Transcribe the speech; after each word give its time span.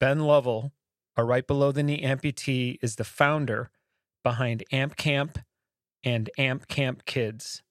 Ben 0.00 0.20
Lovell, 0.20 0.72
a 1.14 1.22
right 1.22 1.46
below 1.46 1.72
the 1.72 1.82
knee 1.82 2.02
amputee, 2.02 2.78
is 2.80 2.96
the 2.96 3.04
founder 3.04 3.70
behind 4.24 4.64
Amp 4.72 4.96
Camp 4.96 5.38
and 6.02 6.30
Amp 6.38 6.68
Camp 6.68 7.04
Kids. 7.04 7.62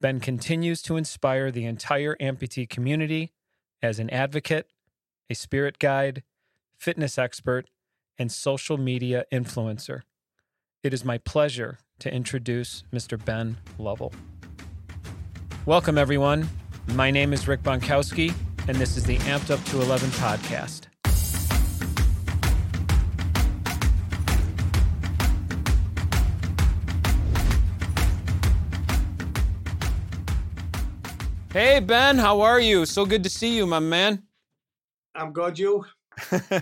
Ben 0.00 0.20
continues 0.20 0.82
to 0.82 0.96
inspire 0.96 1.50
the 1.50 1.64
entire 1.64 2.14
amputee 2.20 2.68
community 2.68 3.32
as 3.82 3.98
an 3.98 4.08
advocate, 4.10 4.68
a 5.28 5.34
spirit 5.34 5.80
guide, 5.80 6.22
fitness 6.78 7.18
expert, 7.18 7.68
and 8.16 8.30
social 8.30 8.78
media 8.78 9.24
influencer. 9.32 10.02
It 10.84 10.94
is 10.94 11.04
my 11.04 11.18
pleasure 11.18 11.78
to 11.98 12.14
introduce 12.14 12.84
Mr. 12.92 13.22
Ben 13.22 13.56
Lovell. 13.78 14.12
Welcome, 15.66 15.98
everyone. 15.98 16.48
My 16.92 17.10
name 17.10 17.32
is 17.32 17.48
Rick 17.48 17.64
Bontkowski, 17.64 18.32
and 18.68 18.76
this 18.76 18.96
is 18.96 19.02
the 19.02 19.16
Amped 19.18 19.50
Up 19.50 19.64
to 19.64 19.80
11 19.82 20.10
podcast. 20.10 20.82
Hey, 31.54 31.78
Ben, 31.78 32.18
how 32.18 32.40
are 32.40 32.58
you? 32.58 32.84
So 32.84 33.06
good 33.06 33.22
to 33.22 33.30
see 33.30 33.56
you, 33.56 33.64
my 33.64 33.78
man. 33.78 34.24
I'm 35.14 35.32
good, 35.32 35.56
you. 35.56 35.84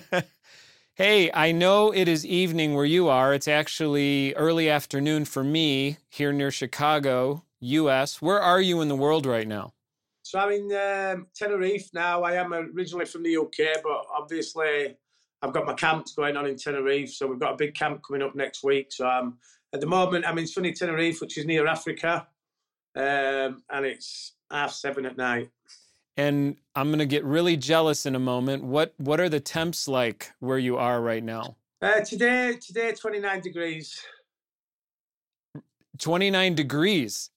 hey, 0.96 1.30
I 1.32 1.50
know 1.50 1.92
it 1.92 2.08
is 2.08 2.26
evening 2.26 2.74
where 2.74 2.84
you 2.84 3.08
are. 3.08 3.32
It's 3.32 3.48
actually 3.48 4.34
early 4.34 4.68
afternoon 4.68 5.24
for 5.24 5.42
me 5.42 5.96
here 6.10 6.30
near 6.30 6.50
Chicago, 6.50 7.42
US. 7.60 8.20
Where 8.20 8.38
are 8.38 8.60
you 8.60 8.82
in 8.82 8.88
the 8.88 8.94
world 8.94 9.24
right 9.24 9.48
now? 9.48 9.72
So 10.24 10.38
I'm 10.38 10.52
in 10.52 10.64
um, 10.74 11.26
Tenerife 11.34 11.88
now. 11.94 12.22
I 12.22 12.34
am 12.34 12.52
originally 12.52 13.06
from 13.06 13.22
the 13.22 13.34
UK, 13.34 13.82
but 13.82 14.04
obviously 14.14 14.94
I've 15.40 15.54
got 15.54 15.64
my 15.64 15.72
camps 15.72 16.14
going 16.14 16.36
on 16.36 16.44
in 16.44 16.58
Tenerife. 16.58 17.14
So 17.14 17.26
we've 17.28 17.40
got 17.40 17.54
a 17.54 17.56
big 17.56 17.74
camp 17.74 18.02
coming 18.06 18.20
up 18.20 18.34
next 18.34 18.62
week. 18.62 18.92
So 18.92 19.06
I'm 19.06 19.38
at 19.72 19.80
the 19.80 19.86
moment 19.86 20.26
I'm 20.28 20.36
in 20.36 20.46
sunny 20.46 20.74
Tenerife, 20.74 21.22
which 21.22 21.38
is 21.38 21.46
near 21.46 21.66
Africa, 21.66 22.26
um, 22.94 23.62
and 23.70 23.86
it's 23.86 24.34
half 24.52 24.72
seven 24.72 25.06
at 25.06 25.16
night. 25.16 25.50
And 26.16 26.56
I'm 26.76 26.88
going 26.88 26.98
to 26.98 27.06
get 27.06 27.24
really 27.24 27.56
jealous 27.56 28.06
in 28.06 28.14
a 28.14 28.20
moment. 28.20 28.64
What 28.64 28.94
what 28.98 29.18
are 29.18 29.28
the 29.28 29.40
temps 29.40 29.88
like 29.88 30.30
where 30.40 30.58
you 30.58 30.76
are 30.76 31.00
right 31.00 31.24
now? 31.24 31.56
Uh, 31.80 32.00
today, 32.00 32.58
today, 32.64 32.92
29 32.92 33.40
degrees. 33.40 34.00
29 35.98 36.54
degrees. 36.54 37.30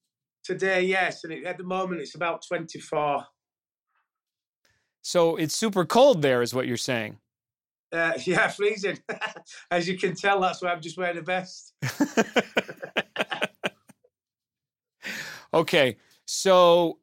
Today, 0.43 0.83
yes, 0.83 1.23
and 1.23 1.33
it, 1.33 1.45
at 1.45 1.58
the 1.58 1.63
moment 1.63 2.02
it's 2.02 2.13
about 2.13 2.45
24. 2.47 3.25
So 5.02 5.36
it's 5.36 5.55
super 5.55 5.86
cold 5.86 6.21
there, 6.21 6.41
is 6.41 6.53
what 6.53 6.67
you're 6.67 6.77
saying. 6.77 7.17
Uh, 7.91 8.13
yeah, 8.25 8.47
freezing. 8.47 8.99
As 9.71 9.88
you 9.88 9.97
can 9.97 10.16
tell, 10.16 10.41
that's 10.41 10.61
why 10.61 10.71
I'm 10.71 10.81
just 10.81 10.97
wearing 10.97 11.17
a 11.17 11.21
vest. 11.21 11.73
okay, 15.53 15.97
so 16.25 16.99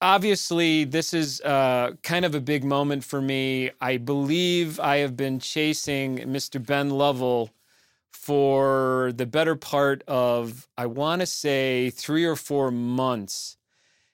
obviously 0.00 0.84
this 0.84 1.12
is 1.14 1.40
uh, 1.42 1.92
kind 2.02 2.24
of 2.24 2.34
a 2.34 2.40
big 2.40 2.64
moment 2.64 3.04
for 3.04 3.20
me. 3.20 3.70
I 3.80 3.96
believe 3.96 4.80
i 4.80 4.96
have 4.98 5.16
been 5.16 5.38
chasing 5.38 6.18
mr 6.18 6.64
ben 6.64 6.90
lovell 6.90 7.50
for 8.12 9.12
the 9.14 9.26
better 9.26 9.56
part 9.56 10.02
of 10.06 10.68
i 10.76 10.86
want 10.86 11.20
to 11.20 11.26
say 11.26 11.90
three 11.90 12.24
or 12.24 12.36
four 12.36 12.70
months. 12.70 13.56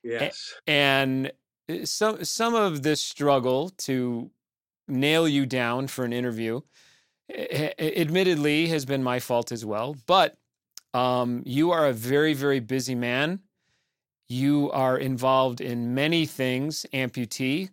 Yes. 0.03 0.55
and 0.67 1.33
uh, 1.69 1.85
some 1.85 2.25
some 2.25 2.55
of 2.55 2.83
this 2.83 3.01
struggle 3.01 3.71
to 3.71 4.31
nail 4.87 5.27
you 5.27 5.47
down 5.47 5.89
for 5.89 6.05
an 6.05 6.13
interview 6.13 6.61
admittedly 7.29 8.69
has 8.69 8.85
been 8.85 9.03
my 9.03 9.19
fault 9.19 9.51
as 9.51 9.65
well 9.65 9.97
but 10.07 10.37
um, 10.95 11.43
you 11.45 11.73
are 11.73 11.87
a 11.87 11.93
very 11.93 12.35
very 12.35 12.61
busy 12.61 12.95
man 12.95 13.41
you 14.29 14.71
are 14.73 14.99
involved 14.99 15.61
in 15.61 15.95
many 15.95 16.27
things, 16.27 16.85
amputee. 16.93 17.71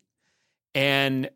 And 0.75 1.30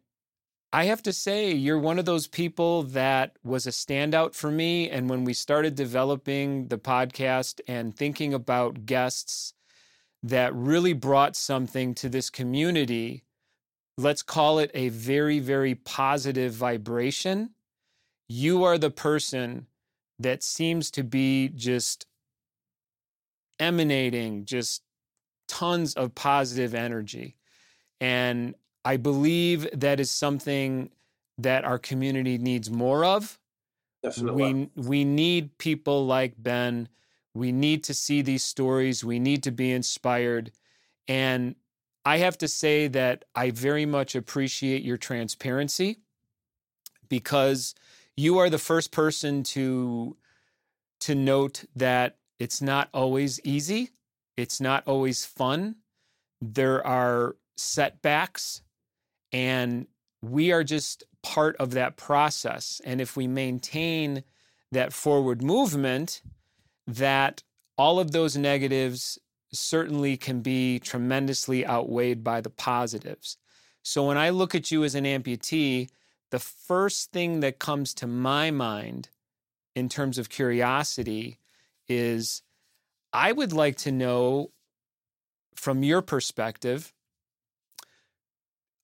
I 0.73 0.85
have 0.85 1.01
to 1.03 1.13
say, 1.13 1.53
you're 1.53 1.79
one 1.79 1.97
of 1.97 2.05
those 2.05 2.27
people 2.27 2.83
that 2.83 3.37
was 3.43 3.65
a 3.65 3.71
standout 3.71 4.35
for 4.35 4.51
me. 4.51 4.89
And 4.89 5.09
when 5.09 5.23
we 5.23 5.33
started 5.33 5.75
developing 5.75 6.67
the 6.67 6.77
podcast 6.77 7.61
and 7.67 7.95
thinking 7.95 8.33
about 8.33 8.85
guests 8.85 9.53
that 10.23 10.53
really 10.53 10.93
brought 10.93 11.35
something 11.35 11.95
to 11.95 12.09
this 12.09 12.29
community, 12.29 13.23
let's 13.97 14.21
call 14.21 14.59
it 14.59 14.71
a 14.73 14.89
very, 14.89 15.39
very 15.39 15.73
positive 15.73 16.53
vibration. 16.53 17.51
You 18.27 18.63
are 18.63 18.77
the 18.77 18.91
person 18.91 19.67
that 20.19 20.43
seems 20.43 20.91
to 20.91 21.03
be 21.03 21.47
just 21.49 22.05
emanating 23.59 24.45
just 24.45 24.81
tons 25.47 25.93
of 25.93 26.15
positive 26.15 26.73
energy. 26.73 27.35
And 27.99 28.55
I 28.85 28.97
believe 28.97 29.67
that 29.73 29.99
is 29.99 30.11
something 30.11 30.91
that 31.37 31.65
our 31.65 31.77
community 31.77 32.37
needs 32.37 32.69
more 32.69 33.05
of. 33.05 33.39
Definitely. 34.03 34.69
We, 34.75 34.83
we 34.83 35.03
need 35.03 35.57
people 35.57 36.05
like 36.05 36.35
Ben. 36.37 36.89
We 37.33 37.51
need 37.51 37.83
to 37.85 37.93
see 37.93 38.21
these 38.21 38.43
stories. 38.43 39.03
We 39.03 39.19
need 39.19 39.43
to 39.43 39.51
be 39.51 39.71
inspired. 39.71 40.51
And 41.07 41.55
I 42.05 42.17
have 42.19 42.37
to 42.39 42.47
say 42.47 42.87
that 42.87 43.25
I 43.35 43.51
very 43.51 43.85
much 43.85 44.15
appreciate 44.15 44.83
your 44.83 44.97
transparency 44.97 45.97
because 47.09 47.75
you 48.15 48.37
are 48.37 48.49
the 48.49 48.57
first 48.57 48.91
person 48.91 49.43
to 49.43 50.15
to 51.01 51.13
note 51.13 51.65
that 51.75 52.17
it's 52.39 52.61
not 52.61 52.89
always 52.93 53.39
easy 53.43 53.91
it's 54.37 54.61
not 54.61 54.83
always 54.87 55.25
fun. 55.25 55.75
There 56.39 56.85
are 56.85 57.35
setbacks, 57.57 58.61
and 59.33 59.87
we 60.21 60.51
are 60.51 60.63
just 60.63 61.03
part 61.23 61.55
of 61.57 61.71
that 61.71 61.97
process. 61.97 62.79
And 62.85 63.01
if 63.01 63.17
we 63.17 63.27
maintain 63.27 64.23
that 64.71 64.93
forward 64.93 65.41
movement, 65.43 66.21
that 66.85 67.43
all 67.77 67.99
of 67.99 68.11
those 68.11 68.37
negatives 68.37 69.19
certainly 69.51 70.17
can 70.17 70.41
be 70.41 70.79
tremendously 70.79 71.65
outweighed 71.65 72.23
by 72.23 72.41
the 72.41 72.49
positives. 72.49 73.37
So 73.83 74.07
when 74.07 74.17
I 74.17 74.29
look 74.29 74.53
at 74.53 74.71
you 74.71 74.83
as 74.83 74.95
an 74.95 75.05
amputee, 75.05 75.89
the 76.31 76.39
first 76.39 77.11
thing 77.11 77.39
that 77.39 77.59
comes 77.59 77.93
to 77.95 78.07
my 78.07 78.51
mind 78.51 79.09
in 79.75 79.87
terms 79.87 80.17
of 80.17 80.29
curiosity 80.29 81.39
is 81.87 82.41
I 83.17 83.31
would 83.31 83.51
like 83.51 83.77
to 83.77 83.91
know 83.91 84.51
from 85.55 85.81
your 85.81 86.03
perspective, 86.03 86.93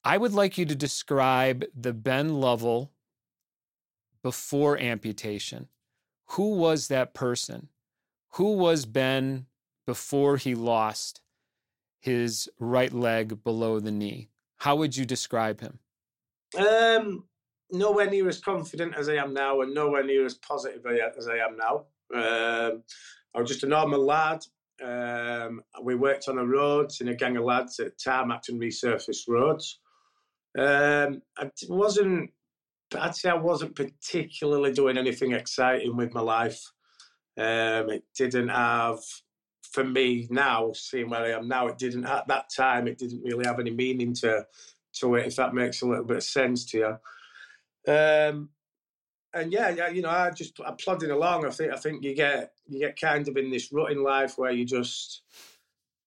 I 0.03 0.17
would 0.17 0.33
like 0.33 0.57
you 0.57 0.66
to 0.66 0.75
describe 0.75 1.63
the 1.79 1.94
Ben 1.94 2.41
Lovell 2.41 2.91
before 4.23 4.79
amputation. 4.79 5.67
Who 6.29 6.55
was 6.55 6.88
that 6.88 7.13
person? 7.13 7.67
Who 8.31 8.53
was 8.53 8.88
Ben 8.88 9.45
before 9.85 10.38
he 10.38 10.55
lost 10.55 11.22
his 11.99 12.49
right 12.57 12.91
leg 12.91 13.43
below 13.43 13.79
the 13.79 13.91
knee? 13.91 14.29
How 14.57 14.75
would 14.77 14.97
you 14.97 15.05
describe 15.05 15.61
him? 15.61 15.77
Um, 16.57 17.25
nowhere 17.69 18.09
near 18.09 18.27
as 18.27 18.39
confident 18.39 18.95
as 18.95 19.09
I 19.09 19.13
am 19.13 19.35
now, 19.35 19.61
and 19.61 19.75
nowhere 19.75 20.03
near 20.03 20.25
as 20.25 20.33
positive 20.33 20.83
as 21.16 21.27
I 21.27 21.38
am 21.38 21.55
now. 21.55 21.85
Um, 22.16 22.83
I 23.35 23.39
was 23.39 23.49
just 23.49 23.63
a 23.63 23.67
normal 23.67 24.05
lad. 24.05 24.45
Um, 24.83 25.61
we 25.81 25.95
worked 25.95 26.27
on 26.27 26.35
the 26.38 26.45
roads 26.45 27.01
in 27.01 27.07
a 27.07 27.16
gang 27.16 27.38
of 27.38 27.44
lads 27.44 27.79
at 27.79 27.97
tarmac 27.97 28.44
and 28.49 28.59
resurfaced 28.59 29.27
roads. 29.27 29.79
Um, 30.57 31.21
I 31.38 31.49
wasn't, 31.67 32.31
I'd 32.97 33.16
say 33.16 33.29
I 33.29 33.35
wasn't 33.35 33.75
particularly 33.75 34.73
doing 34.73 34.97
anything 34.97 35.31
exciting 35.31 35.96
with 35.96 36.13
my 36.13 36.22
life. 36.22 36.61
Um, 37.37 37.90
it 37.90 38.03
didn't 38.16 38.49
have, 38.49 38.99
for 39.72 39.84
me 39.84 40.28
now, 40.29 40.72
seeing 40.73 41.09
where 41.09 41.23
I 41.23 41.31
am 41.31 41.47
now, 41.47 41.67
it 41.67 41.78
didn't 41.78 42.05
at 42.05 42.28
that 42.28 42.46
time. 42.55 42.87
It 42.87 42.99
didn't 42.99 43.23
really 43.23 43.46
have 43.46 43.59
any 43.59 43.72
meaning 43.72 44.13
to 44.16 44.46
to 44.99 45.16
it. 45.16 45.25
If 45.25 45.37
that 45.37 45.55
makes 45.55 45.81
a 45.81 45.87
little 45.87 46.05
bit 46.05 46.17
of 46.17 46.23
sense 46.23 46.66
to 46.66 46.78
you. 46.78 47.91
Um, 47.91 48.49
and 49.34 49.52
yeah, 49.52 49.70
yeah, 49.70 49.90
you 49.90 50.02
know, 50.02 50.09
I 50.09 50.30
just 50.32 50.59
I'm 50.66 50.76
plodding 50.78 51.12
along. 51.12 51.46
I 51.46 51.50
think 51.50 51.74
I 51.74 51.78
think 51.78 52.03
you 52.03 52.16
get 52.16 52.53
you 52.68 52.80
get 52.80 53.00
kind 53.00 53.28
of 53.28 53.38
in 53.38 53.50
this 53.50 53.72
rut 53.72 53.91
in 53.91 54.03
life 54.03 54.38
where 54.38 54.52
you 54.52 54.66
just 54.66 55.24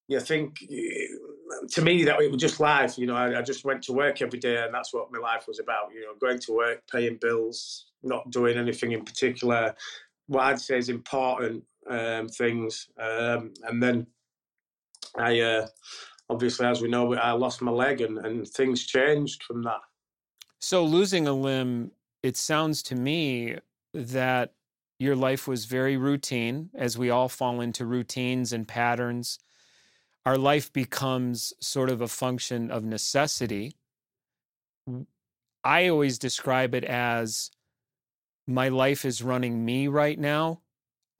you 0.08 0.20
think 0.20 0.58
to 1.70 1.82
me 1.82 2.04
that 2.04 2.20
it 2.20 2.30
was 2.30 2.40
just 2.40 2.60
life. 2.60 2.98
You 2.98 3.06
know, 3.06 3.16
I, 3.16 3.38
I, 3.38 3.42
just 3.42 3.64
went 3.64 3.82
to 3.84 3.92
work 3.92 4.22
every 4.22 4.38
day, 4.38 4.62
and 4.62 4.72
that's 4.72 4.94
what 4.94 5.12
my 5.12 5.18
life 5.18 5.46
was 5.48 5.58
about. 5.58 5.92
You 5.92 6.02
know, 6.02 6.14
going 6.20 6.38
to 6.38 6.52
work, 6.52 6.82
paying 6.90 7.18
bills, 7.20 7.86
not 8.02 8.30
doing 8.30 8.56
anything 8.56 8.92
in 8.92 9.04
particular. 9.04 9.74
What 10.26 10.44
I'd 10.44 10.60
say 10.60 10.78
is 10.78 10.88
important 10.88 11.64
um, 11.88 12.28
things, 12.28 12.88
um, 12.98 13.54
and 13.64 13.82
then 13.82 14.06
I 15.16 15.40
uh, 15.40 15.66
obviously, 16.30 16.66
as 16.66 16.80
we 16.80 16.88
know, 16.88 17.14
I 17.14 17.32
lost 17.32 17.62
my 17.62 17.72
leg, 17.72 18.00
and, 18.00 18.18
and 18.18 18.46
things 18.46 18.86
changed 18.86 19.42
from 19.42 19.62
that. 19.62 19.80
So 20.58 20.84
losing 20.84 21.28
a 21.28 21.32
limb, 21.32 21.90
it 22.26 22.36
sounds 22.36 22.82
to 22.82 22.96
me 22.96 23.56
that 23.94 24.52
your 24.98 25.14
life 25.14 25.46
was 25.46 25.66
very 25.66 25.96
routine, 25.96 26.70
as 26.74 26.98
we 26.98 27.08
all 27.08 27.28
fall 27.28 27.60
into 27.60 27.86
routines 27.86 28.52
and 28.52 28.66
patterns. 28.66 29.38
Our 30.24 30.36
life 30.36 30.72
becomes 30.72 31.52
sort 31.60 31.88
of 31.88 32.00
a 32.00 32.08
function 32.08 32.72
of 32.72 32.82
necessity. 32.82 33.76
I 35.62 35.86
always 35.86 36.18
describe 36.18 36.74
it 36.74 36.82
as 36.82 37.52
my 38.48 38.70
life 38.70 39.04
is 39.04 39.22
running 39.22 39.64
me 39.64 39.86
right 39.86 40.18
now. 40.18 40.62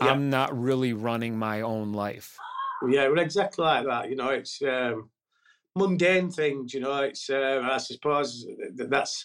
Yeah. 0.03 0.09
I'm 0.09 0.29
not 0.29 0.59
really 0.59 0.93
running 0.93 1.39
my 1.39 1.61
own 1.61 1.93
life. 1.93 2.37
Yeah, 2.89 3.07
well, 3.07 3.21
exactly 3.21 3.65
like 3.65 3.87
that. 3.87 4.11
You 4.11 4.17
know, 4.17 4.31
it's 4.31 4.61
um, 4.63 5.11
mundane 5.77 6.31
things. 6.31 6.75
You 6.75 6.81
know, 6.81 6.99
it's 7.03 7.31
uh, 7.31 7.61
I 7.63 7.79
suppose 7.79 8.45
that's 8.75 9.25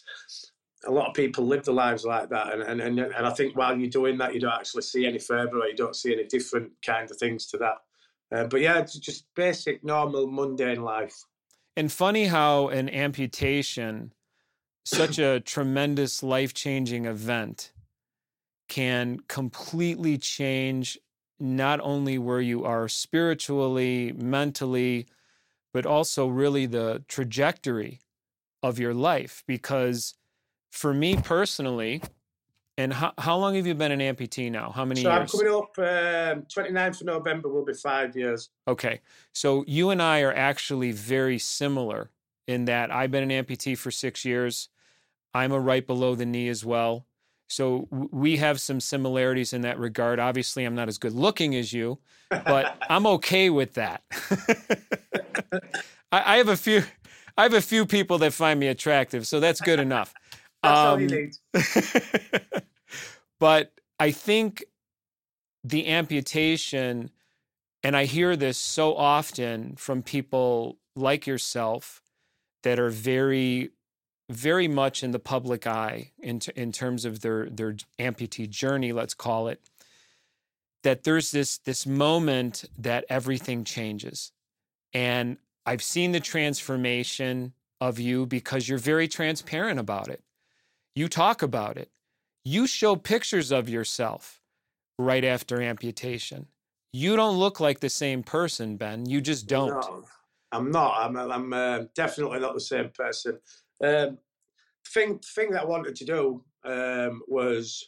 a 0.85 0.91
lot 0.91 1.07
of 1.07 1.13
people 1.13 1.45
live 1.45 1.63
their 1.65 1.75
lives 1.75 2.05
like 2.05 2.29
that, 2.29 2.53
and 2.53 2.61
and 2.63 2.81
and, 2.81 2.99
and 2.99 3.25
I 3.25 3.31
think 3.31 3.55
while 3.55 3.77
you're 3.77 3.89
doing 3.89 4.17
that, 4.17 4.33
you 4.33 4.39
don't 4.39 4.53
actually 4.53 4.83
see 4.83 5.05
any 5.05 5.19
further, 5.19 5.59
or 5.59 5.67
you 5.67 5.75
don't 5.75 5.95
see 5.95 6.13
any 6.13 6.25
different 6.25 6.71
kind 6.85 7.09
of 7.09 7.17
things 7.17 7.45
to 7.47 7.57
that. 7.57 7.77
Uh, 8.31 8.45
but 8.45 8.61
yeah, 8.61 8.79
it's 8.79 8.97
just 8.97 9.25
basic, 9.35 9.83
normal, 9.83 10.25
mundane 10.27 10.81
life. 10.81 11.25
And 11.75 11.91
funny 11.91 12.25
how 12.25 12.69
an 12.69 12.89
amputation, 12.89 14.13
such 14.85 15.19
a 15.19 15.39
tremendous 15.39 16.23
life 16.23 16.53
changing 16.53 17.05
event, 17.05 17.73
can 18.69 19.19
completely 19.27 20.17
change 20.17 20.97
not 21.39 21.79
only 21.81 22.17
where 22.17 22.41
you 22.41 22.63
are 22.63 22.87
spiritually, 22.87 24.13
mentally, 24.13 25.07
but 25.73 25.85
also 25.85 26.27
really 26.27 26.65
the 26.65 27.03
trajectory 27.07 27.99
of 28.63 28.79
your 28.79 28.93
life. 28.93 29.43
Because 29.47 30.13
for 30.71 30.93
me 30.93 31.15
personally, 31.17 32.01
and 32.77 32.91
how, 32.91 33.13
how 33.17 33.37
long 33.37 33.55
have 33.55 33.67
you 33.67 33.75
been 33.75 33.91
an 33.91 33.99
amputee 33.99 34.51
now? 34.51 34.71
How 34.71 34.85
many 34.85 35.03
So 35.03 35.11
I'm 35.11 35.27
coming 35.27 35.53
up 35.53 35.77
um, 35.77 36.43
29th 36.43 37.01
of 37.01 37.07
November 37.07 37.49
will 37.49 37.65
be 37.65 37.73
five 37.73 38.15
years. 38.15 38.49
Okay. 38.67 39.01
So 39.33 39.63
you 39.67 39.91
and 39.91 40.01
I 40.01 40.21
are 40.21 40.33
actually 40.33 40.91
very 40.91 41.37
similar 41.37 42.09
in 42.47 42.65
that 42.65 42.91
I've 42.91 43.11
been 43.11 43.29
an 43.29 43.45
amputee 43.45 43.77
for 43.77 43.91
six 43.91 44.25
years. 44.25 44.69
I'm 45.33 45.51
a 45.51 45.59
right 45.59 45.85
below 45.85 46.15
the 46.15 46.25
knee 46.25 46.47
as 46.47 46.65
well. 46.65 47.05
So 47.47 47.87
we 47.91 48.37
have 48.37 48.61
some 48.61 48.79
similarities 48.79 49.51
in 49.51 49.61
that 49.61 49.77
regard. 49.77 50.19
Obviously, 50.19 50.63
I'm 50.63 50.75
not 50.75 50.87
as 50.87 50.97
good 50.97 51.11
looking 51.11 51.53
as 51.55 51.73
you, 51.73 51.99
but 52.29 52.77
I'm 52.89 53.05
okay 53.05 53.49
with 53.49 53.73
that. 53.73 54.03
I, 56.13 56.35
I 56.35 56.37
have 56.37 56.47
a 56.47 56.55
few. 56.55 56.83
I 57.37 57.43
have 57.43 57.53
a 57.53 57.61
few 57.61 57.85
people 57.85 58.17
that 58.19 58.33
find 58.33 58.59
me 58.59 58.67
attractive, 58.67 59.27
so 59.27 59.39
that's 59.39 59.59
good 59.61 59.79
enough. 59.79 60.13
That's 60.63 60.77
all 60.77 60.99
you 60.99 61.07
Um, 61.53 62.61
but 63.39 63.71
I 63.99 64.11
think 64.11 64.65
the 65.63 65.87
amputation, 65.87 67.11
and 67.83 67.95
I 67.95 68.05
hear 68.05 68.35
this 68.35 68.57
so 68.57 68.95
often 68.95 69.75
from 69.75 70.03
people 70.03 70.77
like 70.95 71.25
yourself 71.27 72.01
that 72.63 72.79
are 72.79 72.89
very, 72.89 73.71
very 74.29 74.67
much 74.67 75.03
in 75.03 75.11
the 75.11 75.19
public 75.19 75.65
eye 75.65 76.11
in, 76.19 76.39
t- 76.39 76.51
in 76.55 76.71
terms 76.71 77.05
of 77.05 77.21
their, 77.21 77.49
their 77.49 77.75
amputee 77.99 78.49
journey, 78.49 78.91
let's 78.91 79.13
call 79.13 79.47
it, 79.47 79.61
that 80.83 81.03
there's 81.03 81.31
this, 81.31 81.57
this 81.59 81.85
moment 81.85 82.65
that 82.77 83.05
everything 83.09 83.63
changes. 83.63 84.31
And 84.93 85.37
I've 85.65 85.83
seen 85.83 86.11
the 86.11 86.19
transformation 86.19 87.53
of 87.79 87.99
you 87.99 88.25
because 88.25 88.67
you're 88.67 88.77
very 88.77 89.07
transparent 89.07 89.79
about 89.79 90.07
it. 90.07 90.23
You 90.95 91.07
talk 91.07 91.41
about 91.41 91.77
it. 91.77 91.89
You 92.43 92.67
show 92.67 92.95
pictures 92.95 93.51
of 93.51 93.69
yourself 93.69 94.41
right 94.97 95.23
after 95.23 95.61
amputation. 95.61 96.47
You 96.91 97.15
don't 97.15 97.37
look 97.37 97.59
like 97.59 97.79
the 97.79 97.89
same 97.89 98.23
person, 98.23 98.75
Ben. 98.75 99.05
You 99.05 99.21
just 99.21 99.47
don't. 99.47 99.69
No, 99.69 100.03
I'm 100.51 100.71
not. 100.71 100.97
I'm, 100.99 101.17
I'm 101.17 101.53
uh, 101.53 101.83
definitely 101.95 102.39
not 102.39 102.53
the 102.53 102.59
same 102.59 102.89
person. 102.89 103.39
Um, 103.83 104.17
thing 104.87 105.19
thing 105.19 105.51
that 105.51 105.61
I 105.61 105.65
wanted 105.65 105.95
to 105.95 106.05
do 106.05 106.43
um, 106.65 107.21
was 107.27 107.87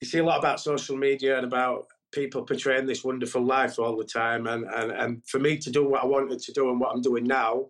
you 0.00 0.08
see 0.08 0.18
a 0.18 0.24
lot 0.24 0.40
about 0.40 0.60
social 0.60 0.96
media 0.96 1.36
and 1.36 1.46
about 1.46 1.86
people 2.10 2.42
portraying 2.42 2.86
this 2.86 3.04
wonderful 3.04 3.42
life 3.42 3.78
all 3.78 3.96
the 3.96 4.04
time, 4.04 4.48
and 4.48 4.64
and 4.64 4.90
and 4.90 5.22
for 5.26 5.38
me 5.38 5.56
to 5.58 5.70
do 5.70 5.88
what 5.88 6.02
I 6.02 6.06
wanted 6.06 6.40
to 6.40 6.52
do 6.52 6.70
and 6.70 6.80
what 6.80 6.92
I'm 6.92 7.02
doing 7.02 7.24
now, 7.24 7.66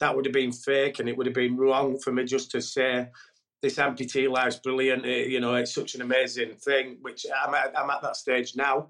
that 0.00 0.16
would 0.16 0.26
have 0.26 0.34
been 0.34 0.52
fake, 0.52 0.98
and 0.98 1.08
it 1.08 1.16
would 1.16 1.26
have 1.26 1.34
been 1.34 1.56
wrong 1.56 1.98
for 1.98 2.12
me 2.12 2.24
just 2.24 2.50
to 2.52 2.60
say 2.60 3.06
this 3.62 3.76
amputee 3.76 4.30
life's 4.30 4.56
brilliant. 4.56 5.04
It, 5.04 5.28
you 5.28 5.40
know, 5.40 5.54
it's 5.54 5.74
such 5.74 5.94
an 5.94 6.02
amazing 6.02 6.54
thing. 6.54 6.98
Which 7.02 7.26
I'm 7.44 7.54
at, 7.54 7.78
I'm 7.78 7.90
at 7.90 8.02
that 8.02 8.16
stage 8.16 8.56
now. 8.56 8.88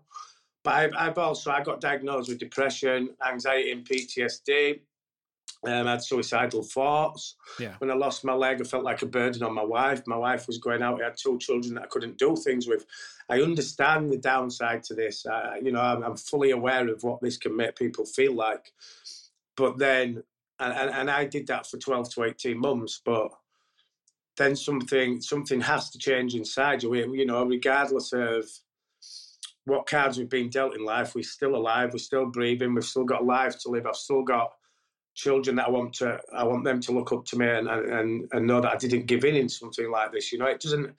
But 0.65 0.75
I've, 0.75 0.93
I've 0.97 1.19
also 1.19 1.50
I 1.50 1.62
got 1.62 1.81
diagnosed 1.81 2.29
with 2.29 2.38
depression, 2.38 3.11
anxiety, 3.26 3.73
and 3.73 3.88
PTSD. 3.88 4.81
Um, 5.65 5.88
I 5.88 5.93
had 5.93 6.05
suicidal 6.05 6.62
thoughts. 6.62 7.37
Yeah. 7.59 7.75
When 7.79 7.91
I 7.91 7.94
lost 7.94 8.25
my 8.25 8.35
leg, 8.35 8.61
I 8.61 8.65
felt 8.65 8.85
like 8.85 9.03
a 9.03 9.06
burden 9.06 9.43
on 9.43 9.55
my 9.55 9.65
wife. 9.65 10.06
My 10.06 10.17
wife 10.17 10.47
was 10.47 10.59
going 10.59 10.82
out. 10.82 11.00
I 11.00 11.06
had 11.06 11.17
two 11.17 11.38
children 11.38 11.75
that 11.75 11.85
I 11.85 11.87
couldn't 11.88 12.19
do 12.19 12.37
things 12.37 12.69
with. 12.69 12.87
I 13.29 13.43
understand 13.43 14.11
the 14.11 14.19
downside 14.19 14.85
to 14.85 14.94
this. 14.94 15.26
I, 15.26 15.61
you 15.62 15.73
know, 15.73 15.81
I'm, 15.81 16.03
I'm 16.05 16.17
fully 16.17 16.53
aware 16.53 16.88
of 16.88 17.03
what 17.03 17.20
this 17.20 17.37
can 17.37 17.56
make 17.56 17.75
people 17.75 18.05
feel 18.05 18.35
like. 18.35 18.73
But 19.56 19.79
then, 19.79 20.23
and, 20.61 20.73
and, 20.73 20.91
and 20.91 21.11
I 21.11 21.25
did 21.25 21.49
that 21.49 21.67
for 21.67 21.76
12 21.76 22.15
to 22.15 22.25
18 22.25 22.56
months. 22.56 23.00
But 23.05 23.32
then 24.38 24.56
something 24.56 25.20
something 25.20 25.61
has 25.61 25.90
to 25.90 25.99
change 25.99 26.35
inside 26.35 26.82
you. 26.82 26.94
You 26.94 27.26
know, 27.26 27.44
regardless 27.44 28.12
of 28.12 28.46
what 29.64 29.87
cards 29.87 30.17
we've 30.17 30.31
been 30.31 30.49
dealt 30.49 30.75
in 30.75 30.85
life, 30.85 31.14
we're 31.14 31.23
still 31.23 31.55
alive, 31.55 31.93
we're 31.93 31.99
still 31.99 32.26
breathing, 32.26 32.75
we've 32.75 32.85
still 32.85 33.05
got 33.05 33.26
life 33.26 33.58
to 33.61 33.69
live. 33.69 33.87
I've 33.87 33.96
still 33.96 34.23
got 34.23 34.52
children 35.14 35.56
that 35.56 35.67
I 35.67 35.70
want 35.70 35.94
to 35.94 36.20
I 36.32 36.44
want 36.44 36.64
them 36.64 36.81
to 36.81 36.93
look 36.93 37.12
up 37.12 37.25
to 37.26 37.38
me 37.38 37.49
and 37.49 37.69
and, 37.69 38.29
and 38.32 38.46
know 38.46 38.61
that 38.61 38.73
I 38.73 38.76
didn't 38.76 39.06
give 39.06 39.25
in 39.25 39.37
in 39.37 39.49
something 39.49 39.90
like 39.90 40.12
this. 40.12 40.32
You 40.32 40.38
know, 40.38 40.46
it 40.46 40.61
doesn't. 40.61 40.94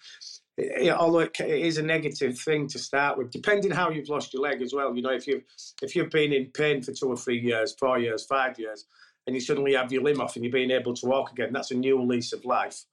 It, 0.58 0.92
although 0.92 1.20
it, 1.20 1.40
it 1.40 1.62
is 1.62 1.78
a 1.78 1.82
negative 1.82 2.38
thing 2.38 2.68
to 2.68 2.80
start 2.80 3.18
with, 3.18 3.32
depending 3.32 3.72
how 3.72 3.90
you've 3.90 4.10
lost 4.10 4.34
your 4.34 4.44
leg 4.44 4.62
as 4.62 4.74
well. 4.74 4.94
You 4.94 5.02
know, 5.02 5.14
if 5.14 5.26
you 5.26 5.42
if 5.82 5.96
you've 5.96 6.12
been 6.12 6.34
in 6.34 6.48
pain 6.48 6.82
for 6.82 6.92
two 6.92 7.08
or 7.08 7.18
three 7.18 7.40
years, 7.40 7.74
four 7.80 7.98
years, 7.98 8.26
five 8.26 8.60
years, 8.60 8.86
and 9.26 9.36
you 9.36 9.40
suddenly 9.40 9.74
have 9.76 9.92
your 9.92 10.04
limb 10.04 10.20
off 10.20 10.36
and 10.36 10.44
you're 10.44 10.52
being 10.52 10.72
able 10.72 10.94
to 10.96 11.06
walk 11.06 11.32
again, 11.32 11.54
that's 11.54 11.72
a 11.72 11.76
new 11.76 12.02
lease 12.02 12.34
of 12.34 12.44
life. 12.46 12.84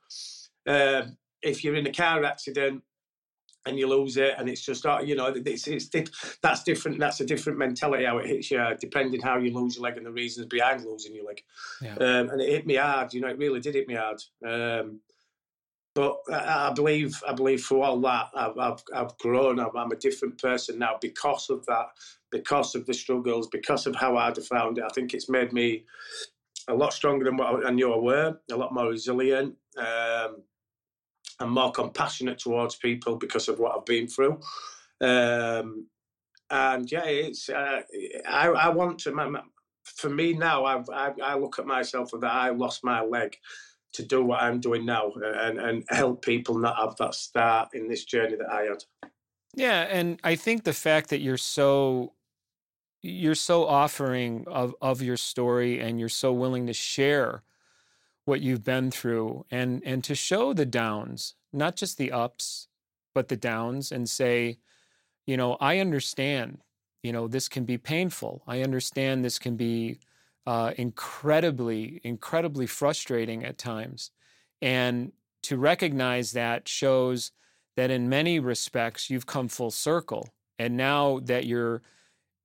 Um, 0.66 1.16
if 1.42 1.62
you're 1.62 1.76
in 1.76 1.86
a 1.86 1.92
car 1.92 2.24
accident 2.24 2.82
and 3.66 3.78
you 3.78 3.88
lose 3.88 4.16
it, 4.16 4.34
and 4.38 4.48
it's 4.48 4.64
just 4.64 4.86
uh, 4.86 5.00
you 5.04 5.14
know 5.16 5.32
it's, 5.34 5.66
it's 5.66 5.88
that's 6.42 6.62
different. 6.62 6.98
That's 6.98 7.20
a 7.20 7.26
different 7.26 7.58
mentality 7.58 8.04
how 8.04 8.18
it 8.18 8.26
hits 8.26 8.50
you, 8.50 8.64
depending 8.80 9.20
how 9.20 9.38
you 9.38 9.52
lose 9.52 9.76
your 9.76 9.84
leg 9.84 9.96
and 9.96 10.06
the 10.06 10.12
reasons 10.12 10.46
behind 10.46 10.84
losing 10.84 11.14
your 11.14 11.26
leg. 11.26 11.42
Yeah. 11.80 11.94
Um, 11.94 12.30
and 12.30 12.40
it 12.40 12.48
hit 12.48 12.66
me 12.66 12.76
hard. 12.76 13.12
You 13.12 13.20
know, 13.20 13.28
it 13.28 13.38
really 13.38 13.60
did 13.60 13.74
hit 13.74 13.88
me 13.88 13.94
hard. 13.94 14.22
Um, 14.46 15.00
but 15.96 16.18
I, 16.30 16.68
I 16.68 16.72
believe, 16.74 17.22
I 17.26 17.32
believe 17.32 17.64
through 17.64 17.80
all 17.80 17.98
that, 18.02 18.28
I've, 18.34 18.58
I've, 18.58 18.82
I've 18.94 19.16
grown. 19.16 19.58
I'm, 19.58 19.74
I'm 19.74 19.92
a 19.92 19.96
different 19.96 20.40
person 20.40 20.78
now 20.78 20.98
because 21.00 21.48
of 21.48 21.64
that, 21.66 21.86
because 22.30 22.74
of 22.74 22.84
the 22.84 22.92
struggles, 22.92 23.48
because 23.48 23.86
of 23.86 23.96
how 23.96 24.14
hard 24.14 24.38
I 24.38 24.42
found 24.42 24.76
it. 24.76 24.84
I 24.84 24.92
think 24.94 25.14
it's 25.14 25.30
made 25.30 25.54
me 25.54 25.86
a 26.68 26.74
lot 26.74 26.92
stronger 26.92 27.24
than 27.24 27.38
what 27.38 27.66
I 27.66 27.70
knew 27.70 27.94
I 27.94 27.96
were, 27.96 28.38
a 28.50 28.56
lot 28.56 28.74
more 28.74 28.90
resilient. 28.90 29.54
Um, 29.78 30.42
I'm 31.38 31.50
more 31.50 31.72
compassionate 31.72 32.38
towards 32.38 32.76
people 32.76 33.16
because 33.16 33.48
of 33.48 33.58
what 33.58 33.76
I've 33.76 33.84
been 33.84 34.08
through. 34.08 34.40
Um, 35.00 35.86
and 36.50 36.90
yeah, 36.90 37.04
it's 37.04 37.48
uh, 37.48 37.82
I, 38.28 38.48
I 38.48 38.68
want 38.68 39.00
to. 39.00 39.12
My, 39.12 39.28
my, 39.28 39.42
for 39.84 40.08
me 40.08 40.32
now, 40.32 40.64
I've, 40.64 40.88
I, 40.88 41.12
I 41.22 41.36
look 41.36 41.58
at 41.58 41.66
myself 41.66 42.10
that 42.12 42.24
I 42.24 42.50
lost 42.50 42.84
my 42.84 43.02
leg 43.02 43.36
to 43.92 44.02
do 44.02 44.22
what 44.22 44.42
I'm 44.42 44.60
doing 44.60 44.84
now 44.84 45.10
and, 45.12 45.58
and 45.58 45.84
help 45.88 46.24
people 46.24 46.58
not 46.58 46.76
have 46.76 46.96
that 46.96 47.14
start 47.14 47.70
in 47.72 47.88
this 47.88 48.04
journey 48.04 48.36
that 48.36 48.50
I 48.50 48.62
had. 48.62 48.84
Yeah, 49.54 49.82
and 49.82 50.20
I 50.22 50.36
think 50.36 50.64
the 50.64 50.74
fact 50.74 51.10
that 51.10 51.20
you're 51.20 51.38
so 51.38 52.12
you're 53.02 53.34
so 53.34 53.64
offering 53.66 54.44
of 54.48 54.74
of 54.82 55.02
your 55.02 55.16
story 55.16 55.80
and 55.80 55.98
you're 55.98 56.08
so 56.08 56.32
willing 56.32 56.66
to 56.66 56.72
share 56.72 57.42
what 58.26 58.42
you've 58.42 58.64
been 58.64 58.90
through 58.90 59.46
and 59.50 59.82
and 59.84 60.04
to 60.04 60.14
show 60.14 60.52
the 60.52 60.66
downs, 60.66 61.34
not 61.52 61.76
just 61.76 61.96
the 61.96 62.12
ups, 62.12 62.68
but 63.14 63.28
the 63.28 63.36
downs 63.36 63.90
and 63.90 64.10
say, 64.10 64.58
you 65.26 65.36
know, 65.36 65.56
I 65.60 65.78
understand, 65.78 66.58
you 67.02 67.12
know, 67.12 67.26
this 67.26 67.48
can 67.48 67.64
be 67.64 67.78
painful. 67.78 68.42
I 68.46 68.60
understand 68.60 69.24
this 69.24 69.38
can 69.38 69.56
be 69.56 70.00
uh, 70.46 70.72
incredibly, 70.76 72.00
incredibly 72.04 72.66
frustrating 72.66 73.44
at 73.44 73.58
times. 73.58 74.10
And 74.60 75.12
to 75.44 75.56
recognize 75.56 76.32
that 76.32 76.68
shows 76.68 77.32
that 77.76 77.90
in 77.90 78.08
many 78.08 78.38
respects 78.38 79.08
you've 79.08 79.26
come 79.26 79.48
full 79.48 79.70
circle. 79.70 80.28
And 80.58 80.76
now 80.76 81.20
that 81.20 81.46
you're 81.46 81.82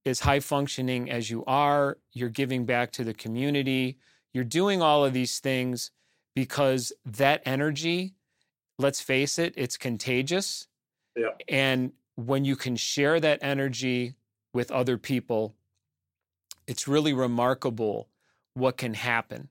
as 0.06 0.22
high 0.22 0.40
functioning 0.40 1.10
as 1.10 1.30
you 1.30 1.44
are, 1.46 1.98
you're 2.14 2.30
giving 2.30 2.66
back 2.66 2.92
to 2.94 3.04
the 3.04 3.14
community, 3.14 3.98
you're 4.34 4.44
doing 4.44 4.82
all 4.82 5.04
of 5.06 5.14
these 5.14 5.40
things 5.40 5.92
because 6.36 6.94
that 7.06 7.42
energy, 7.46 8.14
let's 8.80 9.02
face 9.02 9.38
it, 9.38 9.54
it's 9.58 9.78
contagious. 9.78 10.68
Yeah. 11.16 11.30
And 11.50 11.92
when 12.16 12.46
you 12.46 12.56
can 12.56 12.76
share 12.76 13.20
that 13.20 13.40
energy 13.42 14.16
with 14.54 14.72
other 14.72 14.98
people, 14.98 15.56
it's 16.68 16.88
really 16.88 17.14
remarkable 17.14 18.08
what 18.54 18.78
can 18.78 18.94
happen. 18.94 19.50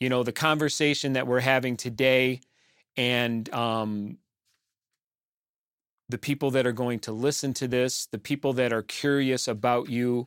You 0.00 0.08
know, 0.08 0.22
the 0.22 0.32
conversation 0.32 1.12
that 1.14 1.26
we're 1.26 1.40
having 1.40 1.76
today 1.76 2.40
and 2.96 3.52
um, 3.52 4.18
the 6.08 6.18
people 6.18 6.50
that 6.52 6.66
are 6.66 6.72
going 6.72 7.00
to 7.00 7.12
listen 7.12 7.52
to 7.54 7.68
this, 7.68 8.06
the 8.06 8.18
people 8.18 8.52
that 8.54 8.72
are 8.72 8.82
curious 8.82 9.46
about 9.46 9.88
you 9.88 10.26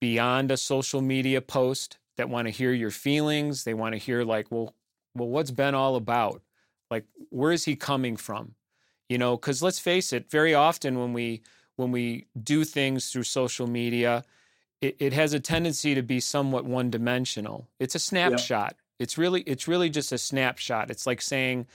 beyond 0.00 0.50
a 0.50 0.56
social 0.56 1.00
media 1.00 1.40
post, 1.40 1.98
that 2.16 2.28
want 2.28 2.46
to 2.46 2.52
hear 2.52 2.72
your 2.72 2.90
feelings, 2.90 3.64
they 3.64 3.74
want 3.74 3.94
to 3.94 3.98
hear 3.98 4.24
like, 4.24 4.50
well, 4.50 4.74
well, 5.14 5.28
what's 5.28 5.50
Ben 5.50 5.74
all 5.74 5.96
about? 5.96 6.42
Like, 6.90 7.04
where 7.30 7.52
is 7.52 7.64
he 7.64 7.76
coming 7.76 8.16
from? 8.16 8.54
You 9.08 9.18
know, 9.18 9.36
because 9.36 9.62
let's 9.62 9.78
face 9.78 10.12
it, 10.12 10.30
very 10.30 10.54
often 10.54 10.98
when 10.98 11.12
we 11.12 11.42
when 11.76 11.90
we 11.90 12.26
do 12.40 12.64
things 12.64 13.10
through 13.10 13.24
social 13.24 13.66
media, 13.66 14.24
it, 14.80 14.96
it 14.98 15.12
has 15.12 15.32
a 15.32 15.40
tendency 15.40 15.94
to 15.94 16.02
be 16.02 16.20
somewhat 16.20 16.64
one 16.64 16.90
dimensional. 16.90 17.68
It's 17.80 17.94
a 17.94 17.98
snapshot. 17.98 18.76
Yeah. 18.76 19.04
It's 19.04 19.18
really 19.18 19.42
it's 19.42 19.68
really 19.68 19.90
just 19.90 20.12
a 20.12 20.18
snapshot. 20.18 20.90
It's 20.90 21.06
like 21.06 21.20
saying, 21.20 21.66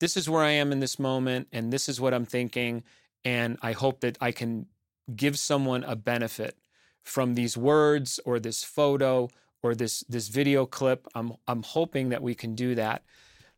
this 0.00 0.16
is 0.16 0.28
where 0.28 0.42
I 0.42 0.50
am 0.50 0.72
in 0.72 0.80
this 0.80 0.98
moment, 0.98 1.48
and 1.52 1.72
this 1.72 1.88
is 1.88 2.00
what 2.00 2.14
I'm 2.14 2.26
thinking, 2.26 2.82
and 3.24 3.58
I 3.62 3.72
hope 3.72 4.00
that 4.00 4.18
I 4.20 4.32
can 4.32 4.66
give 5.14 5.38
someone 5.38 5.84
a 5.84 5.96
benefit 5.96 6.56
from 7.02 7.34
these 7.34 7.56
words 7.56 8.20
or 8.24 8.40
this 8.40 8.64
photo 8.64 9.28
or 9.62 9.74
this 9.74 10.00
this 10.08 10.28
video 10.28 10.66
clip. 10.66 11.06
I'm 11.14 11.34
I'm 11.46 11.62
hoping 11.62 12.10
that 12.10 12.22
we 12.22 12.34
can 12.34 12.54
do 12.54 12.74
that. 12.74 13.02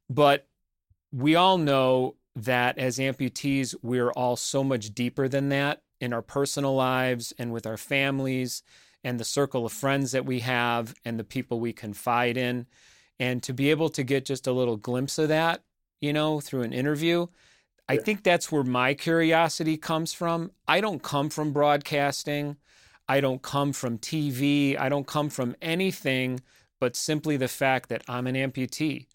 But 0.09 0.47
we 1.13 1.35
all 1.35 1.59
know 1.59 2.17
that 2.37 2.79
as 2.79 2.99
amputees, 2.99 3.75
we're 3.83 4.11
all 4.11 4.37
so 4.37 4.65
much 4.65 4.95
deeper 4.95 5.29
than 5.29 5.49
that 5.51 5.83
in 6.01 6.13
our 6.13 6.23
personal 6.23 6.75
lives 6.75 7.33
and 7.39 7.53
with 7.53 7.67
our 7.67 7.77
families 7.77 8.63
and 9.05 9.21
the 9.21 9.25
circle 9.25 9.65
of 9.67 9.73
friends 9.73 10.13
that 10.13 10.27
we 10.27 10.41
have 10.41 10.95
and 11.05 11.19
the 11.19 11.25
people 11.25 11.61
we 11.61 11.73
confide 11.73 12.37
in. 12.37 12.67
And 13.21 13.43
to 13.45 13.53
be 13.53 13.71
able 13.71 13.91
to 13.91 14.03
get 14.03 14.25
just 14.25 14.47
a 14.47 14.53
little 14.53 14.77
glimpse 14.77 15.19
of 15.19 15.29
that, 15.29 15.63
you 16.01 16.13
know, 16.13 16.41
through 16.41 16.63
an 16.63 16.73
interview, 16.73 17.29
I 17.89 17.99
think 17.99 18.23
that's 18.23 18.51
where 18.51 18.65
my 18.65 18.95
curiosity 18.95 19.77
comes 19.77 20.13
from. 20.13 20.51
I 20.67 20.81
don't 20.81 21.03
come 21.03 21.29
from 21.31 21.53
broadcasting. 21.53 22.57
I 23.09 23.21
don't 23.21 23.43
come 23.43 23.73
from 23.73 23.99
TV. 23.99 24.79
I 24.79 24.89
don't 24.89 25.07
come 25.07 25.31
from 25.31 25.57
anything 25.61 26.41
but 26.81 26.97
simply 26.97 27.39
the 27.39 27.49
fact 27.49 27.89
that 27.89 28.03
I'm 28.09 28.27
an 28.27 28.35
amputee. 28.35 29.07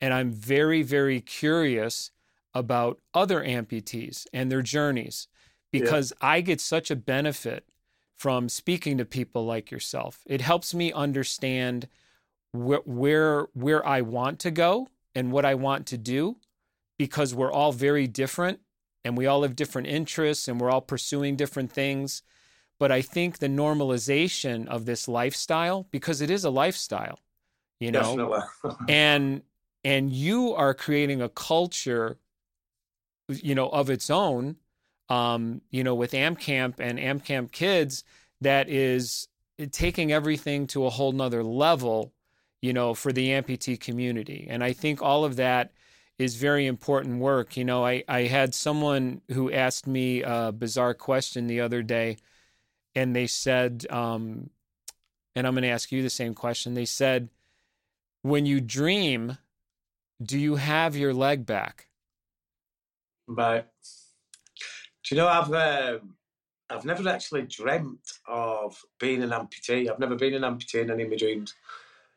And 0.00 0.14
I'm 0.14 0.30
very, 0.30 0.82
very 0.82 1.20
curious 1.20 2.10
about 2.54 3.00
other 3.12 3.42
amputees 3.42 4.26
and 4.32 4.50
their 4.50 4.62
journeys 4.62 5.28
because 5.70 6.12
yeah. 6.22 6.28
I 6.28 6.40
get 6.40 6.60
such 6.60 6.90
a 6.90 6.96
benefit 6.96 7.66
from 8.16 8.48
speaking 8.48 8.96
to 8.96 9.04
people 9.04 9.44
like 9.44 9.70
yourself. 9.70 10.20
It 10.26 10.40
helps 10.40 10.72
me 10.72 10.92
understand 10.92 11.88
wh- 12.52 12.86
where 12.86 13.48
where 13.52 13.86
I 13.86 14.00
want 14.00 14.38
to 14.40 14.50
go 14.50 14.88
and 15.14 15.30
what 15.30 15.44
I 15.44 15.54
want 15.54 15.86
to 15.88 15.98
do 15.98 16.38
because 16.98 17.34
we're 17.34 17.52
all 17.52 17.72
very 17.72 18.06
different 18.06 18.60
and 19.04 19.16
we 19.18 19.26
all 19.26 19.42
have 19.42 19.54
different 19.54 19.88
interests 19.88 20.48
and 20.48 20.60
we're 20.60 20.70
all 20.70 20.80
pursuing 20.80 21.36
different 21.36 21.72
things. 21.72 22.22
But 22.78 22.92
I 22.92 23.02
think 23.02 23.38
the 23.38 23.48
normalization 23.48 24.66
of 24.68 24.84
this 24.84 25.08
lifestyle 25.08 25.88
because 25.90 26.20
it 26.20 26.30
is 26.30 26.44
a 26.44 26.50
lifestyle, 26.50 27.18
you 27.80 27.90
know. 27.90 28.42
and 28.88 29.42
and 29.84 30.12
you 30.12 30.54
are 30.54 30.74
creating 30.74 31.22
a 31.22 31.28
culture 31.28 32.18
you 33.28 33.54
know, 33.54 33.68
of 33.68 33.90
its 33.90 34.10
own, 34.10 34.56
um, 35.08 35.60
you 35.70 35.84
know, 35.84 35.94
with 35.94 36.14
Amp 36.14 36.38
Camp 36.38 36.80
and 36.80 36.98
Amp 36.98 37.24
Camp 37.24 37.52
Kids 37.52 38.04
that 38.40 38.68
is 38.68 39.28
taking 39.72 40.12
everything 40.12 40.66
to 40.68 40.86
a 40.86 40.90
whole 40.90 41.12
nother 41.12 41.42
level, 41.42 42.12
you 42.62 42.72
know, 42.72 42.94
for 42.94 43.12
the 43.12 43.28
amputee 43.28 43.78
community. 43.78 44.46
And 44.48 44.62
I 44.62 44.72
think 44.72 45.02
all 45.02 45.24
of 45.24 45.36
that 45.36 45.72
is 46.18 46.36
very 46.36 46.66
important 46.66 47.18
work. 47.18 47.56
You 47.56 47.64
know, 47.64 47.84
I, 47.84 48.04
I 48.08 48.22
had 48.22 48.54
someone 48.54 49.20
who 49.32 49.52
asked 49.52 49.86
me 49.86 50.22
a 50.22 50.52
bizarre 50.52 50.94
question 50.94 51.46
the 51.46 51.60
other 51.60 51.82
day, 51.82 52.16
and 52.98 53.14
they 53.14 53.28
said, 53.28 53.86
um, 53.90 54.50
and 55.36 55.46
I'm 55.46 55.54
going 55.54 55.62
to 55.62 55.68
ask 55.68 55.92
you 55.92 56.02
the 56.02 56.10
same 56.10 56.34
question. 56.34 56.74
They 56.74 56.84
said, 56.84 57.28
when 58.22 58.44
you 58.44 58.60
dream, 58.60 59.38
do 60.20 60.36
you 60.36 60.56
have 60.56 60.96
your 60.96 61.14
leg 61.14 61.46
back? 61.46 61.86
But 63.28 63.70
do 65.04 65.14
you 65.14 65.20
know 65.20 65.28
I've 65.28 65.52
um, 65.52 66.14
I've 66.68 66.84
never 66.84 67.08
actually 67.08 67.42
dreamt 67.42 68.00
of 68.26 68.82
being 68.98 69.22
an 69.22 69.30
amputee. 69.30 69.88
I've 69.88 70.00
never 70.00 70.16
been 70.16 70.34
an 70.34 70.42
amputee 70.42 70.82
in 70.82 70.90
any 70.90 71.04
of 71.04 71.10
my 71.10 71.16
dreams. 71.16 71.54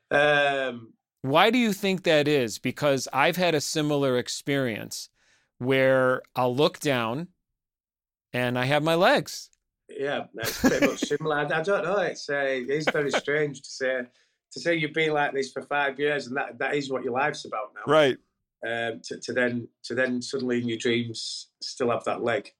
Um, 0.09 0.93
Why 1.21 1.51
do 1.51 1.59
you 1.59 1.73
think 1.73 2.03
that 2.03 2.27
is? 2.27 2.57
Because 2.57 3.07
I've 3.13 3.37
had 3.37 3.53
a 3.53 3.61
similar 3.61 4.17
experience 4.17 5.09
where 5.59 6.23
I'll 6.35 6.55
look 6.55 6.79
down 6.79 7.27
and 8.33 8.57
I 8.57 8.65
have 8.65 8.81
my 8.81 8.95
legs. 8.95 9.51
Yeah, 9.97 10.25
that's 10.33 10.59
pretty 10.59 10.85
much 10.85 10.99
similar. 10.99 11.37
I, 11.37 11.61
don't 11.61 11.83
know. 11.83 11.97
It's 11.97 12.29
uh, 12.29 12.43
it's 12.45 12.89
very 12.91 13.11
strange 13.11 13.61
to 13.61 13.69
say 13.69 14.01
to 14.51 14.59
say 14.59 14.75
you've 14.75 14.93
been 14.93 15.13
like 15.13 15.33
this 15.33 15.51
for 15.51 15.61
five 15.61 15.99
years 15.99 16.27
and 16.27 16.35
that 16.37 16.59
that 16.59 16.75
is 16.75 16.91
what 16.91 17.03
your 17.03 17.13
life's 17.13 17.45
about 17.45 17.73
now. 17.75 17.91
Right 17.91 18.17
um, 18.65 19.01
to, 19.03 19.19
to, 19.19 19.33
then 19.33 19.67
to 19.83 19.95
then 19.95 20.21
suddenly 20.21 20.61
in 20.61 20.69
your 20.69 20.77
dreams 20.77 21.49
still 21.61 21.89
have 21.89 22.03
that 22.05 22.23
leg. 22.23 22.51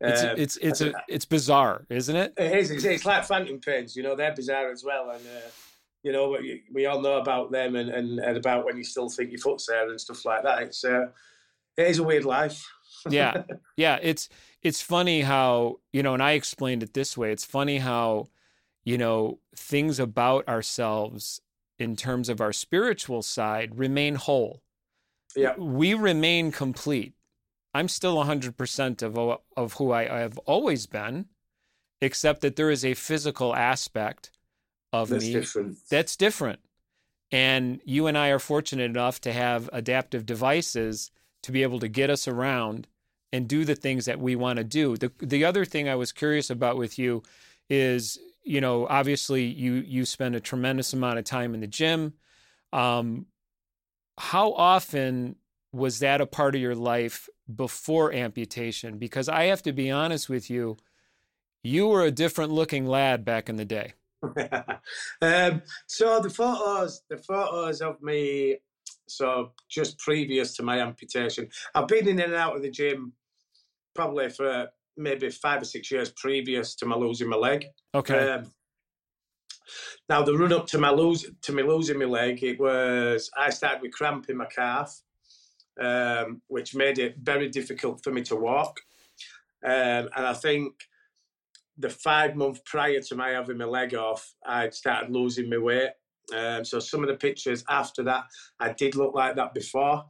It's 0.00 0.22
um, 0.22 0.34
it's 0.38 0.56
it's 0.58 0.80
a, 0.80 0.92
it's 1.08 1.24
bizarre, 1.24 1.84
isn't 1.90 2.14
it? 2.14 2.32
It 2.36 2.56
is. 2.56 2.70
It's, 2.70 2.84
it's, 2.84 3.04
like 3.04 3.24
phantom 3.24 3.58
pains. 3.58 3.96
You 3.96 4.04
know, 4.04 4.14
they're 4.14 4.34
bizarre 4.34 4.70
as 4.70 4.84
well, 4.84 5.10
and 5.10 5.26
uh, 5.26 5.48
you 6.04 6.12
know 6.12 6.30
we, 6.30 6.62
we 6.72 6.86
all 6.86 7.00
know 7.00 7.18
about 7.18 7.50
them 7.50 7.74
and, 7.74 7.90
and, 7.90 8.20
and 8.20 8.36
about 8.36 8.64
when 8.64 8.76
you 8.76 8.84
still 8.84 9.08
think 9.08 9.32
your 9.32 9.40
foot's 9.40 9.66
there 9.66 9.88
and 9.88 10.00
stuff 10.00 10.24
like 10.24 10.44
that. 10.44 10.62
It's 10.62 10.84
uh, 10.84 11.06
it 11.76 11.88
is 11.88 11.98
a 11.98 12.04
weird 12.04 12.24
life. 12.24 12.64
yeah, 13.10 13.42
yeah. 13.76 13.98
It's 14.00 14.28
it's 14.62 14.82
funny 14.82 15.22
how 15.22 15.80
you 15.92 16.02
know, 16.02 16.14
and 16.14 16.22
I 16.22 16.32
explained 16.32 16.82
it 16.82 16.94
this 16.94 17.16
way. 17.16 17.32
It's 17.32 17.44
funny 17.44 17.78
how 17.78 18.28
you 18.84 18.98
know 18.98 19.38
things 19.56 19.98
about 19.98 20.48
ourselves 20.48 21.40
in 21.78 21.96
terms 21.96 22.28
of 22.28 22.40
our 22.40 22.52
spiritual 22.52 23.22
side 23.22 23.78
remain 23.78 24.16
whole 24.16 24.62
yeah. 25.36 25.54
we 25.56 25.94
remain 25.94 26.52
complete. 26.52 27.14
I'm 27.74 27.88
still 27.88 28.16
100% 28.16 29.02
of, 29.02 29.40
of 29.56 29.72
who 29.74 29.92
I, 29.92 30.16
I 30.16 30.20
have 30.20 30.38
always 30.38 30.86
been, 30.86 31.26
except 32.00 32.40
that 32.40 32.56
there 32.56 32.70
is 32.70 32.84
a 32.84 32.94
physical 32.94 33.54
aspect 33.54 34.30
of 34.92 35.10
that's 35.10 35.24
me 35.24 35.32
different. 35.34 35.76
that's 35.90 36.16
different. 36.16 36.60
And 37.30 37.80
you 37.84 38.06
and 38.06 38.16
I 38.16 38.28
are 38.28 38.38
fortunate 38.38 38.84
enough 38.84 39.20
to 39.20 39.32
have 39.32 39.68
adaptive 39.72 40.24
devices 40.24 41.10
to 41.42 41.52
be 41.52 41.62
able 41.62 41.78
to 41.80 41.88
get 41.88 42.10
us 42.10 42.26
around 42.26 42.88
and 43.32 43.48
do 43.48 43.64
the 43.64 43.74
things 43.74 44.06
that 44.06 44.18
we 44.18 44.36
want 44.36 44.58
to 44.58 44.64
do. 44.64 44.96
The 44.96 45.12
the 45.18 45.44
other 45.44 45.64
thing 45.64 45.88
I 45.88 45.94
was 45.94 46.12
curious 46.12 46.50
about 46.50 46.76
with 46.76 46.98
you 46.98 47.22
is, 47.68 48.18
you 48.44 48.60
know, 48.60 48.86
obviously 48.86 49.44
you 49.44 49.74
you 49.74 50.04
spend 50.04 50.34
a 50.34 50.40
tremendous 50.40 50.92
amount 50.92 51.18
of 51.18 51.24
time 51.24 51.54
in 51.54 51.60
the 51.60 51.66
gym. 51.66 52.14
Um, 52.72 53.26
how 54.18 54.52
often 54.52 55.36
was 55.72 56.00
that 56.00 56.20
a 56.20 56.26
part 56.26 56.54
of 56.54 56.60
your 56.60 56.74
life 56.74 57.28
before 57.54 58.12
amputation? 58.12 58.98
Because 58.98 59.28
I 59.28 59.44
have 59.44 59.62
to 59.62 59.72
be 59.72 59.90
honest 59.90 60.28
with 60.28 60.50
you, 60.50 60.76
you 61.62 61.88
were 61.88 62.04
a 62.04 62.10
different 62.10 62.52
looking 62.52 62.86
lad 62.86 63.24
back 63.24 63.48
in 63.48 63.56
the 63.56 63.64
day. 63.64 63.92
um, 65.22 65.62
so 65.86 66.20
the 66.20 66.30
photos, 66.30 67.02
the 67.08 67.18
photos 67.18 67.80
of 67.80 68.02
me, 68.02 68.58
so 69.06 69.52
just 69.68 69.98
previous 69.98 70.56
to 70.56 70.62
my 70.62 70.80
amputation, 70.80 71.48
I've 71.74 71.88
been 71.88 72.08
in 72.08 72.20
and 72.20 72.34
out 72.34 72.56
of 72.56 72.62
the 72.62 72.70
gym 72.70 73.12
probably 73.98 74.30
for 74.30 74.68
maybe 74.96 75.28
five 75.28 75.60
or 75.60 75.64
six 75.64 75.90
years 75.90 76.10
previous 76.10 76.76
to 76.76 76.86
my 76.86 76.94
losing 76.94 77.28
my 77.28 77.36
leg. 77.36 77.66
Okay. 77.96 78.30
Um, 78.30 78.52
now 80.08 80.22
the 80.22 80.38
run 80.38 80.52
up 80.52 80.68
to 80.68 80.78
my 80.78 80.90
lose 80.90 81.28
to 81.42 81.52
me 81.52 81.64
losing 81.64 81.98
my 81.98 82.04
leg, 82.04 82.44
it 82.44 82.60
was 82.60 83.28
I 83.36 83.50
started 83.50 83.82
with 83.82 83.90
cramp 83.90 84.30
in 84.30 84.36
my 84.36 84.46
calf, 84.46 85.02
um, 85.80 86.42
which 86.46 86.76
made 86.76 87.00
it 87.00 87.16
very 87.20 87.48
difficult 87.48 88.04
for 88.04 88.12
me 88.12 88.22
to 88.22 88.36
walk. 88.36 88.78
Um, 89.64 90.08
and 90.16 90.24
I 90.32 90.32
think 90.32 90.74
the 91.76 91.90
five 91.90 92.36
month 92.36 92.64
prior 92.64 93.00
to 93.00 93.16
my 93.16 93.30
having 93.30 93.58
my 93.58 93.64
leg 93.64 93.96
off, 93.96 94.32
I'd 94.46 94.74
started 94.74 95.10
losing 95.10 95.50
my 95.50 95.58
weight. 95.58 95.90
Um, 96.32 96.64
so 96.64 96.78
some 96.78 97.02
of 97.02 97.08
the 97.08 97.16
pictures 97.16 97.64
after 97.68 98.04
that, 98.04 98.24
I 98.60 98.72
did 98.74 98.94
look 98.94 99.14
like 99.16 99.34
that 99.34 99.54
before. 99.54 100.04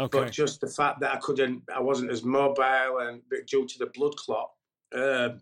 Okay. 0.00 0.18
But 0.18 0.32
just 0.32 0.60
the 0.60 0.68
fact 0.68 1.00
that 1.00 1.14
I 1.14 1.18
couldn't, 1.18 1.62
I 1.74 1.80
wasn't 1.80 2.10
as 2.10 2.24
mobile, 2.24 2.98
and 2.98 3.22
due 3.46 3.66
to 3.66 3.78
the 3.78 3.86
blood 3.94 4.16
clot, 4.16 4.50
um, 4.94 5.40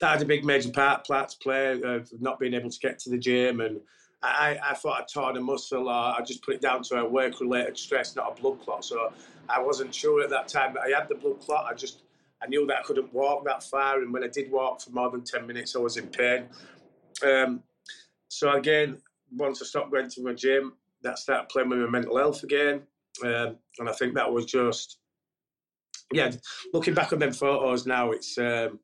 that 0.00 0.10
had 0.10 0.22
a 0.22 0.26
big 0.26 0.44
major 0.44 0.70
part, 0.70 1.06
part 1.06 1.30
to 1.30 1.36
play 1.38 1.80
of 1.82 2.10
not 2.20 2.38
being 2.38 2.54
able 2.54 2.70
to 2.70 2.78
get 2.78 2.98
to 3.00 3.10
the 3.10 3.18
gym 3.18 3.60
and 3.60 3.80
I, 4.22 4.58
I 4.62 4.74
thought 4.74 5.00
I'd 5.00 5.08
torn 5.08 5.36
a 5.36 5.40
muscle 5.40 5.88
or 5.88 5.92
I 5.92 6.20
just 6.26 6.42
put 6.42 6.54
it 6.54 6.60
down 6.60 6.82
to 6.84 6.96
a 6.96 7.08
work 7.08 7.40
related 7.40 7.78
stress, 7.78 8.16
not 8.16 8.36
a 8.36 8.40
blood 8.40 8.60
clot. 8.60 8.84
So 8.84 9.12
I 9.48 9.60
wasn't 9.60 9.94
sure 9.94 10.22
at 10.22 10.30
that 10.30 10.48
time 10.48 10.74
that 10.74 10.80
I 10.80 10.98
had 10.98 11.08
the 11.08 11.14
blood 11.14 11.40
clot. 11.40 11.66
I 11.70 11.74
just 11.74 12.02
I 12.42 12.46
knew 12.46 12.66
that 12.66 12.78
I 12.78 12.82
couldn't 12.82 13.12
walk 13.14 13.44
that 13.46 13.62
far, 13.62 14.02
and 14.02 14.12
when 14.12 14.22
I 14.22 14.28
did 14.28 14.50
walk 14.50 14.82
for 14.82 14.90
more 14.90 15.10
than 15.10 15.24
ten 15.24 15.46
minutes, 15.46 15.74
I 15.74 15.78
was 15.78 15.96
in 15.96 16.08
pain. 16.08 16.48
Um, 17.24 17.62
so 18.28 18.52
again, 18.52 18.98
once 19.34 19.62
I 19.62 19.64
stopped 19.64 19.90
going 19.90 20.10
to 20.10 20.22
my 20.22 20.34
gym, 20.34 20.74
that 21.02 21.18
started 21.18 21.48
playing 21.48 21.70
with 21.70 21.78
my 21.78 21.88
mental 21.88 22.18
health 22.18 22.42
again, 22.42 22.82
um, 23.24 23.56
and 23.78 23.88
I 23.88 23.92
think 23.92 24.14
that 24.14 24.32
was 24.32 24.46
just 24.46 24.98
yeah. 26.12 26.30
Looking 26.72 26.94
back 26.94 27.12
on 27.12 27.18
them 27.18 27.32
photos 27.32 27.86
now, 27.86 28.12
it's 28.12 28.38
um, 28.38 28.78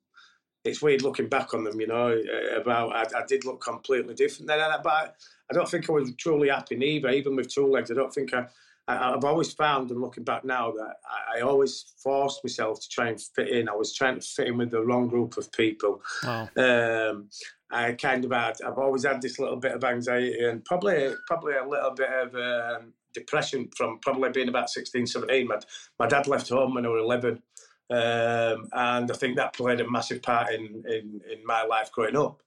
it's 0.64 0.82
weird 0.82 1.02
looking 1.02 1.28
back 1.28 1.54
on 1.54 1.64
them, 1.64 1.80
you 1.80 1.86
know, 1.86 2.08
uh, 2.12 2.60
about 2.60 2.94
I, 2.94 3.20
I 3.20 3.26
did 3.26 3.44
look 3.44 3.62
completely 3.62 4.14
different 4.14 4.48
then, 4.48 4.60
but 4.82 5.16
I 5.50 5.54
don't 5.54 5.68
think 5.68 5.88
I 5.88 5.92
was 5.92 6.14
truly 6.16 6.48
happy 6.48 6.76
either, 6.76 7.10
even 7.10 7.36
with 7.36 7.52
two 7.52 7.66
legs. 7.66 7.90
I 7.90 7.94
don't 7.94 8.12
think 8.12 8.32
I, 8.32 8.46
I 8.88 9.10
have 9.10 9.24
always 9.24 9.52
found, 9.52 9.90
and 9.90 10.00
looking 10.00 10.24
back 10.24 10.44
now, 10.44 10.72
that 10.72 10.96
I, 11.08 11.38
I, 11.38 11.40
always 11.42 11.94
forced 12.02 12.42
myself 12.42 12.80
to 12.80 12.88
try 12.88 13.08
and 13.08 13.20
fit 13.20 13.48
in. 13.48 13.68
I 13.68 13.74
was 13.74 13.94
trying 13.94 14.18
to 14.18 14.26
fit 14.26 14.48
in 14.48 14.56
with 14.56 14.70
the 14.72 14.84
wrong 14.84 15.06
group 15.08 15.36
of 15.36 15.52
people. 15.52 16.02
Oh. 16.24 16.48
Um, 16.56 17.28
I 17.70 17.92
kind 17.92 18.24
of 18.24 18.32
had, 18.32 18.60
I've 18.66 18.78
always 18.78 19.04
had 19.04 19.22
this 19.22 19.38
little 19.38 19.56
bit 19.56 19.72
of 19.72 19.84
anxiety 19.84 20.44
and 20.44 20.64
probably, 20.64 21.14
probably 21.28 21.54
a 21.54 21.66
little 21.66 21.92
bit 21.92 22.10
of 22.10 22.34
um, 22.34 22.92
depression 23.14 23.69
from 23.76 23.99
probably 24.00 24.31
being 24.31 24.49
about 24.49 24.71
16, 24.71 25.07
17. 25.07 25.47
My, 25.47 25.59
my 25.99 26.07
dad 26.07 26.26
left 26.26 26.49
home 26.49 26.75
when 26.75 26.87
I 26.87 26.88
was 26.88 27.02
11. 27.02 27.42
Um, 27.90 28.69
and 28.73 29.11
I 29.11 29.14
think 29.14 29.37
that 29.37 29.54
played 29.54 29.81
a 29.81 29.90
massive 29.90 30.23
part 30.23 30.52
in, 30.52 30.83
in, 30.88 31.21
in 31.31 31.45
my 31.45 31.64
life 31.64 31.92
growing 31.92 32.16
up. 32.16 32.42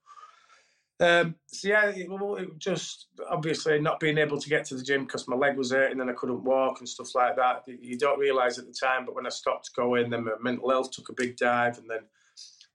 Um, 1.00 1.36
so 1.48 1.68
yeah, 1.68 1.90
it, 1.90 2.08
it 2.10 2.58
just 2.58 3.08
obviously 3.30 3.80
not 3.82 4.00
being 4.00 4.18
able 4.18 4.40
to 4.40 4.50
get 4.50 4.64
to 4.66 4.76
the 4.76 4.84
gym 4.84 5.04
because 5.04 5.28
my 5.28 5.36
leg 5.36 5.58
was 5.58 5.72
hurting 5.72 6.00
and 6.00 6.10
I 6.10 6.14
couldn't 6.14 6.44
walk 6.44 6.80
and 6.80 6.88
stuff 6.88 7.14
like 7.14 7.36
that. 7.36 7.64
You 7.68 7.98
don't 7.98 8.20
realise 8.20 8.58
at 8.58 8.66
the 8.66 8.74
time, 8.74 9.06
but 9.06 9.14
when 9.14 9.26
I 9.26 9.30
stopped 9.30 9.76
going, 9.76 10.10
then 10.10 10.24
my 10.24 10.32
mental 10.42 10.70
health 10.70 10.92
took 10.92 11.10
a 11.10 11.14
big 11.14 11.36
dive, 11.36 11.78
and 11.78 11.90
then 11.90 12.04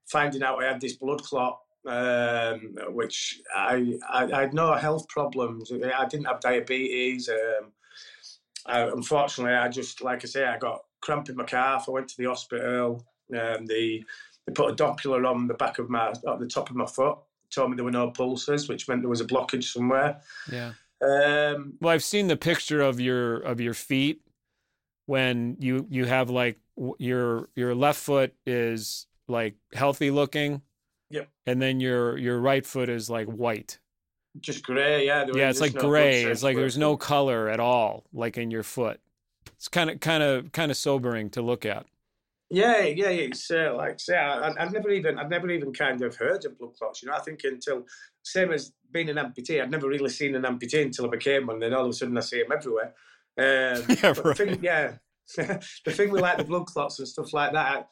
finding 0.07 0.43
out 0.43 0.63
I 0.63 0.67
had 0.67 0.81
this 0.81 0.97
blood 0.97 1.23
clot, 1.23 1.61
um, 1.87 2.77
which 2.89 3.41
I, 3.57 3.99
I, 4.09 4.25
I 4.31 4.41
had 4.43 4.55
no 4.55 4.75
health 4.75 5.09
problems. 5.09 5.73
I 5.73 6.05
didn't 6.07 6.27
have 6.27 6.41
diabetes. 6.41 7.29
Um, 7.31 7.73
I, 8.67 8.83
unfortunately, 8.83 9.55
I 9.55 9.69
just 9.69 10.03
like 10.03 10.25
I 10.25 10.27
say, 10.27 10.45
I 10.45 10.59
got 10.59 10.83
cramp 11.01 11.29
in 11.29 11.37
my 11.37 11.45
calf. 11.45 11.87
I 11.89 11.93
went 11.93 12.09
to 12.09 12.17
the 12.17 12.27
hospital. 12.27 13.05
Um, 13.33 13.67
they 13.67 14.05
they 14.47 14.53
put 14.53 14.71
a 14.71 14.75
Doppler 14.75 15.29
on 15.29 15.47
the 15.47 15.55
back 15.55 15.79
of 15.79 15.89
my 15.89 16.09
at 16.09 16.39
the 16.39 16.47
top 16.47 16.71
of 16.71 16.77
my 16.77 16.87
foot. 16.87 17.19
Told 17.51 17.71
me 17.71 17.77
there 17.77 17.85
were 17.85 17.91
no 17.91 18.11
pulses, 18.11 18.69
which 18.69 18.89
meant 18.89 19.03
there 19.03 19.09
was 19.09 19.21
a 19.21 19.27
blockage 19.27 19.65
somewhere. 19.65 20.21
Yeah. 20.51 20.73
Um, 21.03 21.75
well, 21.81 21.95
I've 21.95 22.05
seen 22.05 22.29
the 22.29 22.37
picture 22.37 22.81
of 22.81 23.01
your 23.01 23.39
of 23.39 23.61
your 23.61 23.75
feet 23.75 24.21
when 25.07 25.57
you 25.59 25.87
you 25.91 26.05
have 26.05 26.31
like 26.31 26.59
your 26.99 27.49
your 27.57 27.75
left 27.75 27.99
foot 27.99 28.35
is 28.47 29.07
like 29.29 29.57
healthy 29.73 30.11
looking. 30.11 30.63
Yep. 31.11 31.29
And 31.47 31.61
then 31.61 31.81
your 31.81 32.17
your 32.19 32.39
right 32.39 32.65
foot 32.65 32.89
is 32.89 33.11
like 33.11 33.27
white. 33.27 33.79
Just 34.39 34.63
gray, 34.65 35.07
yeah. 35.07 35.27
Yeah, 35.35 35.51
it's 35.51 35.61
like 35.61 35.75
no 35.75 35.81
gray. 35.81 36.23
It's 36.23 36.43
like 36.43 36.57
there's 36.57 36.79
no 36.79 36.97
color 36.97 37.49
at 37.49 37.59
all, 37.59 38.05
like 38.13 38.39
in 38.39 38.51
your 38.51 38.63
foot 38.63 39.01
it's 39.61 39.69
kind 39.69 39.91
of 39.91 40.01
kind 40.01 40.23
of 40.23 40.53
kind 40.53 40.71
of 40.71 40.77
sobering 40.79 41.29
to 41.31 41.43
look 41.43 41.67
at. 41.67 41.85
Yeah, 42.49 42.81
yeah, 42.81 43.11
it's 43.11 43.51
uh, 43.51 43.75
like 43.77 44.01
say 44.01 44.17
I, 44.17 44.49
I'd 44.59 44.73
never 44.73 44.91
even 44.91 45.19
I've 45.19 45.29
never 45.29 45.51
even 45.51 45.71
kind 45.73 46.01
of 46.03 46.17
heard 46.17 46.47
of 46.47 46.59
blood 46.59 46.75
clots. 46.79 47.03
You 47.03 47.09
know, 47.09 47.15
I 47.15 47.21
think 47.21 47.41
until 47.45 47.87
same 48.23 48.53
as 48.53 48.73
being 48.91 49.11
an 49.11 49.17
amputee, 49.17 49.63
I'd 49.63 49.71
never 49.71 49.87
really 49.87 50.09
seen 50.09 50.35
an 50.35 50.43
amputee 50.43 50.83
until 50.83 51.07
I 51.07 51.11
became 51.11 51.47
one. 51.47 51.59
Then 51.59 51.75
all 51.75 51.85
of 51.85 51.91
a 51.91 51.93
sudden, 51.93 52.17
I 52.17 52.21
see 52.21 52.43
them 52.43 52.53
everywhere. 52.53 52.95
Um, 53.39 53.85
yeah, 54.03 54.15
right. 54.25 54.37
Thing, 54.37 54.59
yeah. 54.63 54.95
the 55.37 55.93
thing 55.93 56.11
with 56.11 56.23
like 56.23 56.39
the 56.39 56.45
blood 56.45 56.67
clots 56.67 56.99
and 56.99 57.07
stuff 57.07 57.35
like 57.35 57.53
that, 57.53 57.87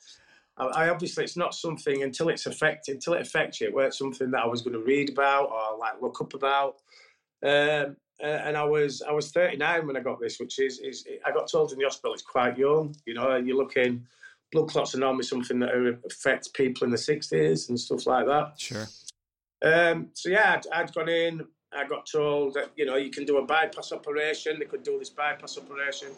I, 0.59 0.89
obviously 0.89 1.25
it's 1.25 1.37
not 1.37 1.55
something 1.55 2.03
until 2.03 2.29
it's 2.29 2.47
affected 2.47 2.95
until 2.95 3.15
it 3.15 3.23
affects 3.23 3.61
you. 3.61 3.69
It 3.69 3.75
weren't 3.75 3.95
something 3.95 4.31
that 4.33 4.43
I 4.43 4.47
was 4.47 4.63
going 4.63 4.75
to 4.75 4.83
read 4.83 5.11
about 5.11 5.51
or 5.51 5.79
like 5.79 6.03
look 6.03 6.21
up 6.21 6.35
about. 6.35 6.77
Um, 7.45 7.97
and 8.21 8.57
I 8.57 8.65
was 8.65 9.01
I 9.09 9.13
was 9.13 9.31
39 9.31 9.87
when 9.87 9.97
I 9.97 10.01
got 10.01 10.21
this, 10.21 10.41
which 10.41 10.59
is 10.59 10.81
is 10.81 11.07
I 11.25 11.31
got 11.31 11.49
told 11.49 11.73
in 11.73 11.79
the 11.79 11.85
hospital 11.85 12.15
it's 12.15 12.23
quite 12.23 12.59
young. 12.59 12.97
You 13.07 13.15
know, 13.15 13.37
you're 13.37 13.57
looking 13.57 14.07
blood 14.53 14.69
clots 14.69 14.95
are 14.95 14.99
normally 14.99 15.25
something 15.25 15.59
that 15.61 15.99
affects 16.07 16.49
people 16.49 16.85
in 16.85 16.91
the 16.91 16.97
60s 16.97 17.69
and 17.69 17.79
stuff 17.79 18.07
like 18.07 18.27
that. 18.27 18.55
Sure. 18.57 18.87
Um, 19.63 20.09
so 20.15 20.31
yeah, 20.31 20.61
I'd, 20.73 20.81
I'd, 20.85 20.95
gone 20.95 21.09
in. 21.09 21.45
I 21.73 21.87
got 21.87 22.07
told 22.07 22.55
that 22.55 22.71
you 22.77 22.87
know 22.87 22.97
you 22.97 23.11
can 23.11 23.25
do 23.25 23.39
a 23.39 23.45
bypass 23.45 23.93
operation. 23.93 24.59
They 24.59 24.67
could 24.67 24.83
do 24.83 24.99
this 24.99 25.11
bypass 25.11 25.59
operation, 25.59 26.09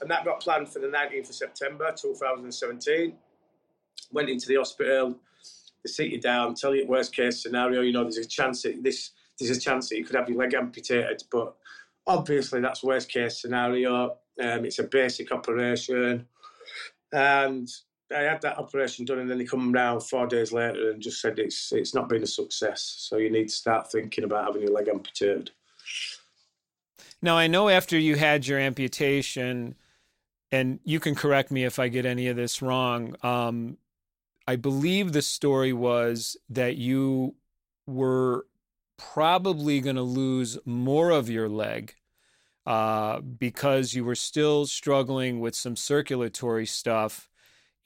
and 0.00 0.10
that 0.10 0.24
got 0.24 0.40
planned 0.40 0.68
for 0.68 0.78
the 0.78 0.86
19th 0.86 1.30
of 1.30 1.34
September 1.34 1.92
2017. 1.96 3.14
Went 4.12 4.30
into 4.30 4.46
the 4.46 4.56
hospital. 4.56 5.18
They 5.84 5.90
sit 5.90 6.10
you 6.10 6.20
down, 6.20 6.54
tell 6.54 6.74
you 6.74 6.86
worst 6.86 7.14
case 7.14 7.42
scenario. 7.42 7.82
You 7.82 7.92
know, 7.92 8.04
there's 8.04 8.18
a 8.18 8.26
chance 8.26 8.62
that 8.62 8.82
this 8.82 9.10
there's 9.38 9.56
a 9.56 9.60
chance 9.60 9.88
that 9.88 9.96
you 9.96 10.04
could 10.04 10.16
have 10.16 10.28
your 10.28 10.38
leg 10.38 10.54
amputated. 10.54 11.22
But 11.30 11.54
obviously, 12.06 12.60
that's 12.60 12.82
worst 12.82 13.08
case 13.10 13.40
scenario. 13.40 14.16
Um, 14.40 14.64
it's 14.64 14.78
a 14.78 14.84
basic 14.84 15.30
operation, 15.32 16.26
and 17.12 17.68
I 18.14 18.22
had 18.22 18.42
that 18.42 18.58
operation 18.58 19.04
done, 19.04 19.20
and 19.20 19.30
then 19.30 19.38
they 19.38 19.44
come 19.44 19.72
round 19.72 20.02
four 20.02 20.26
days 20.26 20.52
later 20.52 20.90
and 20.90 21.02
just 21.02 21.20
said 21.20 21.38
it's 21.38 21.72
it's 21.72 21.94
not 21.94 22.08
been 22.08 22.22
a 22.22 22.26
success. 22.26 22.96
So 22.98 23.16
you 23.16 23.30
need 23.30 23.48
to 23.48 23.54
start 23.54 23.90
thinking 23.90 24.24
about 24.24 24.46
having 24.46 24.62
your 24.62 24.72
leg 24.72 24.88
amputated. 24.88 25.50
Now 27.22 27.36
I 27.36 27.46
know 27.46 27.68
after 27.68 27.98
you 27.98 28.16
had 28.16 28.46
your 28.46 28.58
amputation, 28.58 29.76
and 30.52 30.80
you 30.84 31.00
can 31.00 31.14
correct 31.14 31.50
me 31.50 31.64
if 31.64 31.78
I 31.78 31.88
get 31.88 32.06
any 32.06 32.28
of 32.28 32.36
this 32.36 32.60
wrong. 32.60 33.16
Um, 33.22 33.78
I 34.46 34.56
believe 34.56 35.12
the 35.12 35.22
story 35.22 35.72
was 35.72 36.36
that 36.50 36.76
you 36.76 37.36
were 37.86 38.46
probably 38.98 39.80
going 39.80 39.96
to 39.96 40.02
lose 40.02 40.58
more 40.64 41.10
of 41.10 41.30
your 41.30 41.48
leg 41.48 41.94
uh, 42.66 43.20
because 43.20 43.94
you 43.94 44.04
were 44.04 44.14
still 44.14 44.66
struggling 44.66 45.40
with 45.40 45.54
some 45.54 45.76
circulatory 45.76 46.66
stuff. 46.66 47.28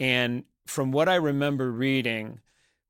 And 0.01 0.44
from 0.66 0.92
what 0.92 1.09
I 1.09 1.16
remember 1.16 1.71
reading, 1.71 2.40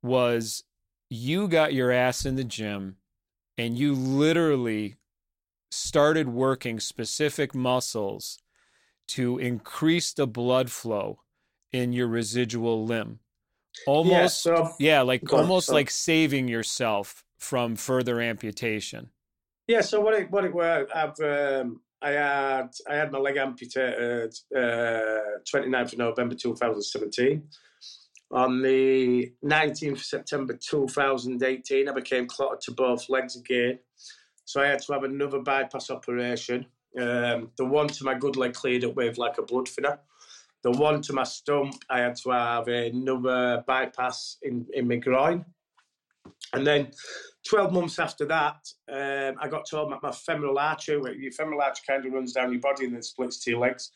was 0.03 0.65
you 1.11 1.49
got 1.49 1.75
your 1.75 1.91
ass 1.91 2.25
in 2.25 2.37
the 2.37 2.45
gym 2.45 2.97
and 3.57 3.79
you 3.79 3.95
literally 3.95 4.97
started 5.71 6.29
working 6.29 6.81
specific 6.81 7.55
muscles 7.55 8.39
to 9.09 9.39
increase 9.39 10.13
the 10.13 10.27
blood 10.27 10.71
flow 10.71 11.21
in 11.73 11.93
your 11.93 12.07
residual 12.07 12.85
limb 12.85 13.21
almost 13.87 14.45
yeah, 14.47 14.57
so, 14.57 14.75
yeah 14.79 15.03
like 15.03 15.33
almost 15.33 15.69
so. 15.69 15.75
like 15.75 15.91
saving 15.91 16.49
yourself 16.49 17.25
from 17.39 17.77
further 17.77 18.21
amputation? 18.21 19.11
Yeah, 19.67 19.83
so 19.83 20.01
what 20.01 20.15
it 20.15 20.31
what 20.31 20.45
it 20.45 20.55
were, 20.55 20.87
I've 20.95 21.19
um, 21.21 21.81
I 22.01 22.11
had 22.11 22.69
I 22.89 22.95
had 22.95 23.13
my 23.13 23.19
leg 23.19 23.37
amputated 23.37 24.35
uh, 24.55 25.39
29th 25.53 25.93
of 25.93 25.99
November 25.99 26.35
2017. 26.35 27.43
On 28.31 28.63
the 28.63 29.33
19th 29.43 29.93
of 29.93 30.03
September 30.03 30.53
2018, 30.55 31.89
I 31.89 31.93
became 31.93 32.27
clotted 32.27 32.61
to 32.63 32.73
both 32.73 33.09
legs 33.09 33.37
again. 33.37 33.79
So 34.45 34.63
I 34.63 34.67
had 34.67 34.81
to 34.83 34.93
have 34.93 35.05
another 35.05 35.41
bypass 35.41 35.91
operation. 35.91 36.67
Um, 36.99 37.51
the 37.57 37.65
one 37.65 37.89
to 37.89 38.05
my 38.05 38.15
good 38.15 38.37
leg 38.37 38.55
cleared 38.55 38.85
up 38.85 38.97
with 38.97 39.19
like 39.19 39.39
a 39.39 39.43
blood 39.43 39.69
thinner. 39.69 40.01
The 40.71 40.79
one 40.79 41.01
to 41.01 41.15
my 41.15 41.25
stump, 41.25 41.77
I 41.89 42.01
had 42.01 42.17
to 42.17 42.31
have 42.31 42.69
another 42.69 43.65
bypass 43.67 44.37
in, 44.43 44.67
in 44.75 44.87
my 44.87 44.97
groin. 44.97 45.47
And 46.53 46.67
then 46.67 46.89
12 47.49 47.73
months 47.73 47.99
after 47.99 48.27
that, 48.27 48.69
um, 48.93 49.37
I 49.41 49.49
got 49.49 49.67
told 49.67 49.89
my, 49.89 49.97
my 50.03 50.13
femoral 50.13 50.59
artery, 50.59 51.01
your 51.19 51.33
femoral 51.33 51.63
artery 51.63 51.85
kind 51.87 52.05
of 52.05 52.13
runs 52.13 52.35
down 52.35 52.53
your 52.53 52.61
body 52.61 52.85
and 52.85 52.95
then 52.95 53.03
splits 53.03 53.43
to 53.45 53.53
your 53.53 53.61
legs. 53.61 53.93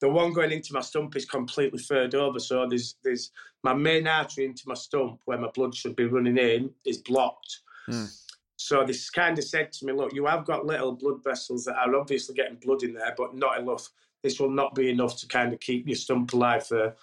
The 0.00 0.08
one 0.08 0.32
going 0.32 0.52
into 0.52 0.74
my 0.74 0.80
stump 0.80 1.16
is 1.16 1.24
completely 1.24 1.80
furred 1.80 2.14
over. 2.14 2.38
So 2.38 2.68
there's 2.68 2.94
there's 3.02 3.32
my 3.64 3.74
main 3.74 4.06
artery 4.06 4.44
into 4.44 4.62
my 4.66 4.74
stump 4.74 5.22
where 5.24 5.38
my 5.38 5.50
blood 5.52 5.74
should 5.74 5.96
be 5.96 6.04
running 6.04 6.38
in 6.38 6.70
is 6.86 6.98
blocked. 6.98 7.62
Mm. 7.90 8.16
So 8.54 8.84
this 8.84 9.10
kind 9.10 9.36
of 9.38 9.44
said 9.44 9.72
to 9.72 9.86
me, 9.86 9.92
look, 9.92 10.14
you 10.14 10.26
have 10.26 10.44
got 10.44 10.66
little 10.66 10.92
blood 10.92 11.24
vessels 11.24 11.64
that 11.64 11.78
are 11.78 11.96
obviously 11.96 12.36
getting 12.36 12.58
blood 12.64 12.84
in 12.84 12.94
there, 12.94 13.12
but 13.16 13.34
not 13.34 13.58
enough. 13.58 13.88
This 14.22 14.38
will 14.38 14.50
not 14.50 14.74
be 14.74 14.90
enough 14.90 15.18
to 15.20 15.26
kind 15.26 15.52
of 15.52 15.60
keep 15.60 15.86
your 15.86 15.96
stump 15.96 16.32
alive 16.32 16.66
for 16.66 16.94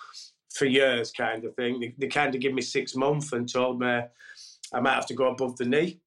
for 0.53 0.65
years, 0.65 1.11
kind 1.11 1.45
of 1.45 1.55
thing. 1.55 1.79
They, 1.79 1.93
they 1.97 2.07
kind 2.07 2.33
of 2.33 2.41
give 2.41 2.53
me 2.53 2.61
six 2.61 2.95
months 2.95 3.33
and 3.33 3.47
told 3.47 3.79
me 3.79 4.01
I 4.73 4.79
might 4.79 4.95
have 4.95 5.05
to 5.07 5.13
go 5.13 5.27
above 5.27 5.57
the 5.57 5.65
knee. 5.65 5.99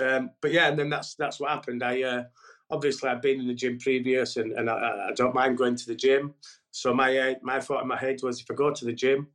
Um, 0.00 0.30
but 0.40 0.52
yeah, 0.52 0.68
and 0.68 0.78
then 0.78 0.90
that's 0.90 1.14
that's 1.14 1.38
what 1.38 1.50
happened. 1.50 1.82
I 1.82 2.02
uh, 2.02 2.24
obviously 2.70 3.08
I've 3.08 3.22
been 3.22 3.40
in 3.40 3.46
the 3.46 3.54
gym 3.54 3.78
previous, 3.78 4.36
and, 4.36 4.52
and 4.52 4.68
I, 4.68 5.08
I, 5.10 5.12
don't 5.14 5.34
mind 5.34 5.58
going 5.58 5.76
to 5.76 5.86
the 5.86 5.94
gym. 5.94 6.34
So 6.70 6.92
my 6.92 7.16
uh, 7.16 7.34
my 7.42 7.60
thought 7.60 7.82
in 7.82 7.88
my 7.88 7.98
head 7.98 8.20
was, 8.22 8.40
if 8.40 8.50
I 8.50 8.54
go 8.54 8.72
to 8.72 8.84
the 8.84 8.92
gym, 8.92 9.28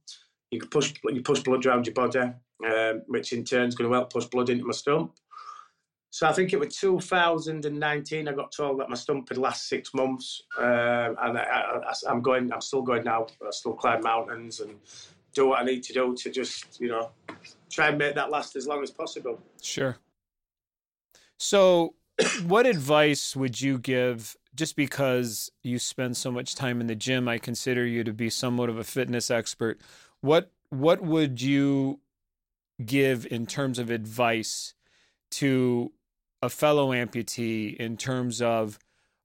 you 0.51 0.59
push 0.59 0.93
you 1.05 1.21
push 1.21 1.41
blood 1.41 1.65
around 1.65 1.87
your 1.87 1.93
body, 1.93 2.19
um, 2.19 3.01
which 3.07 3.31
in 3.31 3.45
turn 3.45 3.69
is 3.69 3.75
going 3.75 3.89
to 3.89 3.93
help 3.93 4.11
push 4.11 4.25
blood 4.25 4.49
into 4.49 4.65
my 4.65 4.73
stump. 4.73 5.13
So 6.11 6.27
I 6.27 6.33
think 6.33 6.53
it 6.53 6.59
was 6.59 6.75
2019. 6.75 8.27
I 8.27 8.31
got 8.33 8.51
told 8.51 8.79
that 8.79 8.89
my 8.89 8.95
stump 8.95 9.29
had 9.29 9.37
last 9.37 9.67
six 9.67 9.93
months, 9.93 10.41
uh, 10.57 11.13
and 11.21 11.37
I, 11.37 11.93
am 12.07 12.21
going. 12.21 12.51
I'm 12.51 12.61
still 12.61 12.81
going 12.81 13.03
now. 13.03 13.27
I 13.45 13.51
still 13.51 13.73
climb 13.73 14.01
mountains 14.01 14.59
and 14.59 14.75
do 15.33 15.49
what 15.49 15.61
I 15.61 15.65
need 15.65 15.83
to 15.83 15.93
do 15.93 16.15
to 16.15 16.31
just, 16.31 16.81
you 16.81 16.87
know, 16.87 17.11
try 17.69 17.89
and 17.89 17.97
make 17.97 18.15
that 18.15 18.31
last 18.31 18.55
as 18.55 18.65
long 18.65 18.81
as 18.81 18.89
possible. 18.89 19.39
Sure. 19.61 19.97
So, 21.37 21.93
what 22.47 22.65
advice 22.65 23.35
would 23.35 23.61
you 23.61 23.77
give? 23.77 24.35
Just 24.55 24.75
because 24.75 25.51
you 25.61 25.77
spend 25.77 26.17
so 26.17 26.31
much 26.31 26.55
time 26.55 26.81
in 26.81 26.87
the 26.87 26.95
gym, 26.95 27.27
I 27.27 27.37
consider 27.37 27.85
you 27.85 28.03
to 28.03 28.13
be 28.13 28.31
somewhat 28.31 28.69
of 28.69 28.77
a 28.77 28.83
fitness 28.83 29.29
expert. 29.29 29.79
What 30.21 30.51
what 30.69 31.01
would 31.01 31.39
you 31.39 31.99
give 32.83 33.27
in 33.27 33.45
terms 33.45 33.77
of 33.77 33.89
advice 33.89 34.73
to 35.31 35.91
a 36.41 36.49
fellow 36.49 36.91
amputee 36.91 37.75
in 37.75 37.97
terms 37.97 38.41
of, 38.41 38.79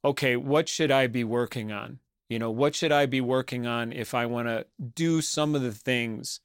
okay, 0.05 0.37
what 0.37 0.69
should 0.69 0.91
I 0.91 1.07
be 1.07 1.25
working 1.25 1.73
on? 1.73 1.99
You 2.29 2.39
know, 2.39 2.51
what 2.51 2.75
should 2.75 2.93
I 2.93 3.07
be 3.07 3.21
working 3.21 3.67
on 3.67 3.93
if 3.93 4.15
I 4.15 4.27
want 4.27 4.49
to 4.49 4.67
do 4.95 5.21
some 5.21 5.55
of 5.55 5.63
the 5.63 5.73
things 5.73 6.41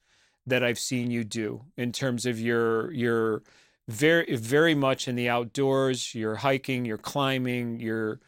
that 0.45 0.63
I've 0.63 0.79
seen 0.79 1.11
you 1.11 1.23
do 1.23 1.65
in 1.77 1.91
terms 1.91 2.25
of 2.25 2.39
your 2.39 2.91
your 2.91 3.43
very 3.87 4.35
very 4.35 4.75
much 4.75 5.07
in 5.07 5.15
the 5.15 5.29
outdoors, 5.29 6.13
you're 6.13 6.35
hiking, 6.35 6.85
you're 6.85 6.97
climbing, 6.97 7.79
you're 7.79 8.19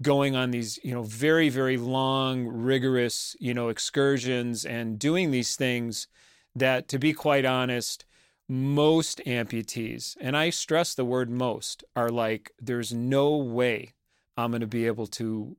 going 0.00 0.34
on 0.36 0.50
these, 0.50 0.78
you 0.82 0.92
know, 0.92 1.02
very 1.02 1.48
very 1.48 1.76
long 1.76 2.46
rigorous, 2.46 3.36
you 3.40 3.52
know, 3.52 3.68
excursions 3.68 4.64
and 4.64 4.98
doing 4.98 5.30
these 5.30 5.56
things 5.56 6.06
that 6.54 6.88
to 6.88 6.98
be 6.98 7.12
quite 7.12 7.44
honest, 7.44 8.04
most 8.48 9.20
amputees, 9.26 10.16
and 10.20 10.36
I 10.36 10.50
stress 10.50 10.94
the 10.94 11.04
word 11.04 11.30
most, 11.30 11.84
are 11.96 12.10
like, 12.10 12.52
there's 12.60 12.92
no 12.92 13.36
way 13.36 13.94
I'm 14.36 14.50
going 14.50 14.60
to 14.60 14.66
be 14.66 14.86
able 14.86 15.06
to 15.08 15.56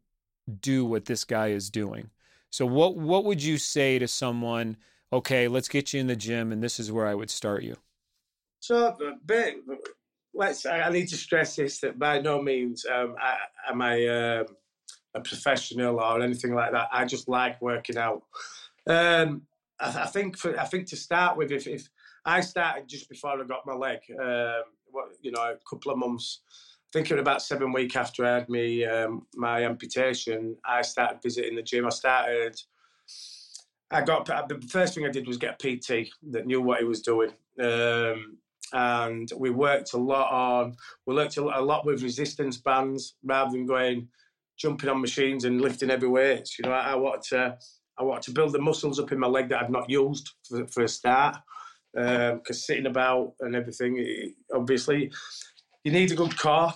do 0.60 0.86
what 0.86 1.06
this 1.06 1.24
guy 1.24 1.50
is 1.50 1.70
doing. 1.70 2.10
So, 2.50 2.66
what 2.66 2.96
what 2.96 3.26
would 3.26 3.42
you 3.42 3.58
say 3.58 3.98
to 4.00 4.08
someone? 4.08 4.78
Okay, 5.12 5.48
let's 5.48 5.68
get 5.68 5.94
you 5.94 6.00
in 6.00 6.08
the 6.08 6.16
gym, 6.16 6.52
and 6.52 6.62
this 6.62 6.80
is 6.80 6.92
where 6.92 7.08
I 7.08 7.16
would 7.16 7.30
start 7.30 7.64
you. 7.64 7.78
So, 8.60 8.96
but 9.26 9.56
let's. 10.34 10.66
I 10.66 10.90
need 10.90 11.08
to 11.10 11.18
stress 11.18 11.56
this 11.56 11.80
that 11.80 11.98
by 11.98 12.20
no 12.20 12.42
means 12.42 12.86
um, 12.86 13.16
I, 13.20 13.38
am 13.70 13.82
I 13.82 14.08
um, 14.08 14.46
a 15.16 15.22
professional 15.22 16.00
or 16.00 16.22
anything 16.22 16.54
like 16.54 16.72
that. 16.72 16.90
I 16.92 17.06
just 17.06 17.28
like 17.28 17.62
working 17.62 17.98
out. 17.98 18.24
Um, 18.88 19.44
I, 19.80 20.04
I, 20.04 20.06
think 20.08 20.38
for 20.38 20.60
I 20.60 20.66
think 20.66 20.88
to 20.88 20.96
start 20.96 21.38
with, 21.38 21.52
if, 21.52 21.68
if 21.68 21.90
I 22.26 22.42
started 22.42 22.88
just 22.88 23.10
before 23.10 23.32
I 23.32 23.44
got 23.44 23.66
my 23.66 23.74
leg. 23.74 24.00
Um, 24.20 24.64
what 24.94 25.10
you 25.22 25.32
know, 25.32 25.42
a 25.42 25.58
couple 25.70 25.92
of 25.92 25.98
months. 25.98 26.42
I 26.50 27.00
think 27.00 27.10
it 27.10 27.16
was 27.16 27.22
about 27.22 27.42
seven 27.42 27.72
weeks 27.74 27.96
after 27.96 28.24
I 28.24 28.36
had 28.36 28.50
me 28.50 28.86
um, 28.86 29.26
my 29.36 29.66
amputation. 29.66 30.56
I 30.64 30.84
started 30.84 31.22
visiting 31.22 31.56
the 31.56 31.64
gym. 31.64 31.86
I 31.86 31.90
started. 31.90 32.62
I 33.92 34.02
got 34.02 34.26
the 34.26 34.62
first 34.70 34.96
thing 34.96 35.06
I 35.06 35.12
did 35.12 35.28
was 35.28 35.38
get 35.38 35.62
a 35.64 35.78
PT 35.78 36.10
that 36.32 36.46
knew 36.46 36.62
what 36.62 36.80
he 36.80 36.86
was 36.86 37.02
doing, 37.02 37.32
um, 37.60 38.38
and 38.72 39.32
we 39.36 39.50
worked 39.50 39.94
a 39.94 39.98
lot 39.98 40.32
on. 40.32 40.76
We 41.06 41.16
worked 41.16 41.38
a 41.38 41.42
lot 41.42 41.86
with 41.86 42.04
resistance 42.04 42.58
bands 42.58 43.16
rather 43.24 43.52
than 43.52 43.66
going 43.66 44.08
jumping 44.56 44.90
on 44.90 45.02
machines 45.02 45.46
and 45.46 45.62
lifting 45.62 45.90
heavy 45.90 46.08
weights. 46.08 46.58
You 46.60 46.66
know, 46.66 46.74
I, 46.74 46.92
I 46.92 46.96
wanted 46.96 47.24
to. 47.30 47.58
I 47.96 48.04
wanted 48.04 48.24
to 48.24 48.32
build 48.32 48.54
the 48.54 48.60
muscles 48.60 49.00
up 49.00 49.12
in 49.12 49.20
my 49.20 49.28
leg 49.28 49.50
that 49.50 49.62
I've 49.62 49.70
not 49.70 49.88
used 49.88 50.32
for, 50.48 50.66
for 50.68 50.84
a 50.84 50.88
start 50.88 51.38
because 51.94 52.40
um, 52.50 52.54
sitting 52.54 52.88
about 52.88 53.34
and 53.40 53.56
everything, 53.56 54.34
obviously, 54.54 55.12
you 55.84 55.92
need 55.92 56.12
a 56.12 56.16
good 56.16 56.38
car. 56.38 56.76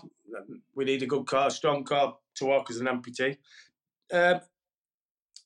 We 0.75 0.85
need 0.85 1.03
a 1.03 1.07
good 1.07 1.25
car, 1.25 1.47
a 1.47 1.51
strong 1.51 1.83
car 1.83 2.17
to 2.35 2.45
walk 2.45 2.69
as 2.69 2.77
an 2.77 2.87
amputee. 2.87 3.37
Um, 4.11 4.41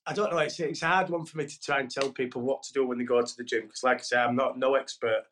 I 0.05 0.13
don't 0.13 0.31
know. 0.31 0.39
It's 0.39 0.59
it's 0.59 0.81
a 0.81 0.87
hard 0.87 1.09
one 1.09 1.25
for 1.25 1.37
me 1.37 1.45
to 1.45 1.61
try 1.61 1.79
and 1.79 1.89
tell 1.89 2.09
people 2.11 2.41
what 2.41 2.63
to 2.63 2.73
do 2.73 2.85
when 2.85 2.97
they 2.97 3.03
go 3.03 3.21
to 3.21 3.37
the 3.37 3.43
gym 3.43 3.63
because, 3.63 3.83
like 3.83 3.99
I 3.99 4.01
say, 4.01 4.17
I'm 4.17 4.35
not 4.35 4.57
no 4.57 4.75
expert. 4.75 5.23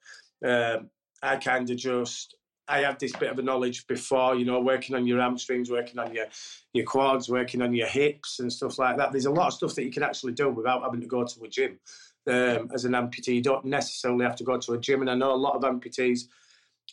Um, 0.45 0.89
I 1.21 1.35
kind 1.37 1.69
of 1.69 1.77
just 1.77 2.35
I 2.67 2.81
have 2.81 2.99
this 2.99 3.15
bit 3.15 3.31
of 3.31 3.39
a 3.39 3.41
knowledge 3.41 3.87
before, 3.87 4.35
you 4.35 4.45
know, 4.45 4.59
working 4.61 4.95
on 4.95 5.07
your 5.07 5.19
hamstrings, 5.19 5.71
working 5.71 5.97
on 5.97 6.13
your 6.13 6.27
your 6.73 6.85
quads, 6.85 7.29
working 7.29 7.61
on 7.63 7.73
your 7.73 7.87
hips 7.87 8.39
and 8.39 8.53
stuff 8.53 8.77
like 8.77 8.95
that. 8.97 9.11
There's 9.11 9.25
a 9.25 9.31
lot 9.31 9.47
of 9.47 9.53
stuff 9.53 9.75
that 9.75 9.83
you 9.83 9.91
can 9.91 10.03
actually 10.03 10.33
do 10.33 10.49
without 10.49 10.83
having 10.83 11.01
to 11.01 11.07
go 11.07 11.25
to 11.25 11.43
a 11.43 11.47
gym 11.47 11.79
um, 12.29 12.69
as 12.73 12.85
an 12.85 12.93
amputee. 12.93 13.35
You 13.35 13.41
don't 13.41 13.65
necessarily 13.65 14.25
have 14.25 14.35
to 14.37 14.43
go 14.43 14.57
to 14.57 14.73
a 14.73 14.79
gym, 14.79 15.01
and 15.01 15.09
I 15.09 15.15
know 15.15 15.33
a 15.33 15.35
lot 15.35 15.55
of 15.55 15.63
amputees 15.63 16.21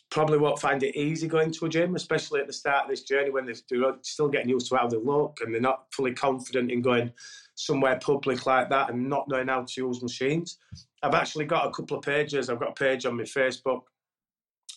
probably 0.09 0.37
won't 0.37 0.59
find 0.59 0.81
it 0.83 0.95
easy 0.95 1.27
going 1.27 1.51
to 1.51 1.65
a 1.65 1.69
gym, 1.69 1.95
especially 1.95 2.39
at 2.39 2.47
the 2.47 2.53
start 2.53 2.85
of 2.85 2.89
this 2.89 3.03
journey 3.03 3.29
when 3.29 3.45
they're 3.45 3.55
still 4.01 4.29
getting 4.29 4.49
used 4.49 4.69
to 4.69 4.75
how 4.75 4.87
they 4.87 4.97
look 4.97 5.39
and 5.41 5.53
they're 5.53 5.61
not 5.61 5.85
fully 5.91 6.13
confident 6.13 6.71
in 6.71 6.81
going 6.81 7.11
somewhere 7.55 7.99
public 7.99 8.45
like 8.45 8.69
that 8.69 8.89
and 8.89 9.09
not 9.09 9.27
knowing 9.27 9.47
how 9.47 9.63
to 9.63 9.81
use 9.81 10.01
machines. 10.01 10.57
I've 11.03 11.13
actually 11.13 11.45
got 11.45 11.67
a 11.67 11.71
couple 11.71 11.97
of 11.97 12.03
pages. 12.03 12.49
I've 12.49 12.59
got 12.59 12.69
a 12.69 12.73
page 12.73 13.05
on 13.05 13.17
my 13.17 13.23
Facebook 13.23 13.81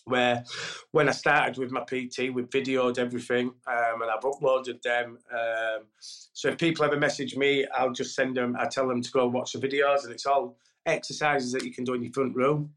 where 0.05 0.43
when 0.91 1.07
I 1.07 1.11
started 1.11 1.57
with 1.57 1.71
my 1.71 1.81
PT, 1.81 2.33
we 2.33 2.43
videoed 2.43 2.97
everything 2.97 3.47
um, 3.67 4.01
and 4.01 4.11
I've 4.11 4.21
uploaded 4.21 4.81
them. 4.81 5.19
Um, 5.31 5.83
so 5.99 6.49
if 6.49 6.57
people 6.57 6.85
ever 6.85 6.97
message 6.97 7.35
me, 7.35 7.65
I'll 7.75 7.91
just 7.91 8.15
send 8.15 8.37
them, 8.37 8.55
I 8.59 8.67
tell 8.67 8.87
them 8.87 9.01
to 9.01 9.11
go 9.11 9.27
watch 9.27 9.53
the 9.53 9.59
videos 9.59 10.03
and 10.03 10.11
it's 10.11 10.25
all 10.25 10.57
exercises 10.85 11.51
that 11.51 11.63
you 11.63 11.71
can 11.71 11.83
do 11.83 11.93
in 11.93 12.03
your 12.03 12.13
front 12.13 12.35
room. 12.35 12.73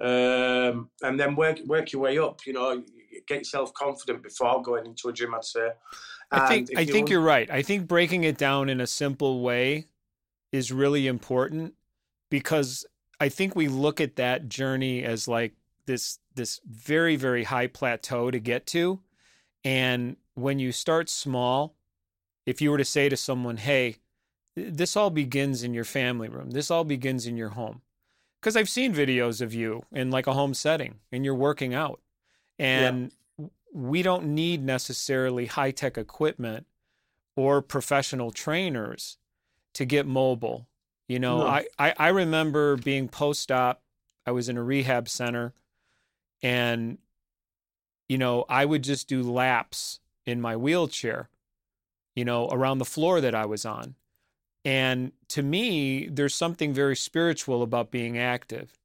Um, 0.00 0.90
and 1.02 1.20
then 1.20 1.36
work 1.36 1.60
work 1.66 1.92
your 1.92 2.02
way 2.02 2.18
up, 2.18 2.40
you 2.46 2.52
know, 2.52 2.82
get 3.28 3.38
yourself 3.38 3.72
confident 3.74 4.24
before 4.24 4.60
going 4.60 4.86
into 4.86 5.08
a 5.08 5.12
gym, 5.12 5.34
I'd 5.34 5.44
say. 5.44 5.68
And 6.32 6.42
I 6.42 6.48
think 6.48 6.70
I 6.76 6.80
you 6.80 6.92
think 6.92 7.10
you're 7.10 7.20
right. 7.20 7.48
I 7.48 7.62
think 7.62 7.86
breaking 7.86 8.24
it 8.24 8.36
down 8.36 8.68
in 8.68 8.80
a 8.80 8.88
simple 8.88 9.42
way 9.42 9.86
is 10.50 10.72
really 10.72 11.06
important 11.06 11.74
because 12.28 12.84
I 13.20 13.28
think 13.28 13.54
we 13.54 13.68
look 13.68 14.00
at 14.00 14.16
that 14.16 14.48
journey 14.48 15.04
as 15.04 15.28
like 15.28 15.52
this 15.86 16.18
this 16.34 16.60
very 16.64 17.16
very 17.16 17.44
high 17.44 17.66
plateau 17.66 18.30
to 18.30 18.38
get 18.38 18.66
to. 18.66 19.00
And 19.64 20.16
when 20.34 20.58
you 20.58 20.72
start 20.72 21.08
small 21.08 21.74
if 22.46 22.60
you 22.60 22.70
were 22.70 22.78
to 22.78 22.84
say 22.84 23.08
to 23.08 23.16
someone 23.16 23.56
hey 23.56 23.96
this 24.56 24.96
all 24.96 25.10
begins 25.10 25.62
in 25.64 25.74
your 25.74 25.84
family 25.84 26.28
room. 26.28 26.52
This 26.52 26.70
all 26.70 26.84
begins 26.84 27.26
in 27.26 27.36
your 27.36 27.50
home. 27.50 27.82
Because 28.40 28.56
i've 28.56 28.68
seen 28.68 28.94
videos 28.94 29.40
of 29.40 29.54
you 29.54 29.84
in 29.90 30.10
like 30.10 30.26
a 30.26 30.34
home 30.34 30.54
setting 30.54 30.96
and 31.10 31.24
you're 31.24 31.34
working 31.34 31.74
out. 31.74 32.00
And 32.58 33.12
yeah. 33.38 33.46
we 33.72 34.02
don't 34.02 34.26
need 34.26 34.62
necessarily 34.62 35.46
high 35.46 35.72
tech 35.72 35.98
equipment 35.98 36.66
or 37.36 37.62
professional 37.62 38.30
trainers 38.30 39.18
to 39.72 39.84
get 39.84 40.06
mobile 40.06 40.68
you 41.08 41.18
know? 41.18 41.38
No. 41.38 41.46
I, 41.46 41.66
I 41.78 41.94
i 41.98 42.08
remember 42.08 42.76
being 42.76 43.08
post-op. 43.08 43.80
I 44.26 44.30
was 44.30 44.48
in 44.48 44.56
a 44.56 44.62
rehab 44.62 45.08
center 45.08 45.52
and 46.44 46.98
you 48.08 48.18
know 48.18 48.44
i 48.48 48.64
would 48.64 48.84
just 48.84 49.08
do 49.08 49.22
laps 49.22 49.98
in 50.26 50.40
my 50.40 50.54
wheelchair 50.54 51.28
you 52.14 52.24
know 52.24 52.48
around 52.50 52.78
the 52.78 52.84
floor 52.84 53.20
that 53.20 53.34
i 53.34 53.44
was 53.44 53.64
on. 53.64 53.96
And 54.66 55.12
to 55.28 55.42
me 55.42 56.06
there's 56.06 56.34
something 56.34 56.72
very 56.72 56.96
spiritual 56.96 57.62
about 57.62 57.90
being 57.90 58.16
active. 58.16 58.78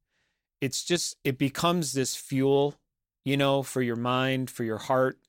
It's 0.60 0.84
just 0.84 1.15
it 1.24 1.38
becomes 1.38 1.93
this 1.93 2.15
fuel 2.15 2.76
you 3.24 3.38
know 3.38 3.62
for 3.63 3.82
your 3.82 3.95
mind 3.95 4.50
for 4.50 4.63
your 4.63 4.78
heart. 4.78 5.19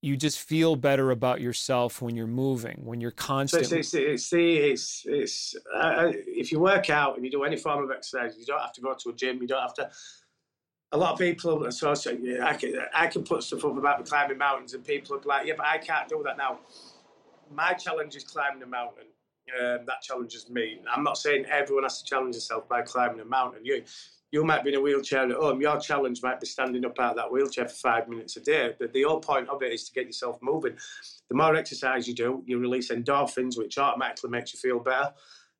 You 0.00 0.16
just 0.16 0.38
feel 0.38 0.76
better 0.76 1.10
about 1.10 1.40
yourself 1.40 2.00
when 2.00 2.14
you're 2.16 2.26
moving 2.28 2.80
when 2.84 3.00
you're 3.00 3.10
constantly 3.10 3.80
it's, 3.80 3.94
it's, 3.94 4.32
it's, 4.32 5.04
it's 5.06 5.56
uh, 5.74 6.12
if 6.14 6.52
you 6.52 6.60
work 6.60 6.88
out 6.88 7.16
and 7.16 7.24
you 7.24 7.30
do 7.30 7.42
any 7.42 7.56
form 7.56 7.82
of 7.82 7.90
exercise 7.90 8.36
you 8.38 8.46
don't 8.46 8.60
have 8.60 8.72
to 8.74 8.80
go 8.80 8.94
to 8.94 9.10
a 9.10 9.14
gym 9.14 9.40
you 9.40 9.48
don't 9.48 9.60
have 9.60 9.74
to 9.74 9.90
a 10.92 10.96
lot 10.96 11.12
of 11.12 11.18
people 11.18 11.66
associate. 11.66 12.20
Yeah, 12.22 12.46
I 12.46 12.54
can 12.54 12.74
I 12.94 13.06
can 13.06 13.22
put 13.22 13.42
stuff 13.42 13.64
up 13.64 13.76
about 13.76 14.04
climbing 14.06 14.38
mountains, 14.38 14.74
and 14.74 14.84
people 14.84 15.16
are 15.16 15.20
like, 15.24 15.46
"Yeah, 15.46 15.54
but 15.56 15.66
I 15.66 15.78
can't 15.78 16.08
do 16.08 16.22
that 16.24 16.36
now." 16.38 16.60
My 17.50 17.72
challenge 17.72 18.16
is 18.16 18.24
climbing 18.24 18.62
a 18.62 18.66
mountain. 18.66 19.04
Um, 19.58 19.86
that 19.86 20.02
challenges 20.02 20.50
me. 20.50 20.78
I'm 20.94 21.02
not 21.02 21.16
saying 21.16 21.46
everyone 21.46 21.84
has 21.84 22.02
to 22.02 22.04
challenge 22.04 22.34
themselves 22.34 22.66
by 22.68 22.82
climbing 22.82 23.20
a 23.20 23.24
mountain. 23.24 23.64
You 23.64 23.82
you 24.30 24.44
might 24.44 24.62
be 24.62 24.70
in 24.70 24.76
a 24.76 24.80
wheelchair 24.80 25.24
at 25.24 25.32
home. 25.32 25.60
Your 25.60 25.80
challenge 25.80 26.22
might 26.22 26.38
be 26.40 26.46
standing 26.46 26.84
up 26.84 26.98
out 26.98 27.12
of 27.12 27.16
that 27.16 27.32
wheelchair 27.32 27.66
for 27.66 27.74
five 27.74 28.08
minutes 28.08 28.36
a 28.36 28.40
day. 28.40 28.74
But 28.78 28.92
the 28.92 29.04
whole 29.04 29.20
point 29.20 29.48
of 29.48 29.62
it 29.62 29.72
is 29.72 29.84
to 29.84 29.92
get 29.94 30.06
yourself 30.06 30.38
moving. 30.42 30.76
The 31.30 31.34
more 31.34 31.56
exercise 31.56 32.06
you 32.06 32.14
do, 32.14 32.42
you 32.46 32.58
release 32.58 32.90
endorphins, 32.90 33.56
which 33.56 33.78
automatically 33.78 34.28
makes 34.28 34.52
you 34.52 34.60
feel 34.60 34.80
better. 34.80 35.12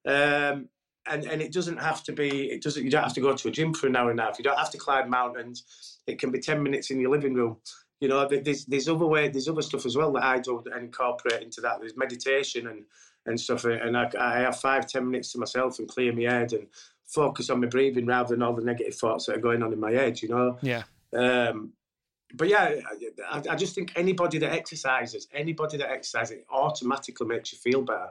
Um, 0.07 0.69
and 1.09 1.25
and 1.25 1.43
it 1.43 1.53
doesn't 1.53 1.79
have 1.79 2.03
to 2.05 2.13
be 2.13 2.51
it 2.51 2.63
doesn't 2.63 2.85
you 2.85 2.91
don't 2.91 3.03
have 3.03 3.15
to 3.15 3.21
go 3.21 3.35
to 3.35 3.49
a 3.49 3.51
gym 3.51 3.75
for 3.75 3.87
an 3.87 3.97
hour 3.97 4.11
and 4.11 4.21
a 4.21 4.25
half. 4.25 4.39
You 4.39 4.45
don't 4.45 4.59
have 4.59 4.71
to 4.71 4.79
climb 4.79 5.11
mountains. 5.11 5.99
It 6.07 6.19
can 6.19 6.31
be 6.31 6.41
10 6.41 6.63
minutes 6.63 6.91
in 6.91 7.01
your 7.01 7.11
living 7.11 7.35
room. 7.35 7.59
You 8.01 8.09
know 8.09 8.29
there's 8.29 8.65
there's 8.67 8.89
other 8.89 9.07
way 9.07 9.29
there's 9.29 9.49
other 9.49 9.63
stuff 9.63 9.85
as 9.85 9.97
well 9.97 10.13
that 10.13 10.23
i 10.23 10.39
do 10.39 10.63
and 10.73 10.85
incorporate 10.85 11.43
into 11.43 11.61
that. 11.63 11.81
There's 11.81 11.97
meditation 11.97 12.69
and 12.69 12.85
and 13.27 13.39
stuff 13.39 13.65
and 13.65 13.97
I, 13.97 14.11
I 14.19 14.39
have 14.41 14.59
five 14.59 14.87
ten 14.87 15.11
minutes 15.11 15.33
to 15.33 15.39
myself 15.39 15.79
and 15.79 15.89
clear 15.89 16.13
my 16.13 16.23
head 16.23 16.53
and 16.53 16.67
focus 17.07 17.51
on 17.51 17.61
my 17.61 17.67
breathing 17.67 18.07
rather 18.07 18.35
than 18.35 18.43
all 18.43 18.55
the 18.55 18.63
negative 18.63 18.95
thoughts 18.95 19.27
that 19.27 19.37
are 19.37 19.41
going 19.41 19.63
on 19.63 19.73
in 19.73 19.81
my 19.81 19.93
head 19.93 20.21
you 20.23 20.29
know? 20.29 20.59
Yeah. 20.63 20.85
Um 21.13 21.73
but 22.35 22.49
yeah, 22.49 22.75
I, 23.31 23.43
I, 23.51 23.57
just 23.57 23.75
think 23.75 23.93
anybody 23.97 24.37
that 24.39 24.53
exercises, 24.53 25.29
anybody 25.33 25.79
that 25.79 25.91
exercises, 25.91 26.39
it 26.39 26.47
automatically 26.51 27.27
makes 27.27 27.53
you 27.53 27.59
feel 27.59 27.81
better. 27.81 28.11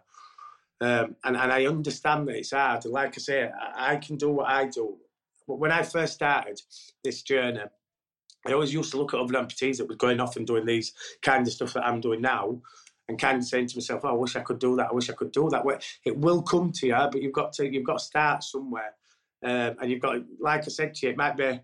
Um, 0.80 1.16
and, 1.24 1.36
and 1.36 1.52
I 1.52 1.66
understand 1.66 2.28
that 2.28 2.36
it's 2.36 2.52
hard. 2.52 2.86
And 2.86 2.94
Like 2.94 3.16
I 3.18 3.20
say, 3.20 3.50
I, 3.50 3.94
I 3.94 3.96
can 3.98 4.16
do 4.16 4.30
what 4.30 4.48
I 4.48 4.66
do. 4.66 4.98
But 5.48 5.60
when 5.60 5.72
I 5.72 5.82
first 5.82 6.14
started 6.14 6.62
this 7.04 7.22
journey, 7.22 7.62
I 8.46 8.54
always 8.54 8.74
used 8.74 8.92
to 8.92 8.98
look 8.98 9.14
at 9.14 9.20
other 9.20 9.34
amputees 9.34 9.78
that 9.78 9.90
were 9.90 9.96
going 9.96 10.20
off 10.20 10.36
and 10.36 10.46
doing 10.46 10.66
these 10.66 10.94
kind 11.22 11.46
of 11.46 11.54
stuff 11.54 11.74
that 11.74 11.86
I'm 11.86 12.02
doing 12.02 12.22
now 12.22 12.62
and 13.08 13.20
kind 13.20 13.38
of 13.38 13.46
saying 13.46 13.68
to 13.68 13.78
myself, 13.78 14.02
oh, 14.04 14.10
I 14.10 14.14
wish 14.14 14.36
I 14.36 14.42
could 14.42 14.60
do 14.60 14.76
that. 14.76 14.90
I 14.90 14.94
wish 14.94 15.10
I 15.10 15.14
could 15.14 15.32
do 15.32 15.50
that. 15.50 15.64
Well, 15.64 15.80
it 16.06 16.18
will 16.18 16.42
come 16.42 16.72
to 16.74 16.88
you, 16.88 16.96
but 16.96 17.22
you've 17.22 17.34
got 17.34 17.54
to 17.54 17.68
you've 17.68 17.86
got 17.86 18.00
to 18.00 18.04
start 18.04 18.44
somewhere. 18.44 18.94
Um, 19.44 19.76
and 19.82 19.92
you've 19.92 20.02
got, 20.02 20.18
like 20.40 20.62
I 20.62 20.68
said 20.68 20.96
to 20.96 21.06
you, 21.06 21.12
it 21.12 21.18
might 21.18 21.38
be 21.38 21.60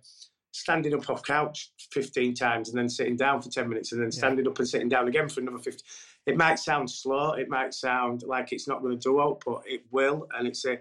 standing 0.51 0.93
up 0.93 1.09
off 1.09 1.23
couch 1.23 1.71
15 1.91 2.35
times 2.35 2.69
and 2.69 2.77
then 2.77 2.87
sitting 2.87 3.17
down 3.17 3.41
for 3.41 3.49
10 3.49 3.67
minutes 3.67 3.91
and 3.91 4.01
then 4.01 4.11
standing 4.11 4.45
yeah. 4.45 4.51
up 4.51 4.59
and 4.59 4.69
sitting 4.69 4.89
down 4.89 5.07
again 5.07 5.27
for 5.27 5.41
another 5.41 5.57
50 5.57 5.83
it 6.25 6.37
might 6.37 6.59
sound 6.59 6.89
slow 6.89 7.33
it 7.33 7.49
might 7.49 7.73
sound 7.73 8.23
like 8.23 8.51
it's 8.51 8.67
not 8.67 8.81
going 8.81 8.97
to 8.97 9.01
do 9.01 9.21
it 9.21 9.37
but 9.45 9.61
it 9.65 9.81
will 9.91 10.27
and 10.37 10.47
it's 10.47 10.65
a 10.65 10.77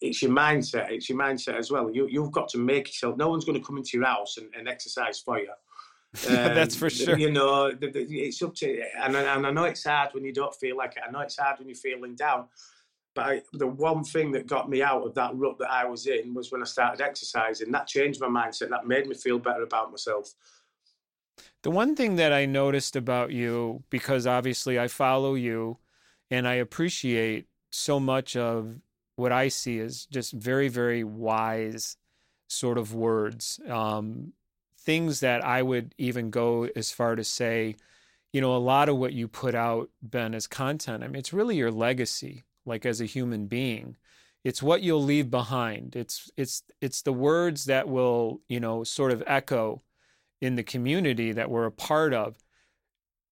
it's 0.00 0.22
your 0.22 0.32
mindset 0.32 0.90
it's 0.90 1.08
your 1.08 1.18
mindset 1.18 1.54
as 1.54 1.70
well 1.70 1.90
you, 1.90 2.06
you've 2.08 2.32
got 2.32 2.48
to 2.48 2.58
make 2.58 2.88
yourself 2.88 3.16
no 3.16 3.28
one's 3.28 3.44
going 3.44 3.58
to 3.58 3.64
come 3.64 3.76
into 3.76 3.96
your 3.96 4.06
house 4.06 4.36
and, 4.36 4.48
and 4.56 4.68
exercise 4.68 5.20
for 5.20 5.38
you 5.38 5.50
um, 6.28 6.34
that's 6.54 6.74
for 6.74 6.90
sure 6.90 7.16
you 7.16 7.30
know 7.30 7.72
it's 7.80 8.42
up 8.42 8.54
to 8.54 8.82
and, 9.00 9.14
and 9.14 9.46
i 9.46 9.50
know 9.50 9.64
it's 9.64 9.84
hard 9.84 10.12
when 10.12 10.24
you 10.24 10.32
don't 10.32 10.54
feel 10.56 10.76
like 10.76 10.96
it 10.96 11.02
i 11.06 11.10
know 11.10 11.20
it's 11.20 11.38
hard 11.38 11.58
when 11.58 11.68
you're 11.68 11.76
feeling 11.76 12.14
down 12.16 12.46
but 13.14 13.24
I, 13.24 13.42
the 13.52 13.66
one 13.66 14.04
thing 14.04 14.30
that 14.32 14.46
got 14.46 14.70
me 14.70 14.82
out 14.82 15.04
of 15.04 15.14
that 15.14 15.34
rut 15.34 15.58
that 15.58 15.70
I 15.70 15.84
was 15.84 16.06
in 16.06 16.32
was 16.32 16.52
when 16.52 16.62
I 16.62 16.64
started 16.64 17.00
exercising. 17.00 17.72
That 17.72 17.86
changed 17.86 18.20
my 18.20 18.28
mindset. 18.28 18.70
That 18.70 18.86
made 18.86 19.06
me 19.08 19.14
feel 19.16 19.38
better 19.38 19.62
about 19.62 19.90
myself. 19.90 20.32
The 21.62 21.70
one 21.70 21.94
thing 21.94 22.16
that 22.16 22.32
I 22.32 22.46
noticed 22.46 22.96
about 22.96 23.32
you, 23.32 23.82
because 23.90 24.26
obviously 24.26 24.78
I 24.78 24.88
follow 24.88 25.34
you 25.34 25.78
and 26.30 26.48
I 26.48 26.54
appreciate 26.54 27.46
so 27.70 28.00
much 28.00 28.36
of 28.36 28.80
what 29.16 29.32
I 29.32 29.48
see 29.48 29.78
is 29.78 30.06
just 30.06 30.32
very, 30.32 30.68
very 30.68 31.04
wise 31.04 31.96
sort 32.48 32.78
of 32.78 32.94
words. 32.94 33.60
Um, 33.68 34.32
things 34.78 35.20
that 35.20 35.44
I 35.44 35.62
would 35.62 35.94
even 35.98 36.30
go 36.30 36.68
as 36.74 36.90
far 36.90 37.14
to 37.14 37.24
say, 37.24 37.76
you 38.32 38.40
know, 38.40 38.56
a 38.56 38.58
lot 38.58 38.88
of 38.88 38.96
what 38.96 39.12
you 39.12 39.28
put 39.28 39.54
out, 39.54 39.90
Ben, 40.02 40.34
as 40.34 40.46
content, 40.46 41.04
I 41.04 41.08
mean, 41.08 41.16
it's 41.16 41.32
really 41.32 41.56
your 41.56 41.70
legacy 41.70 42.44
like 42.64 42.86
as 42.86 43.00
a 43.00 43.06
human 43.06 43.46
being 43.46 43.96
it's 44.44 44.62
what 44.62 44.82
you'll 44.82 45.02
leave 45.02 45.30
behind 45.30 45.94
it's 45.96 46.30
it's 46.36 46.62
it's 46.80 47.02
the 47.02 47.12
words 47.12 47.66
that 47.66 47.88
will 47.88 48.40
you 48.48 48.60
know 48.60 48.84
sort 48.84 49.12
of 49.12 49.22
echo 49.26 49.82
in 50.40 50.56
the 50.56 50.62
community 50.62 51.32
that 51.32 51.50
we're 51.50 51.66
a 51.66 51.72
part 51.72 52.14
of 52.14 52.36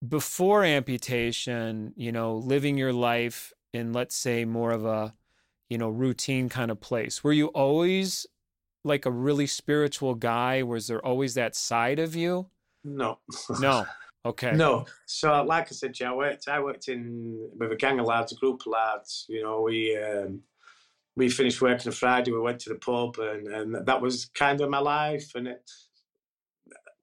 before 0.06 0.64
amputation 0.64 1.92
you 1.96 2.12
know 2.12 2.36
living 2.36 2.78
your 2.78 2.92
life 2.92 3.52
in 3.72 3.92
let's 3.92 4.14
say 4.14 4.44
more 4.44 4.70
of 4.70 4.84
a 4.84 5.14
you 5.68 5.76
know 5.76 5.88
routine 5.88 6.48
kind 6.48 6.70
of 6.70 6.80
place 6.80 7.24
were 7.24 7.32
you 7.32 7.48
always 7.48 8.26
like 8.84 9.06
a 9.06 9.10
really 9.10 9.46
spiritual 9.46 10.14
guy 10.14 10.62
was 10.62 10.86
there 10.86 11.04
always 11.04 11.34
that 11.34 11.56
side 11.56 11.98
of 11.98 12.14
you 12.14 12.46
no 12.84 13.18
no 13.60 13.84
Okay. 14.24 14.52
No. 14.52 14.84
So, 15.06 15.42
like 15.42 15.68
I 15.68 15.70
said, 15.70 15.98
yeah, 15.98 16.10
I 16.10 16.14
worked. 16.14 16.48
I 16.48 16.60
worked 16.60 16.88
in 16.88 17.48
with 17.58 17.72
a 17.72 17.76
gang 17.76 17.98
of 18.00 18.06
lads, 18.06 18.32
a 18.32 18.34
group 18.34 18.60
of 18.62 18.72
lads. 18.72 19.24
You 19.28 19.42
know, 19.42 19.62
we 19.62 19.96
um, 19.96 20.42
we 21.16 21.28
finished 21.30 21.62
work 21.62 21.80
on 21.80 21.88
a 21.88 21.92
Friday. 21.92 22.32
We 22.32 22.40
went 22.40 22.60
to 22.60 22.70
the 22.70 22.74
pub, 22.74 23.18
and 23.18 23.46
and 23.48 23.86
that 23.86 24.02
was 24.02 24.26
kind 24.34 24.60
of 24.60 24.70
my 24.70 24.80
life. 24.80 25.34
And 25.34 25.48
it, 25.48 25.70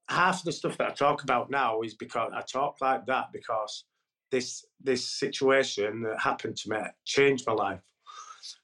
half 0.10 0.44
the 0.44 0.52
stuff 0.52 0.78
that 0.78 0.92
I 0.92 0.94
talk 0.94 1.24
about 1.24 1.50
now 1.50 1.82
is 1.82 1.94
because 1.94 2.32
I 2.36 2.42
talk 2.42 2.78
like 2.82 3.06
that 3.08 3.28
because 3.34 3.86
this 4.32 4.66
this 4.82 5.08
situation 5.08 6.04
that 6.04 6.20
happened 6.20 6.58
to 6.58 6.70
me 6.70 6.78
changed 7.06 7.46
my 7.48 7.54
life. 7.54 7.82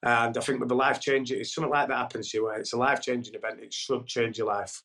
And 0.04 0.38
I 0.38 0.42
think 0.42 0.60
with 0.60 0.70
the 0.70 0.76
life 0.76 1.00
changing, 1.00 1.40
it's 1.40 1.54
something 1.54 1.72
like 1.72 1.88
that 1.88 1.98
happens 1.98 2.30
to 2.30 2.38
you, 2.38 2.44
where 2.46 2.60
it's 2.60 2.74
a 2.74 2.78
life 2.78 3.02
changing 3.02 3.36
event, 3.36 3.60
it 3.62 3.74
should 3.74 4.06
change 4.06 4.38
your 4.38 4.48
life. 4.48 4.84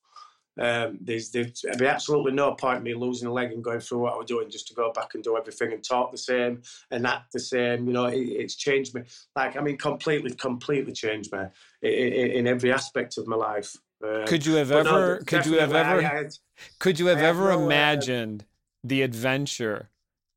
Um, 0.58 0.98
there's, 1.02 1.30
there's 1.30 1.64
be 1.78 1.86
absolutely 1.86 2.32
no 2.32 2.54
point 2.54 2.82
me 2.82 2.94
losing 2.94 3.28
a 3.28 3.32
leg 3.32 3.52
and 3.52 3.62
going 3.62 3.80
through 3.80 3.98
what 3.98 4.14
I 4.14 4.16
was 4.16 4.26
doing 4.26 4.48
just 4.48 4.68
to 4.68 4.74
go 4.74 4.90
back 4.90 5.14
and 5.14 5.22
do 5.22 5.36
everything 5.36 5.74
and 5.74 5.84
talk 5.84 6.10
the 6.12 6.16
same 6.16 6.62
and 6.90 7.06
act 7.06 7.32
the 7.32 7.40
same. 7.40 7.86
You 7.86 7.92
know, 7.92 8.06
it, 8.06 8.20
it's 8.20 8.56
changed 8.56 8.94
me. 8.94 9.02
Like 9.34 9.56
I 9.56 9.60
mean, 9.60 9.76
completely, 9.76 10.30
completely 10.34 10.92
changed 10.92 11.30
me 11.32 11.40
in, 11.82 12.30
in 12.30 12.46
every 12.46 12.72
aspect 12.72 13.18
of 13.18 13.26
my 13.26 13.36
life. 13.36 13.76
Uh, 14.04 14.26
could 14.26 14.44
you 14.44 14.54
have 14.54 14.70
ever? 14.70 15.18
No, 15.18 15.24
could 15.24 15.46
you 15.46 15.58
have 15.58 15.74
ever? 15.74 16.30
Could 16.78 16.98
you 16.98 17.06
have 17.06 17.18
ever 17.18 17.50
no, 17.50 17.60
uh, 17.60 17.64
imagined 17.64 18.42
uh, 18.42 18.46
the 18.84 19.02
adventure 19.02 19.90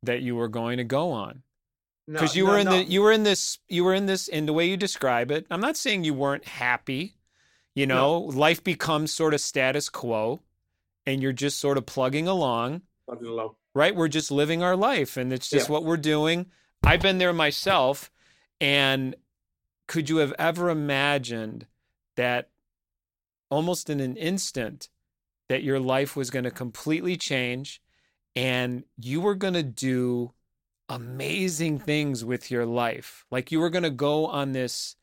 that 0.03 0.21
you 0.21 0.35
were 0.35 0.47
going 0.47 0.77
to 0.77 0.83
go 0.83 1.11
on? 1.11 1.43
Because 2.07 2.35
no, 2.35 2.39
you 2.39 2.47
were 2.47 2.57
in 2.57 2.67
the 2.67 2.83
you 2.83 3.01
were 3.01 3.11
in 3.11 3.23
this 3.23 3.59
you 3.67 3.83
were 3.83 3.93
in 3.93 4.05
this 4.05 4.27
in 4.27 4.45
the 4.45 4.53
way 4.53 4.67
you 4.67 4.77
describe 4.77 5.29
it. 5.31 5.45
I'm 5.51 5.61
not 5.61 5.77
saying 5.77 6.03
you 6.03 6.13
weren't 6.13 6.45
happy 6.45 7.15
you 7.79 7.87
know, 7.87 8.19
no. 8.19 8.37
life 8.37 8.61
becomes 8.61 9.13
sort 9.13 9.33
of 9.33 9.39
status 9.39 9.87
quo 9.87 10.41
and 11.05 11.21
you're 11.21 11.31
just 11.31 11.61
sort 11.61 11.77
of 11.77 11.85
plugging 11.85 12.27
along. 12.27 12.81
Plugging 13.05 13.27
along. 13.27 13.55
Right? 13.73 13.95
We're 13.95 14.09
just 14.09 14.31
living 14.31 14.61
our 14.61 14.75
life 14.75 15.15
and 15.15 15.31
it's 15.31 15.49
just 15.49 15.69
yeah. 15.69 15.73
what 15.73 15.85
we're 15.85 15.95
doing. 15.95 16.47
I've 16.83 17.01
been 17.01 17.19
there 17.19 17.31
myself. 17.31 18.11
And 18.59 19.15
could 19.87 20.09
you 20.09 20.17
have 20.17 20.33
ever 20.37 20.69
imagined 20.69 21.67
that 22.17 22.49
almost 23.49 23.89
in 23.89 23.99
an 23.99 24.15
instant 24.17 24.89
that 25.47 25.63
your 25.63 25.79
life 25.79 26.15
was 26.15 26.29
going 26.29 26.45
to 26.45 26.51
completely 26.51 27.17
change 27.17 27.81
and 28.35 28.83
you 28.97 29.21
were 29.21 29.35
going 29.35 29.55
to 29.55 29.63
do 29.63 30.33
amazing 30.87 31.79
things 31.79 32.23
with 32.23 32.51
your 32.51 32.65
life? 32.65 33.25
Like 33.31 33.51
you 33.51 33.59
were 33.59 33.69
going 33.69 33.83
to 33.83 33.89
go 33.89 34.27
on 34.27 34.51
this 34.51 34.95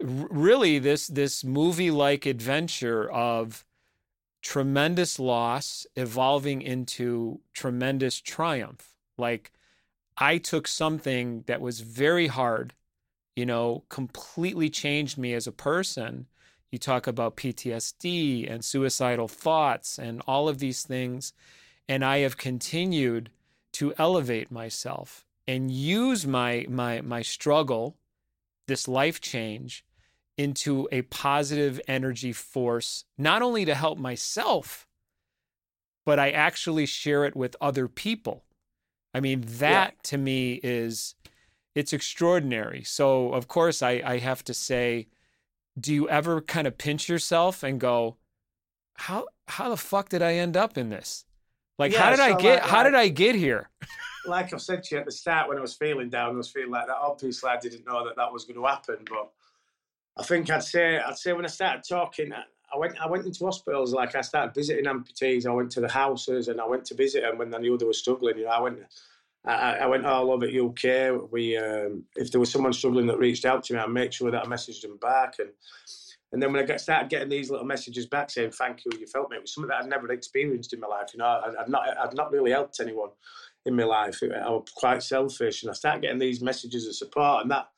really 0.00 0.78
this 0.78 1.08
this 1.08 1.42
movie 1.44 1.90
like 1.90 2.26
adventure 2.26 3.10
of 3.10 3.64
tremendous 4.42 5.18
loss 5.18 5.86
evolving 5.96 6.62
into 6.62 7.40
tremendous 7.52 8.20
triumph 8.20 8.94
like 9.16 9.50
i 10.16 10.38
took 10.38 10.68
something 10.68 11.42
that 11.46 11.60
was 11.60 11.80
very 11.80 12.28
hard 12.28 12.74
you 13.34 13.44
know 13.44 13.82
completely 13.88 14.70
changed 14.70 15.18
me 15.18 15.34
as 15.34 15.46
a 15.48 15.52
person 15.52 16.26
you 16.70 16.78
talk 16.78 17.06
about 17.06 17.36
PTSD 17.36 18.50
and 18.50 18.64
suicidal 18.64 19.28
thoughts 19.28 19.98
and 19.98 20.22
all 20.26 20.48
of 20.48 20.58
these 20.58 20.82
things 20.82 21.32
and 21.88 22.04
i 22.04 22.18
have 22.18 22.36
continued 22.36 23.30
to 23.72 23.94
elevate 23.98 24.50
myself 24.50 25.24
and 25.46 25.70
use 25.70 26.26
my 26.26 26.66
my 26.68 27.00
my 27.00 27.22
struggle 27.22 27.96
this 28.68 28.86
life 28.86 29.20
change 29.20 29.84
into 30.38 30.88
a 30.92 31.02
positive 31.02 31.80
energy 31.88 32.32
force, 32.32 33.04
not 33.18 33.42
only 33.42 33.64
to 33.64 33.74
help 33.74 33.98
myself, 33.98 34.86
but 36.06 36.20
I 36.20 36.30
actually 36.30 36.86
share 36.86 37.24
it 37.24 37.34
with 37.34 37.56
other 37.60 37.88
people. 37.88 38.44
I 39.12 39.20
mean, 39.20 39.42
that 39.58 39.94
yeah. 39.94 40.00
to 40.04 40.18
me 40.18 40.60
is 40.62 41.16
it's 41.74 41.92
extraordinary. 41.92 42.84
So 42.84 43.32
of 43.32 43.48
course 43.48 43.82
I, 43.82 44.00
I 44.04 44.18
have 44.18 44.44
to 44.44 44.54
say, 44.54 45.08
do 45.78 45.92
you 45.92 46.08
ever 46.08 46.40
kind 46.40 46.66
of 46.66 46.78
pinch 46.78 47.08
yourself 47.08 47.62
and 47.62 47.80
go, 47.80 48.16
how 48.94 49.26
how 49.46 49.68
the 49.68 49.76
fuck 49.76 50.08
did 50.08 50.22
I 50.22 50.34
end 50.34 50.56
up 50.56 50.76
in 50.76 50.88
this? 50.90 51.24
Like 51.78 51.92
yeah, 51.92 52.02
how 52.02 52.10
did 52.10 52.18
so 52.18 52.24
I 52.24 52.40
get 52.40 52.62
like, 52.62 52.70
how 52.70 52.82
did 52.82 52.94
I 52.94 53.08
get 53.08 53.34
here? 53.34 53.70
like 54.26 54.52
I 54.52 54.56
said 54.56 54.82
to 54.84 54.94
you 54.94 55.00
at 55.00 55.06
the 55.06 55.12
start 55.12 55.48
when 55.48 55.58
I 55.58 55.60
was 55.60 55.74
feeling 55.74 56.10
down, 56.10 56.34
I 56.34 56.36
was 56.36 56.50
feeling 56.50 56.70
like 56.70 56.86
that. 56.86 56.96
Obviously, 56.96 57.50
I 57.50 57.58
didn't 57.58 57.86
know 57.86 58.04
that 58.04 58.16
that 58.16 58.32
was 58.32 58.44
going 58.44 58.56
to 58.56 58.66
happen, 58.66 58.96
but 59.08 59.30
I 60.18 60.24
think 60.24 60.50
I'd 60.50 60.64
say 60.64 60.98
I'd 60.98 61.16
say 61.16 61.32
when 61.32 61.44
I 61.44 61.48
started 61.48 61.84
talking, 61.88 62.32
I 62.32 62.76
went 62.76 63.00
I 63.00 63.08
went 63.08 63.24
into 63.24 63.44
hospitals. 63.44 63.92
Like 63.92 64.14
I 64.14 64.20
started 64.20 64.54
visiting 64.54 64.84
amputees. 64.84 65.46
I 65.46 65.52
went 65.52 65.70
to 65.72 65.80
the 65.80 65.88
houses 65.88 66.48
and 66.48 66.60
I 66.60 66.66
went 66.66 66.84
to 66.86 66.94
visit 66.94 67.22
them 67.22 67.38
when 67.38 67.54
I 67.54 67.58
knew 67.58 67.78
they 67.78 67.86
were 67.86 67.92
struggling. 67.92 68.38
You 68.38 68.44
know, 68.44 68.50
I 68.50 68.60
went. 68.60 68.78
I, 69.44 69.78
I 69.78 69.86
went 69.86 70.04
all 70.04 70.32
over 70.32 70.46
the 70.46 70.60
UK. 70.60 71.30
We, 71.30 71.56
um, 71.56 72.04
if 72.16 72.30
there 72.30 72.40
was 72.40 72.50
someone 72.50 72.72
struggling 72.72 73.06
that 73.06 73.18
reached 73.18 73.44
out 73.44 73.64
to 73.64 73.74
me, 73.74 73.78
I'd 73.78 73.90
make 73.90 74.12
sure 74.12 74.30
that 74.30 74.44
I 74.44 74.48
messaged 74.48 74.82
them 74.82 74.98
back. 74.98 75.34
And 75.38 75.50
and 76.32 76.42
then 76.42 76.52
when 76.52 76.62
I 76.62 76.66
get, 76.66 76.80
started 76.80 77.08
getting 77.08 77.30
these 77.30 77.50
little 77.50 77.64
messages 77.64 78.06
back 78.06 78.30
saying 78.30 78.50
thank 78.50 78.84
you, 78.84 78.98
you 78.98 79.06
felt 79.06 79.30
me, 79.30 79.38
it 79.38 79.42
was 79.42 79.54
something 79.54 79.68
that 79.68 79.82
I'd 79.82 79.88
never 79.88 80.12
experienced 80.12 80.74
in 80.74 80.80
my 80.80 80.86
life. 80.86 81.08
You 81.14 81.20
know, 81.20 81.24
I, 81.24 81.62
I'd 81.62 81.68
not 81.68 81.88
I'd 81.98 82.14
not 82.14 82.30
really 82.30 82.50
helped 82.50 82.80
anyone 82.80 83.10
in 83.64 83.74
my 83.74 83.84
life. 83.84 84.20
I 84.22 84.48
was 84.50 84.68
quite 84.74 85.02
selfish, 85.02 85.62
and 85.62 85.70
I 85.70 85.74
started 85.74 86.02
getting 86.02 86.18
these 86.18 86.42
messages 86.42 86.86
of 86.86 86.94
support, 86.94 87.42
and 87.42 87.50
that 87.50 87.68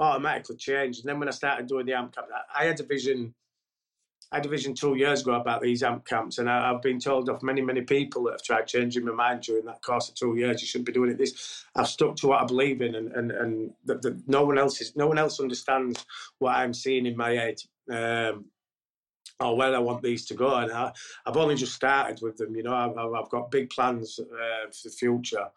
automatically 0.00 0.56
changed. 0.56 1.00
And 1.00 1.08
then 1.08 1.18
when 1.18 1.28
I 1.28 1.32
started 1.32 1.68
doing 1.68 1.86
the 1.86 1.94
AMP 1.94 2.14
camp, 2.14 2.26
I 2.54 2.64
had 2.64 2.80
a 2.80 2.84
vision. 2.84 3.34
I 4.32 4.36
had 4.36 4.46
a 4.46 4.48
vision 4.48 4.74
two 4.74 4.96
years 4.96 5.22
ago 5.22 5.34
about 5.34 5.62
these 5.62 5.82
AMP 5.82 6.04
camps, 6.04 6.38
and 6.38 6.50
I, 6.50 6.72
have 6.72 6.82
been 6.82 6.98
told 6.98 7.28
off 7.28 7.42
many, 7.42 7.62
many 7.62 7.82
people 7.82 8.24
that 8.24 8.32
have 8.32 8.42
tried 8.42 8.66
changing 8.66 9.04
my 9.04 9.12
mind 9.12 9.42
during 9.42 9.64
that 9.66 9.82
course 9.82 10.08
of 10.08 10.16
two 10.16 10.36
years. 10.36 10.60
You 10.60 10.66
shouldn't 10.66 10.86
be 10.86 10.92
doing 10.92 11.10
it. 11.10 11.18
This 11.18 11.64
I've 11.76 11.88
stuck 11.88 12.16
to 12.16 12.28
what 12.28 12.42
I 12.42 12.46
believe 12.46 12.82
in, 12.82 12.96
and 12.96 13.12
and 13.12 13.30
and 13.30 13.70
the, 13.84 13.94
the, 13.98 14.22
no 14.26 14.44
one 14.44 14.58
else 14.58 14.80
is 14.80 14.96
no 14.96 15.06
one 15.06 15.18
else 15.18 15.38
understands 15.38 16.04
what 16.38 16.56
I'm 16.56 16.74
seeing 16.74 17.06
in 17.06 17.16
my 17.16 17.30
head. 17.30 17.60
Um, 17.90 18.46
or 19.38 19.54
where 19.54 19.74
I 19.74 19.78
want 19.78 20.02
these 20.02 20.24
to 20.26 20.34
go. 20.34 20.54
And 20.54 20.72
I, 20.72 20.90
have 21.26 21.36
only 21.36 21.56
just 21.56 21.74
started 21.74 22.22
with 22.22 22.38
them. 22.38 22.56
You 22.56 22.62
know, 22.62 22.74
I've, 22.74 22.96
I've 22.96 23.28
got 23.28 23.50
big 23.50 23.68
plans 23.68 24.18
uh, 24.18 24.70
for 24.70 24.88
the 24.88 24.90
future. 24.90 25.48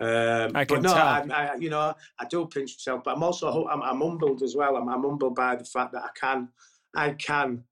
Um, 0.00 0.52
I 0.54 0.64
can 0.64 0.76
but 0.76 0.82
no, 0.82 0.94
tell. 0.94 1.06
I, 1.06 1.26
I, 1.30 1.54
you 1.56 1.68
know, 1.68 1.94
I 2.18 2.24
do 2.24 2.46
pinch 2.46 2.76
myself, 2.76 3.04
but 3.04 3.14
I'm 3.14 3.22
also 3.22 3.66
I'm, 3.66 3.82
I'm 3.82 4.00
humbled 4.00 4.42
as 4.42 4.56
well. 4.56 4.76
I'm, 4.76 4.88
I'm 4.88 5.02
humbled 5.02 5.34
by 5.34 5.56
the 5.56 5.64
fact 5.64 5.92
that 5.92 6.02
I 6.02 6.08
can, 6.18 6.48
I 6.96 7.10
can, 7.10 7.64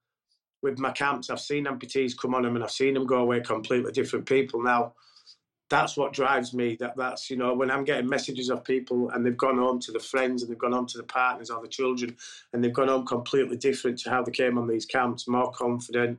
with 0.63 0.79
my 0.79 0.91
camps. 0.91 1.31
I've 1.31 1.41
seen 1.41 1.67
amputees 1.67 2.17
come 2.17 2.35
on 2.35 2.43
them, 2.43 2.55
and 2.55 2.65
I've 2.65 2.71
seen 2.71 2.95
them 2.95 3.07
go 3.07 3.19
away 3.19 3.41
completely 3.41 3.93
different 3.93 4.27
people. 4.27 4.63
Now, 4.63 4.95
that's 5.71 5.97
what 5.97 6.13
drives 6.13 6.55
me. 6.55 6.77
That 6.77 6.97
that's 6.97 7.31
you 7.31 7.37
know 7.37 7.55
when 7.55 7.71
I'm 7.71 7.85
getting 7.85 8.09
messages 8.09 8.51
of 8.51 8.65
people 8.65 9.11
and 9.11 9.25
they've 9.25 9.37
gone 9.37 9.59
home 9.59 9.81
to 9.81 9.93
the 9.93 9.99
friends 9.99 10.43
and 10.43 10.51
they've 10.51 10.59
gone 10.59 10.73
home 10.73 10.87
to 10.87 10.99
the 10.99 11.05
partners 11.05 11.51
or 11.51 11.61
the 11.63 11.69
children 11.69 12.17
and 12.53 12.63
they've 12.63 12.73
gone 12.73 12.89
home 12.89 13.07
completely 13.07 13.57
different 13.57 13.99
to 14.01 14.11
how 14.11 14.23
they 14.23 14.33
came 14.33 14.59
on 14.59 14.67
these 14.67 14.87
camps, 14.87 15.29
more 15.29 15.51
confident. 15.53 16.19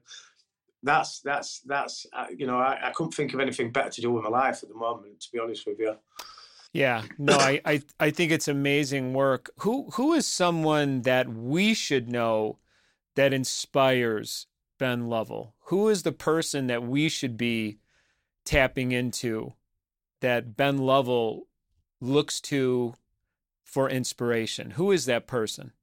That's 0.84 1.20
that's 1.22 1.62
that's 1.62 2.06
uh, 2.14 2.28
you 2.36 2.48
know 2.48 2.58
I, 2.58 2.90
I 2.90 2.92
couldn't 2.92 3.14
think 3.14 3.34
of 3.34 3.40
anything 3.40 3.72
better 3.72 3.90
to 3.90 4.02
do 4.02 4.12
with 4.12 4.24
my 4.24 4.30
life 4.30 4.64
at 4.64 4.70
the 4.70 4.76
moment. 4.76 5.20
To 5.22 5.32
be 5.32 5.40
honest 5.40 5.66
with 5.66 5.80
you. 5.80 5.96
Yeah, 6.72 7.04
no, 7.18 7.36
I, 7.36 7.60
I 7.66 7.82
I 8.00 8.10
think 8.12 8.32
it's 8.32 8.48
amazing 8.48 9.14
work. 9.14 9.50
Who 9.60 9.90
who 9.94 10.14
is 10.14 10.28
someone 10.28 11.02
that 11.02 11.28
we 11.28 11.74
should 11.74 12.10
know 12.10 12.60
that 13.20 13.34
inspires 13.34 14.48
Ben 14.78 15.10
Lovell? 15.10 15.54
Who 15.66 15.90
is 15.90 16.04
the 16.04 16.14
person 16.14 16.68
that 16.68 16.84
we 16.84 17.10
should 17.10 17.36
be 17.36 17.80
tapping 18.46 18.94
into 18.94 19.56
that 20.22 20.56
Ben 20.56 20.78
Lovell 20.78 21.48
looks 22.00 22.40
to 22.40 22.94
for 23.66 23.90
inspiration? 23.90 24.72
Who 24.72 24.94
is 24.94 25.06
that 25.08 25.28
person? 25.28 25.74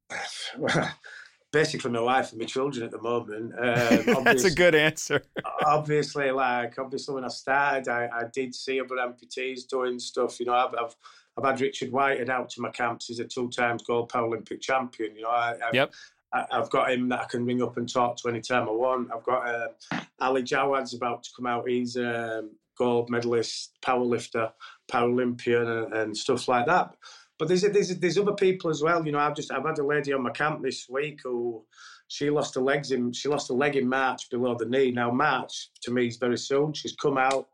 Basically, 1.51 1.91
my 1.91 1.99
wife 1.99 2.31
and 2.31 2.39
my 2.39 2.47
children 2.47 2.83
at 2.83 2.89
the 2.89 2.99
moment. 2.99 3.53
Um, 3.53 4.23
That's 4.23 4.43
a 4.43 4.51
good 4.51 4.73
answer. 4.73 5.21
obviously, 5.63 6.31
like 6.31 6.79
obviously, 6.79 7.13
when 7.13 7.23
I 7.23 7.27
started, 7.27 7.87
I, 7.87 8.09
I 8.11 8.23
did 8.33 8.55
see 8.55 8.81
other 8.81 8.95
amputees 8.95 9.67
doing 9.67 9.99
stuff. 9.99 10.39
You 10.39 10.47
know, 10.47 10.53
I've, 10.53 10.73
I've 10.73 10.95
I've 11.37 11.45
had 11.45 11.61
Richard 11.61 11.91
Whitehead 11.91 12.31
out 12.31 12.49
to 12.51 12.61
my 12.61 12.71
camps. 12.71 13.05
He's 13.05 13.19
a 13.19 13.25
two 13.25 13.49
times 13.49 13.83
gold 13.83 14.11
Paralympic 14.11 14.59
champion. 14.59 15.15
You 15.15 15.21
know, 15.21 15.29
I, 15.29 15.53
I've, 15.67 15.73
yep. 15.75 15.93
I, 16.33 16.45
have 16.51 16.69
got 16.69 16.91
him 16.91 17.09
that 17.09 17.21
I 17.21 17.25
can 17.25 17.45
ring 17.45 17.61
up 17.61 17.77
and 17.77 17.91
talk 17.91 18.17
to 18.17 18.29
anytime 18.29 18.67
I 18.67 18.71
want. 18.71 19.09
I've 19.13 19.23
got 19.23 19.47
uh, 19.47 19.99
Ali 20.19 20.43
Jawad's 20.43 20.93
about 20.93 21.23
to 21.23 21.29
come 21.35 21.45
out. 21.45 21.67
He's 21.67 21.95
a 21.95 22.39
um, 22.39 22.51
gold 22.77 23.09
medalist, 23.09 23.77
powerlifter, 23.81 24.51
Paralympian, 24.91 25.85
and, 25.85 25.93
and 25.93 26.17
stuff 26.17 26.47
like 26.47 26.65
that. 26.65 26.95
But 27.39 27.47
there's, 27.47 27.61
there's 27.61 27.95
there's 27.97 28.17
other 28.17 28.33
people 28.33 28.69
as 28.69 28.81
well. 28.81 29.05
You 29.05 29.11
know, 29.11 29.19
I've 29.19 29.35
just 29.35 29.51
I've 29.51 29.65
had 29.65 29.77
a 29.79 29.85
lady 29.85 30.11
on 30.13 30.23
my 30.23 30.31
camp 30.31 30.61
this 30.63 30.87
week 30.89 31.19
who 31.23 31.63
she 32.07 32.29
lost 32.29 32.55
her 32.55 32.61
legs 32.61 32.91
in 32.91 33.11
she 33.13 33.29
lost 33.29 33.49
a 33.49 33.53
leg 33.53 33.75
in 33.75 33.87
March 33.87 34.29
below 34.29 34.55
the 34.55 34.65
knee. 34.65 34.91
Now 34.91 35.11
March 35.11 35.69
to 35.81 35.91
me 35.91 36.07
is 36.07 36.17
very 36.17 36.37
soon. 36.37 36.73
She's 36.73 36.95
come 36.95 37.17
out 37.17 37.47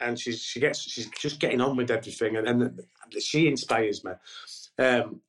and 0.00 0.18
she's 0.18 0.42
she 0.42 0.60
gets 0.60 0.80
she's 0.80 1.08
just 1.10 1.40
getting 1.40 1.60
on 1.60 1.76
with 1.76 1.90
everything, 1.90 2.36
and, 2.36 2.48
and 2.48 2.82
she 3.20 3.48
inspires 3.48 4.04
me. 4.04 4.12
Um, 4.78 5.20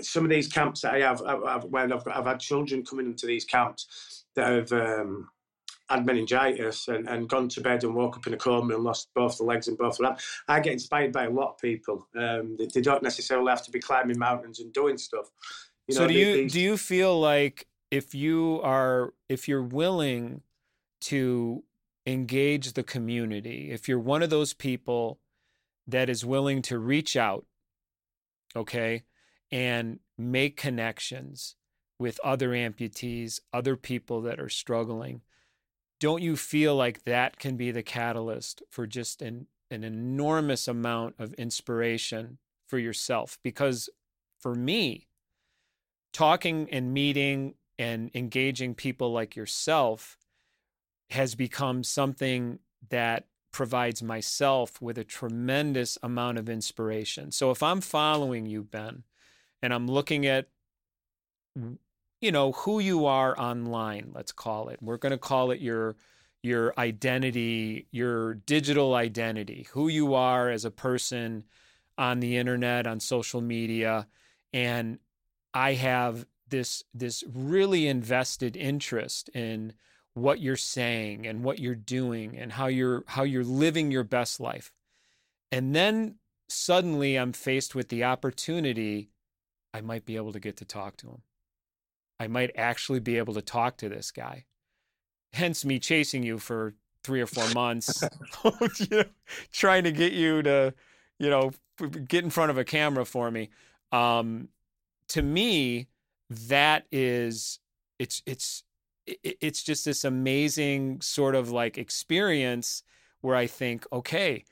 some 0.00 0.24
of 0.24 0.30
these 0.30 0.48
camps 0.48 0.82
that 0.82 0.94
I 0.94 1.00
have, 1.00 1.22
I've, 1.22 1.64
when 1.64 1.92
I've, 1.92 2.06
I've 2.06 2.26
had 2.26 2.40
children 2.40 2.84
coming 2.84 3.06
into 3.06 3.26
these 3.26 3.44
camps 3.44 4.24
that 4.34 4.48
have 4.48 4.72
um, 4.72 5.28
had 5.88 6.06
meningitis 6.06 6.88
and, 6.88 7.08
and 7.08 7.28
gone 7.28 7.48
to 7.48 7.60
bed 7.60 7.82
and 7.84 7.94
woke 7.94 8.16
up 8.16 8.26
in 8.26 8.34
a 8.34 8.36
coma 8.36 8.74
and 8.74 8.84
lost 8.84 9.08
both 9.14 9.36
the 9.38 9.44
legs 9.44 9.68
and 9.68 9.76
both 9.76 9.98
the 9.98 10.06
arms. 10.06 10.22
I 10.48 10.60
get 10.60 10.72
inspired 10.72 11.12
by 11.12 11.24
a 11.24 11.30
lot 11.30 11.50
of 11.50 11.58
people. 11.58 12.06
Um, 12.16 12.56
they, 12.58 12.68
they, 12.72 12.80
don't 12.80 13.02
necessarily 13.02 13.50
have 13.50 13.64
to 13.64 13.70
be 13.70 13.80
climbing 13.80 14.18
mountains 14.18 14.60
and 14.60 14.72
doing 14.72 14.98
stuff. 14.98 15.30
You 15.88 15.94
know, 15.94 16.02
so 16.02 16.08
do 16.08 16.14
you 16.14 16.32
these... 16.34 16.52
do 16.52 16.60
you 16.60 16.76
feel 16.76 17.18
like 17.18 17.66
if 17.90 18.14
you 18.14 18.60
are 18.62 19.12
if 19.28 19.48
you're 19.48 19.62
willing 19.62 20.42
to 21.02 21.64
engage 22.06 22.74
the 22.74 22.82
community, 22.82 23.70
if 23.70 23.88
you're 23.88 23.98
one 23.98 24.22
of 24.22 24.30
those 24.30 24.54
people 24.54 25.18
that 25.86 26.08
is 26.08 26.24
willing 26.24 26.62
to 26.62 26.78
reach 26.78 27.16
out, 27.16 27.44
okay, 28.54 29.02
and 29.50 29.98
make 30.16 30.56
connections 30.56 31.56
with 31.98 32.20
other 32.24 32.50
amputees, 32.50 33.40
other 33.52 33.76
people 33.76 34.22
that 34.22 34.40
are 34.40 34.48
struggling, 34.48 35.20
don't 35.98 36.22
you 36.22 36.36
feel 36.36 36.74
like 36.74 37.04
that 37.04 37.38
can 37.38 37.56
be 37.56 37.70
the 37.70 37.82
catalyst 37.82 38.62
for 38.70 38.86
just 38.86 39.20
an, 39.20 39.46
an 39.70 39.84
enormous 39.84 40.66
amount 40.66 41.14
of 41.18 41.34
inspiration 41.34 42.38
for 42.66 42.78
yourself? 42.78 43.38
Because 43.42 43.90
for 44.38 44.54
me, 44.54 45.08
talking 46.12 46.68
and 46.72 46.94
meeting 46.94 47.54
and 47.78 48.10
engaging 48.14 48.74
people 48.74 49.12
like 49.12 49.36
yourself 49.36 50.16
has 51.10 51.34
become 51.34 51.84
something 51.84 52.58
that 52.88 53.26
provides 53.52 54.02
myself 54.02 54.80
with 54.80 54.96
a 54.96 55.04
tremendous 55.04 55.98
amount 56.02 56.38
of 56.38 56.48
inspiration. 56.48 57.32
So 57.32 57.50
if 57.50 57.62
I'm 57.62 57.80
following 57.80 58.46
you, 58.46 58.62
Ben, 58.62 59.02
and 59.62 59.72
I'm 59.72 59.86
looking 59.86 60.26
at 60.26 60.48
you 62.20 62.32
know 62.32 62.52
who 62.52 62.80
you 62.80 63.06
are 63.06 63.38
online 63.38 64.12
let's 64.14 64.32
call 64.32 64.68
it. 64.68 64.78
We're 64.80 64.98
going 64.98 65.12
to 65.12 65.18
call 65.18 65.50
it 65.50 65.60
your 65.60 65.96
your 66.42 66.72
identity 66.78 67.86
your 67.90 68.34
digital 68.34 68.94
identity 68.94 69.66
who 69.72 69.88
you 69.88 70.14
are 70.14 70.48
as 70.50 70.64
a 70.64 70.70
person 70.70 71.44
on 71.98 72.20
the 72.20 72.38
internet 72.38 72.86
on 72.86 72.98
social 72.98 73.42
media 73.42 74.06
and 74.54 74.98
i 75.52 75.74
have 75.74 76.24
this 76.48 76.82
this 76.94 77.22
really 77.30 77.86
invested 77.86 78.56
interest 78.56 79.28
in 79.30 79.74
what 80.14 80.40
you're 80.40 80.56
saying 80.56 81.26
and 81.26 81.42
what 81.42 81.58
you're 81.58 81.74
doing 81.74 82.36
and 82.36 82.52
how 82.52 82.66
you're 82.66 83.04
how 83.06 83.22
you're 83.22 83.44
living 83.44 83.90
your 83.90 84.04
best 84.04 84.40
life. 84.40 84.72
And 85.52 85.74
then 85.74 86.16
suddenly 86.48 87.16
i'm 87.16 87.32
faced 87.32 87.76
with 87.76 87.88
the 87.90 88.02
opportunity 88.02 89.08
i 89.72 89.80
might 89.80 90.04
be 90.04 90.16
able 90.16 90.32
to 90.32 90.40
get 90.40 90.56
to 90.56 90.64
talk 90.64 90.96
to 90.96 91.08
him 91.08 91.22
I 92.20 92.28
might 92.28 92.50
actually 92.54 93.00
be 93.00 93.16
able 93.16 93.32
to 93.32 93.40
talk 93.40 93.78
to 93.78 93.88
this 93.88 94.10
guy. 94.10 94.44
Hence 95.32 95.64
me 95.64 95.78
chasing 95.78 96.22
you 96.22 96.38
for 96.38 96.74
three 97.02 97.22
or 97.22 97.26
four 97.26 97.48
months, 97.54 98.04
you 98.44 98.86
know, 98.90 99.04
trying 99.52 99.84
to 99.84 99.92
get 99.92 100.12
you 100.12 100.42
to, 100.42 100.74
you 101.18 101.30
know, 101.30 101.52
get 102.06 102.22
in 102.22 102.28
front 102.28 102.50
of 102.50 102.58
a 102.58 102.64
camera 102.64 103.06
for 103.06 103.30
me. 103.30 103.48
Um, 103.90 104.48
to 105.08 105.22
me, 105.22 105.88
that 106.28 106.84
is 106.92 107.58
it's 107.98 108.22
it's 108.26 108.64
it's 109.06 109.62
just 109.62 109.86
this 109.86 110.04
amazing 110.04 111.00
sort 111.00 111.34
of 111.34 111.50
like 111.50 111.78
experience 111.78 112.82
where 113.22 113.34
I 113.34 113.46
think, 113.46 113.86
okay, 113.92 114.44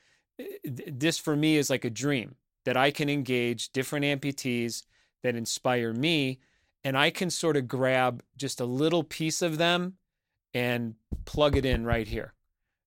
this 0.65 1.19
for 1.19 1.37
me 1.37 1.59
is 1.59 1.69
like 1.69 1.85
a 1.85 1.91
dream 1.91 2.37
that 2.65 2.79
I 2.79 2.91
can 2.91 3.11
engage 3.11 3.73
different 3.73 4.07
amputees 4.07 4.85
that 5.23 5.35
inspire 5.35 5.93
me 5.93 6.39
and 6.85 6.97
I 6.97 7.11
can 7.11 7.31
sort 7.31 7.57
of 7.57 7.69
grab 7.69 8.23
just 8.37 8.61
a 8.61 8.65
little 8.65 9.03
piece 9.03 9.43
of 9.43 9.59
them 9.59 9.95
and 10.55 10.95
plug 11.25 11.57
it 11.57 11.65
in 11.65 11.85
right 11.85 12.07
here 12.07 12.33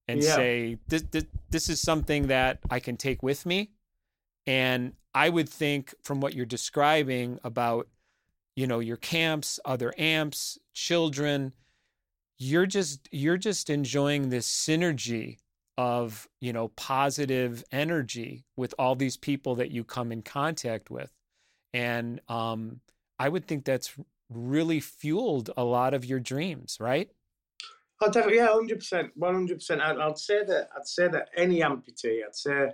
and 0.08 0.24
yeah. 0.24 0.36
say 0.36 0.78
this, 0.88 1.04
this, 1.12 1.26
this 1.50 1.70
is 1.70 1.82
something 1.82 2.28
that 2.28 2.60
I 2.70 2.80
can 2.80 2.98
take 2.98 3.22
with 3.22 3.46
me 3.46 3.72
and 4.48 4.94
I 5.13 5.30
would 5.30 5.50
think 5.50 5.94
from 6.04 6.22
what 6.22 6.34
you're 6.34 6.46
describing 6.46 7.39
about 7.44 7.88
you 8.56 8.67
know 8.67 8.80
your 8.80 8.98
camps 8.98 9.60
other 9.65 9.94
amps 9.98 10.58
children 10.74 11.54
you're 12.38 12.65
just 12.65 13.08
you're 13.12 13.38
just 13.38 13.70
enjoying 13.70 14.30
this 14.30 14.50
synergy 14.50 15.38
of 15.78 16.28
you 16.39 16.52
know 16.52 16.70
positive 16.70 17.63
energy 17.72 18.46
with 18.56 18.74
all 18.78 18.96
these 18.96 19.17
people 19.17 19.56
that 19.56 19.72
you 19.72 19.84
come 19.84 20.12
in 20.12 20.22
contact 20.22 20.89
with 20.89 21.12
and 21.73 22.21
um 22.29 22.81
I 23.19 23.29
would 23.29 23.47
think 23.47 23.65
that's 23.65 23.93
really 24.29 24.79
fueled 24.79 25.51
a 25.55 25.63
lot 25.63 25.93
of 25.93 26.05
your 26.05 26.19
dreams, 26.19 26.77
right? 26.79 27.10
Oh, 28.01 28.07
definitely, 28.07 28.38
yeah, 28.38 28.47
hundred 28.47 28.79
percent, 28.79 29.12
one 29.15 29.36
hundred 29.36 29.60
percent. 29.60 29.81
I'd 29.81 30.17
say 30.17 30.43
that 30.43 30.69
I'd 30.75 30.87
say 30.87 31.08
that 31.08 31.29
any 31.35 31.60
amputee, 31.60 32.21
I'd 32.25 32.35
say 32.35 32.71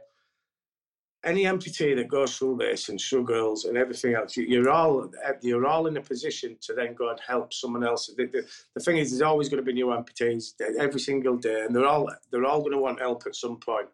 any 1.26 1.44
amputee 1.44 1.96
that 1.98 2.08
goes 2.08 2.38
through 2.38 2.58
this 2.58 2.88
and 2.88 3.02
struggles 3.02 3.66
and 3.66 3.78
everything 3.78 4.14
else, 4.14 4.38
you're 4.38 4.70
all 4.70 5.12
you're 5.42 5.66
all 5.66 5.88
in 5.88 5.98
a 5.98 6.02
position 6.02 6.56
to 6.62 6.74
then 6.74 6.94
go 6.94 7.10
and 7.10 7.20
help 7.20 7.52
someone 7.54 7.84
else. 7.84 8.08
The, 8.16 8.26
the, 8.28 8.48
the 8.76 8.80
thing 8.80 8.98
is, 8.98 9.10
there's 9.10 9.22
always 9.22 9.50
going 9.50 9.62
to 9.62 9.66
be 9.66 9.74
new 9.74 9.88
amputees 9.88 10.54
every 10.80 11.02
single 11.02 11.36
day, 11.36 11.66
and 11.66 11.76
they're 11.76 11.86
all 11.86 12.10
they're 12.32 12.46
all 12.46 12.60
going 12.60 12.72
to 12.72 12.78
want 12.78 13.00
help 13.00 13.24
at 13.26 13.36
some 13.36 13.58
point. 13.58 13.90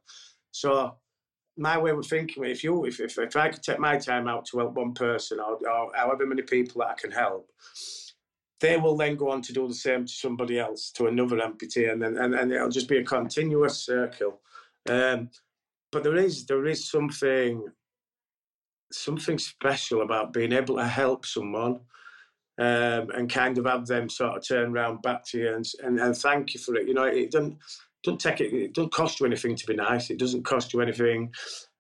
So 0.51 0.95
my 1.58 1.78
way 1.78 1.91
of 1.91 2.06
thinking, 2.06 2.43
if 2.45 2.64
you, 2.64 2.86
if, 2.86 2.99
if, 2.99 3.18
if 3.18 3.36
I 3.36 3.49
could 3.49 3.64
take 3.64 3.80
my 3.80 3.97
time 3.97 4.28
out 4.28 4.45
to 4.45 4.60
help 4.60 4.74
one 4.74 4.93
person 4.93 5.39
or, 5.39 5.58
or 5.68 5.91
however 5.95 6.26
many 6.26 6.41
people 6.41 6.82
that 6.82 6.89
I 6.89 6.93
can 6.95 7.12
help, 7.12 7.49
they 8.60 8.78
will 8.78 8.95
then 8.95 9.16
go 9.16 9.30
on 9.30 9.41
to 9.43 9.54
do 9.54 9.68
the 9.68 9.74
same 9.74 10.06
to 10.06 10.12
somebody 10.12 10.58
else, 10.58 10.91
to 10.91 11.08
another 11.08 11.38
amputee, 11.38 11.91
and 11.91 12.01
then 12.01 12.18
and, 12.18 12.34
and 12.34 12.51
it'll 12.51 12.70
just 12.70 12.88
be 12.88 12.97
a 12.97 13.04
continuous 13.04 13.86
circle. 13.86 14.39
Um, 14.89 15.30
but 15.91 16.04
there 16.04 16.16
is 16.16 16.45
there 16.45 16.66
is 16.66 16.89
something 16.89 17.66
something 18.91 19.38
special 19.38 20.01
about 20.01 20.34
being 20.34 20.54
able 20.54 20.78
to 20.78 20.86
help 20.86 21.26
someone 21.26 21.80
um, 22.60 23.10
and 23.16 23.30
kind 23.30 23.58
of 23.58 23.66
have 23.66 23.88
them 23.88 24.10
sort 24.10 24.38
of 24.38 24.47
turn 24.47 24.72
around 24.72 25.01
back 25.01 25.26
to 25.26 25.39
you 25.39 25.54
and, 25.56 25.66
and, 25.84 25.99
and 25.99 26.16
thank 26.16 26.54
you 26.54 26.60
for 26.60 26.76
it. 26.76 26.88
You 26.88 26.93
know, 26.93 27.04
it 27.04 27.32
doesn't 27.32 27.58
doesn't 28.04 28.20
take 28.20 28.41
it. 28.41 28.54
It 28.54 28.74
doesn't 28.74 28.93
cost 28.93 29.20
you 29.20 29.26
anything 29.26 29.56
to 29.56 29.66
be 29.66 29.76
nice. 29.76 30.10
It 30.10 30.20
doesn't 30.20 30.43
cost 30.43 30.74
you 30.74 30.82
anything. 30.82 31.34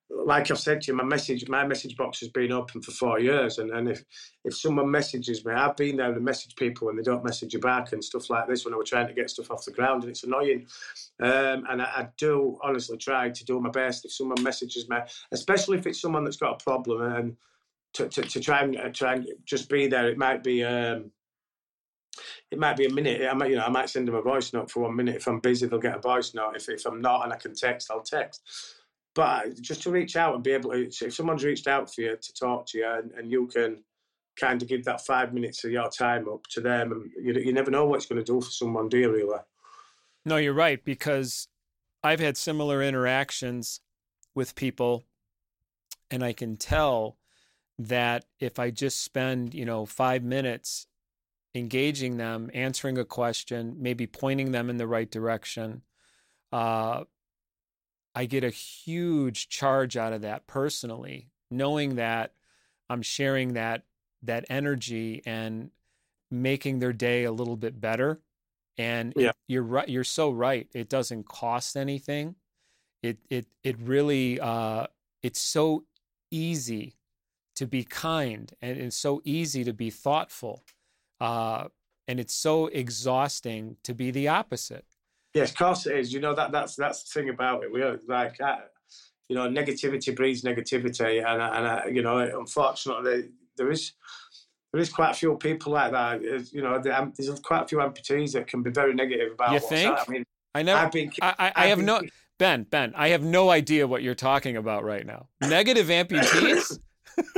Like 0.09 0.51
I've 0.51 0.59
said 0.59 0.81
to 0.81 0.91
you, 0.91 0.97
my 0.97 1.03
message 1.03 1.47
my 1.49 1.65
message 1.65 1.97
box 1.97 2.19
has 2.19 2.29
been 2.29 2.51
open 2.51 2.81
for 2.81 2.91
four 2.91 3.19
years, 3.19 3.57
and, 3.57 3.71
and 3.71 3.89
if 3.89 4.03
if 4.43 4.55
someone 4.55 4.91
messages 4.91 5.43
me, 5.43 5.53
I've 5.53 5.75
been 5.75 5.97
there 5.97 6.13
to 6.13 6.19
message 6.19 6.55
people 6.55 6.87
when 6.87 6.95
they 6.95 7.01
don't 7.01 7.23
message 7.23 7.53
you 7.53 7.59
back 7.59 7.93
and 7.93 8.03
stuff 8.03 8.29
like 8.29 8.47
this 8.47 8.63
when 8.63 8.73
I 8.73 8.77
was 8.77 8.89
trying 8.89 9.07
to 9.07 9.13
get 9.13 9.29
stuff 9.29 9.49
off 9.49 9.65
the 9.65 9.71
ground, 9.71 10.03
and 10.03 10.11
it's 10.11 10.23
annoying. 10.23 10.67
Um, 11.19 11.65
and 11.69 11.81
I, 11.81 11.85
I, 11.85 12.07
do 12.17 12.59
honestly 12.63 12.97
try 12.97 13.29
to 13.29 13.45
do 13.45 13.59
my 13.59 13.71
best 13.71 14.05
if 14.05 14.13
someone 14.13 14.43
messages 14.43 14.87
me, 14.87 14.97
especially 15.31 15.79
if 15.79 15.87
it's 15.87 16.01
someone 16.01 16.23
that's 16.23 16.37
got 16.37 16.61
a 16.61 16.63
problem 16.63 17.01
and 17.01 17.37
to, 17.93 18.09
to, 18.09 18.21
to 18.21 18.39
try 18.39 18.61
and 18.61 18.77
uh, 18.77 18.89
try 18.89 19.15
and 19.15 19.27
just 19.45 19.69
be 19.69 19.87
there. 19.87 20.09
It 20.09 20.17
might 20.17 20.43
be 20.43 20.63
um, 20.63 21.11
it 22.51 22.59
might 22.59 22.77
be 22.77 22.85
a 22.85 22.93
minute. 22.93 23.27
I 23.29 23.33
might 23.33 23.49
you 23.49 23.55
know 23.55 23.65
I 23.65 23.69
might 23.69 23.89
send 23.89 24.07
them 24.07 24.15
a 24.15 24.21
voice 24.21 24.53
note 24.53 24.69
for 24.69 24.81
one 24.81 24.95
minute. 24.95 25.15
If 25.15 25.27
I'm 25.27 25.39
busy, 25.39 25.67
they'll 25.67 25.79
get 25.79 25.97
a 25.97 26.01
voice 26.01 26.33
note. 26.33 26.55
If 26.55 26.69
if 26.69 26.85
I'm 26.85 27.01
not 27.01 27.23
and 27.23 27.33
I 27.33 27.37
can 27.37 27.55
text, 27.55 27.91
I'll 27.91 28.01
text. 28.01 28.41
But 29.15 29.61
just 29.61 29.83
to 29.83 29.91
reach 29.91 30.15
out 30.15 30.33
and 30.33 30.43
be 30.43 30.51
able 30.51 30.71
to, 30.71 30.87
if 30.87 31.13
someone's 31.13 31.43
reached 31.43 31.67
out 31.67 31.93
for 31.93 32.01
you 32.01 32.17
to 32.19 32.33
talk 32.33 32.65
to 32.67 32.79
you 32.79 32.89
and, 32.89 33.11
and 33.11 33.31
you 33.31 33.47
can 33.47 33.83
kind 34.35 34.61
of 34.61 34.67
give 34.67 34.83
that 34.85 35.05
five 35.05 35.33
minutes 35.33 35.63
of 35.63 35.71
your 35.71 35.89
time 35.89 36.27
up 36.27 36.47
to 36.47 36.61
them, 36.61 36.91
and 36.91 37.11
you, 37.23 37.33
you 37.39 37.53
never 37.53 37.69
know 37.69 37.85
what 37.85 37.97
it's 37.97 38.07
going 38.07 38.23
to 38.23 38.31
do 38.31 38.41
for 38.41 38.49
someone, 38.49 38.89
do 38.89 38.97
you 38.97 39.11
really? 39.11 39.37
No, 40.25 40.37
you're 40.37 40.53
right 40.53 40.83
because 40.83 41.47
I've 42.03 42.19
had 42.19 42.37
similar 42.37 42.81
interactions 42.81 43.81
with 44.33 44.55
people, 44.55 45.03
and 46.09 46.23
I 46.23 46.33
can 46.33 46.57
tell 46.57 47.17
that 47.77 48.25
if 48.39 48.57
I 48.57 48.71
just 48.71 49.03
spend, 49.03 49.53
you 49.53 49.65
know, 49.65 49.85
five 49.85 50.23
minutes 50.23 50.87
engaging 51.55 52.17
them, 52.17 52.49
answering 52.53 52.97
a 52.97 53.05
question, 53.05 53.75
maybe 53.79 54.07
pointing 54.07 54.51
them 54.51 54.69
in 54.69 54.77
the 54.77 54.87
right 54.87 55.09
direction, 55.09 55.81
uh, 56.51 57.03
I 58.15 58.25
get 58.25 58.43
a 58.43 58.49
huge 58.49 59.49
charge 59.49 59.97
out 59.97 60.13
of 60.13 60.21
that 60.21 60.47
personally, 60.47 61.29
knowing 61.49 61.95
that 61.95 62.33
I'm 62.89 63.01
sharing 63.01 63.53
that 63.53 63.83
that 64.23 64.45
energy 64.49 65.21
and 65.25 65.69
making 66.31 66.79
their 66.79 66.93
day 66.93 67.25
a 67.25 67.31
little 67.31 67.57
bit 67.57 67.79
better. 67.79 68.21
And 68.77 69.13
yeah. 69.15 69.29
it, 69.29 69.35
you're 69.47 69.63
right. 69.63 69.89
You're 69.89 70.03
so 70.03 70.31
right. 70.31 70.67
It 70.73 70.89
doesn't 70.89 71.27
cost 71.27 71.75
anything. 71.75 72.35
It 73.01 73.17
it 73.29 73.47
it 73.63 73.79
really 73.79 74.39
uh, 74.39 74.87
it's 75.21 75.39
so 75.39 75.85
easy 76.31 76.95
to 77.55 77.67
be 77.67 77.83
kind 77.83 78.51
and 78.61 78.77
it's 78.77 78.95
so 78.95 79.21
easy 79.23 79.63
to 79.63 79.73
be 79.73 79.91
thoughtful 79.91 80.63
uh, 81.23 81.69
and 82.09 82.19
it's 82.19 82.33
so 82.33 82.67
exhausting 82.67 83.77
to 83.83 83.93
be 83.93 84.11
the 84.11 84.27
opposite. 84.27 84.85
Yes 85.33 85.51
of 85.51 85.57
course 85.57 85.87
it 85.87 85.97
is. 85.97 86.13
You 86.13 86.19
know 86.19 86.35
that 86.35 86.51
that's 86.51 86.75
that's 86.75 87.03
the 87.03 87.19
thing 87.19 87.29
about 87.29 87.63
it. 87.63 87.71
We 87.71 87.81
are 87.81 87.97
like 88.07 88.39
uh, 88.41 88.57
you 89.29 89.35
know 89.35 89.47
negativity 89.47 90.15
breeds 90.15 90.43
negativity. 90.43 91.25
And, 91.25 91.41
and 91.41 91.65
uh, 91.65 91.81
you 91.89 92.03
know 92.03 92.17
unfortunately 92.17 93.29
there 93.57 93.71
is 93.71 93.93
there 94.73 94.81
is 94.81 94.89
quite 94.89 95.11
a 95.11 95.13
few 95.13 95.35
people 95.37 95.71
like 95.71 95.93
that. 95.93 96.21
You 96.51 96.61
know 96.61 96.79
there's 96.79 97.39
quite 97.39 97.63
a 97.63 97.67
few 97.67 97.77
amputees 97.77 98.33
that 98.33 98.47
can 98.47 98.61
be 98.61 98.69
very 98.69 98.93
negative 98.93 99.33
about 99.33 99.53
you 99.53 99.59
think 99.59 99.97
i 99.97 100.11
mean 100.11 100.23
i 100.53 100.61
know. 100.61 100.75
I've 100.75 100.91
been, 100.91 101.11
I, 101.21 101.33
I, 101.39 101.51
I 101.55 101.67
have 101.67 101.77
been, 101.77 101.85
no 101.85 102.01
ben 102.37 102.63
ben 102.63 102.93
i 102.95 103.09
have 103.09 103.23
no 103.23 103.49
idea 103.49 103.87
what 103.87 104.03
you're 104.03 104.13
talking 104.13 104.57
about 104.57 104.83
right 104.83 105.05
now. 105.05 105.29
Negative 105.41 105.87
amputees? 105.87 106.79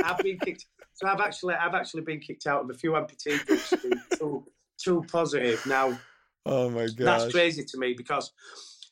I've 0.04 0.18
been 0.18 0.38
kicked. 0.38 0.66
So 0.96 1.06
I've 1.06 1.20
actually, 1.20 1.54
I've 1.54 1.74
actually 1.74 2.02
been 2.02 2.20
kicked 2.20 2.46
out 2.46 2.62
of 2.62 2.70
a 2.70 2.74
few 2.74 2.92
amputee 2.92 3.44
groups. 3.46 3.72
too, 4.18 4.44
too 4.82 5.04
positive. 5.12 5.64
Now, 5.66 5.98
oh 6.46 6.70
my 6.70 6.86
god, 6.86 6.96
that's 6.96 7.32
crazy 7.32 7.64
to 7.64 7.78
me 7.78 7.94
because 7.96 8.32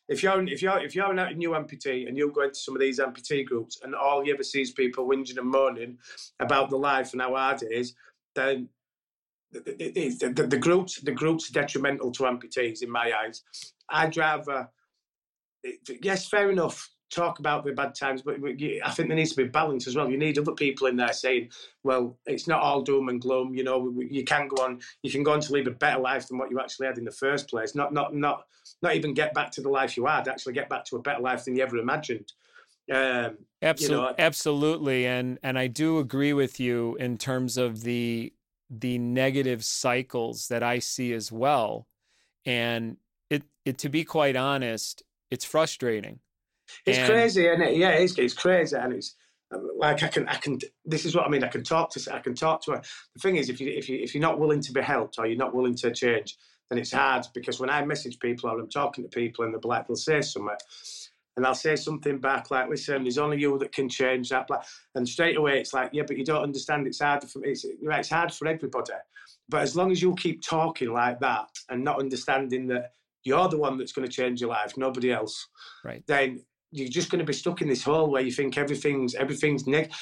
if 0.08 0.22
you're 0.22 0.46
if 0.46 0.60
you're 0.60 0.84
if 0.84 0.94
you're 0.94 1.10
a 1.10 1.34
new 1.34 1.50
amputee 1.50 2.06
and 2.06 2.16
you 2.16 2.30
go 2.30 2.42
into 2.42 2.56
some 2.56 2.74
of 2.74 2.80
these 2.80 3.00
amputee 3.00 3.46
groups 3.46 3.80
and 3.82 3.94
all 3.94 4.24
you 4.24 4.34
ever 4.34 4.42
see 4.42 4.60
is 4.60 4.70
people 4.70 5.08
whinging 5.08 5.38
and 5.38 5.48
moaning 5.48 5.96
about 6.40 6.68
the 6.68 6.76
life 6.76 7.12
and 7.12 7.22
how 7.22 7.34
hard 7.34 7.62
it 7.62 7.72
is, 7.72 7.94
then 8.34 8.68
the, 9.52 9.60
the, 9.60 10.28
the, 10.28 10.46
the 10.46 10.58
groups 10.58 11.00
the 11.00 11.12
groups 11.12 11.48
are 11.48 11.54
detrimental 11.54 12.12
to 12.12 12.24
amputees 12.24 12.82
in 12.82 12.90
my 12.90 13.12
eyes. 13.24 13.42
I'd 13.88 14.16
rather 14.16 14.68
yes, 16.02 16.28
fair 16.28 16.50
enough 16.50 16.90
talk 17.14 17.38
about 17.38 17.64
the 17.64 17.72
bad 17.72 17.94
times, 17.94 18.22
but 18.22 18.36
I 18.36 18.90
think 18.90 19.08
there 19.08 19.16
needs 19.16 19.30
to 19.30 19.36
be 19.36 19.48
balance 19.48 19.86
as 19.86 19.94
well. 19.94 20.10
You 20.10 20.18
need 20.18 20.38
other 20.38 20.52
people 20.52 20.86
in 20.88 20.96
there 20.96 21.12
saying, 21.12 21.50
"Well, 21.82 22.18
it's 22.26 22.48
not 22.48 22.62
all 22.62 22.82
doom 22.82 23.08
and 23.08 23.20
gloom." 23.20 23.54
You 23.54 23.64
know, 23.64 23.94
you 23.98 24.24
can 24.24 24.48
go 24.48 24.62
on, 24.62 24.80
you 25.02 25.10
can 25.10 25.22
go 25.22 25.32
on 25.32 25.40
to 25.40 25.52
live 25.52 25.66
a 25.66 25.70
better 25.70 26.00
life 26.00 26.28
than 26.28 26.38
what 26.38 26.50
you 26.50 26.60
actually 26.60 26.86
had 26.86 26.98
in 26.98 27.04
the 27.04 27.12
first 27.12 27.48
place. 27.48 27.74
Not, 27.74 27.92
not, 27.92 28.14
not, 28.14 28.46
not 28.82 28.94
even 28.94 29.14
get 29.14 29.34
back 29.34 29.50
to 29.52 29.60
the 29.60 29.68
life 29.68 29.96
you 29.96 30.06
had. 30.06 30.28
Actually, 30.28 30.54
get 30.54 30.68
back 30.68 30.84
to 30.86 30.96
a 30.96 31.02
better 31.02 31.20
life 31.20 31.44
than 31.44 31.56
you 31.56 31.62
ever 31.62 31.76
imagined. 31.78 32.32
Um, 32.92 33.38
absolutely, 33.62 33.96
you 33.96 34.02
know, 34.02 34.14
absolutely, 34.18 35.06
and 35.06 35.38
and 35.42 35.58
I 35.58 35.68
do 35.68 35.98
agree 35.98 36.32
with 36.32 36.60
you 36.60 36.96
in 36.96 37.16
terms 37.16 37.56
of 37.56 37.82
the 37.82 38.32
the 38.68 38.98
negative 38.98 39.64
cycles 39.64 40.48
that 40.48 40.62
I 40.62 40.80
see 40.80 41.12
as 41.12 41.30
well, 41.30 41.86
and 42.44 42.96
it, 43.30 43.44
it 43.64 43.78
to 43.78 43.88
be 43.88 44.04
quite 44.04 44.36
honest, 44.36 45.02
it's 45.30 45.44
frustrating 45.44 46.20
it's 46.86 46.98
and... 46.98 47.08
crazy, 47.08 47.48
and 47.48 47.62
it? 47.62 47.76
Yeah, 47.76 47.90
it's, 47.90 48.18
it's 48.18 48.34
crazy, 48.34 48.76
and 48.76 48.92
it's 48.92 49.14
um, 49.52 49.70
like 49.76 50.02
I 50.02 50.08
can, 50.08 50.28
I 50.28 50.36
can. 50.36 50.58
This 50.84 51.04
is 51.04 51.14
what 51.14 51.26
I 51.26 51.28
mean. 51.28 51.44
I 51.44 51.48
can 51.48 51.64
talk 51.64 51.90
to, 51.90 52.14
I 52.14 52.18
can 52.18 52.34
talk 52.34 52.62
to 52.64 52.72
her. 52.72 52.82
The 53.14 53.20
thing 53.20 53.36
is, 53.36 53.48
if 53.48 53.60
you, 53.60 53.70
if 53.70 53.88
you, 53.88 53.98
if 54.00 54.14
you're 54.14 54.22
not 54.22 54.38
willing 54.38 54.60
to 54.60 54.72
be 54.72 54.80
helped 54.80 55.18
or 55.18 55.26
you're 55.26 55.38
not 55.38 55.54
willing 55.54 55.74
to 55.76 55.92
change, 55.92 56.36
then 56.70 56.78
it's 56.78 56.92
hard. 56.92 57.26
Because 57.34 57.60
when 57.60 57.70
I 57.70 57.84
message 57.84 58.18
people 58.18 58.50
or 58.50 58.58
I'm 58.58 58.68
talking 58.68 59.04
to 59.04 59.10
people, 59.10 59.44
and 59.44 59.54
the 59.54 59.58
black 59.58 59.86
they'll 59.86 59.96
say 59.96 60.20
something, 60.20 60.56
and 61.36 61.46
I'll 61.46 61.54
say 61.54 61.76
something 61.76 62.18
back 62.18 62.50
like, 62.50 62.68
"Listen, 62.68 63.04
there's 63.04 63.18
only 63.18 63.40
you 63.40 63.58
that 63.58 63.72
can 63.72 63.88
change 63.88 64.30
that." 64.30 64.46
Black, 64.46 64.64
and 64.94 65.08
straight 65.08 65.36
away, 65.36 65.60
it's 65.60 65.74
like, 65.74 65.90
"Yeah, 65.92 66.04
but 66.06 66.16
you 66.16 66.24
don't 66.24 66.42
understand. 66.42 66.86
It's 66.86 67.00
hard 67.00 67.24
for 67.24 67.44
it's, 67.44 67.64
it's 67.64 68.08
hard 68.08 68.32
for 68.32 68.48
everybody." 68.48 68.92
But 69.48 69.62
as 69.62 69.76
long 69.76 69.92
as 69.92 70.00
you 70.00 70.14
keep 70.14 70.42
talking 70.42 70.92
like 70.92 71.20
that 71.20 71.48
and 71.68 71.84
not 71.84 71.98
understanding 71.98 72.66
that 72.68 72.92
you're 73.24 73.48
the 73.48 73.58
one 73.58 73.78
that's 73.78 73.92
going 73.92 74.06
to 74.06 74.12
change 74.12 74.40
your 74.40 74.50
life, 74.50 74.76
nobody 74.76 75.12
else, 75.12 75.48
right? 75.84 76.02
Then 76.06 76.40
you're 76.74 76.88
just 76.88 77.08
going 77.08 77.20
to 77.20 77.24
be 77.24 77.32
stuck 77.32 77.62
in 77.62 77.68
this 77.68 77.84
hole 77.84 78.10
where 78.10 78.20
you 78.20 78.32
think 78.32 78.58
everything's 78.58 79.14
everything's 79.14 79.66
negative. 79.66 79.96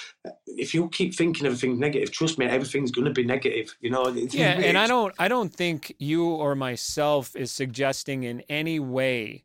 If 0.46 0.72
you 0.72 0.88
keep 0.88 1.14
thinking 1.14 1.46
everything's 1.46 1.78
negative, 1.78 2.10
trust 2.10 2.38
me, 2.38 2.46
everything's 2.46 2.90
going 2.90 3.04
to 3.04 3.12
be 3.12 3.24
negative. 3.24 3.76
You 3.80 3.90
know. 3.90 4.08
Yeah, 4.08 4.52
and 4.52 4.78
I 4.78 4.86
don't 4.86 5.14
I 5.18 5.28
don't 5.28 5.54
think 5.54 5.94
you 5.98 6.26
or 6.30 6.54
myself 6.54 7.36
is 7.36 7.52
suggesting 7.52 8.22
in 8.22 8.40
any 8.48 8.80
way 8.80 9.44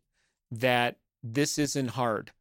that 0.51 0.95
this 1.21 1.57
isn't 1.59 1.89
hard. 1.89 2.31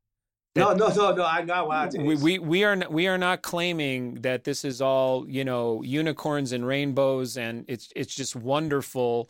No, 0.55 0.73
no, 0.73 0.89
no, 0.89 1.13
no. 1.13 1.25
I 1.25 1.43
know 1.43 1.69
hard 1.71 1.95
we, 1.99 2.15
we 2.17 2.39
we 2.39 2.65
are 2.65 2.81
we 2.89 3.09
are 3.09 3.19
not 3.19 3.43
claiming 3.43 4.23
that 4.23 4.45
this 4.45 4.65
is 4.65 4.81
all 4.81 5.29
you 5.29 5.45
know 5.45 5.83
unicorns 5.83 6.53
and 6.53 6.67
rainbows 6.67 7.37
and 7.37 7.65
it's 7.69 7.93
it's 7.95 8.15
just 8.15 8.37
wonderful 8.37 9.29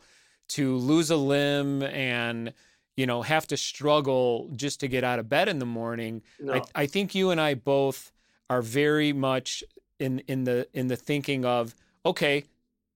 to 0.49 0.77
lose 0.77 1.09
a 1.09 1.17
limb 1.17 1.83
and 1.83 2.53
you 2.97 3.05
know, 3.05 3.21
have 3.21 3.47
to 3.47 3.55
struggle 3.55 4.49
just 4.55 4.79
to 4.81 4.87
get 4.87 5.03
out 5.03 5.19
of 5.19 5.29
bed 5.29 5.47
in 5.47 5.59
the 5.59 5.65
morning. 5.65 6.23
No. 6.39 6.55
I, 6.55 6.61
I 6.75 6.85
think 6.87 7.15
you 7.15 7.29
and 7.29 7.39
I 7.39 7.53
both 7.53 8.11
are 8.49 8.63
very 8.63 9.13
much 9.13 9.63
in 9.99 10.19
in 10.27 10.43
the 10.43 10.67
in 10.73 10.87
the 10.87 10.95
thinking 10.95 11.45
of 11.45 11.75
okay, 12.05 12.45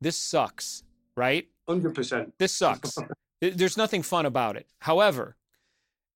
this 0.02 0.18
sucks, 0.18 0.84
right? 1.16 1.48
Hundred 1.70 1.96
percent. 1.96 2.34
This 2.40 2.52
sucks. 2.52 2.98
There's 3.42 3.78
nothing 3.78 4.04
fun 4.04 4.26
about 4.26 4.56
it. 4.56 4.68
However, 4.80 5.36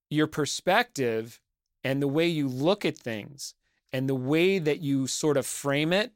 your 0.10 0.28
perspective 0.28 1.40
and 1.84 2.02
the 2.02 2.08
way 2.08 2.28
you 2.28 2.48
look 2.48 2.86
at 2.86 2.98
things 2.98 3.54
and 3.94 4.10
the 4.10 4.16
way 4.16 4.60
that 4.60 4.82
you 4.82 5.08
sort 5.08 5.38
of 5.38 5.46
frame 5.46 5.94
it 5.94 6.12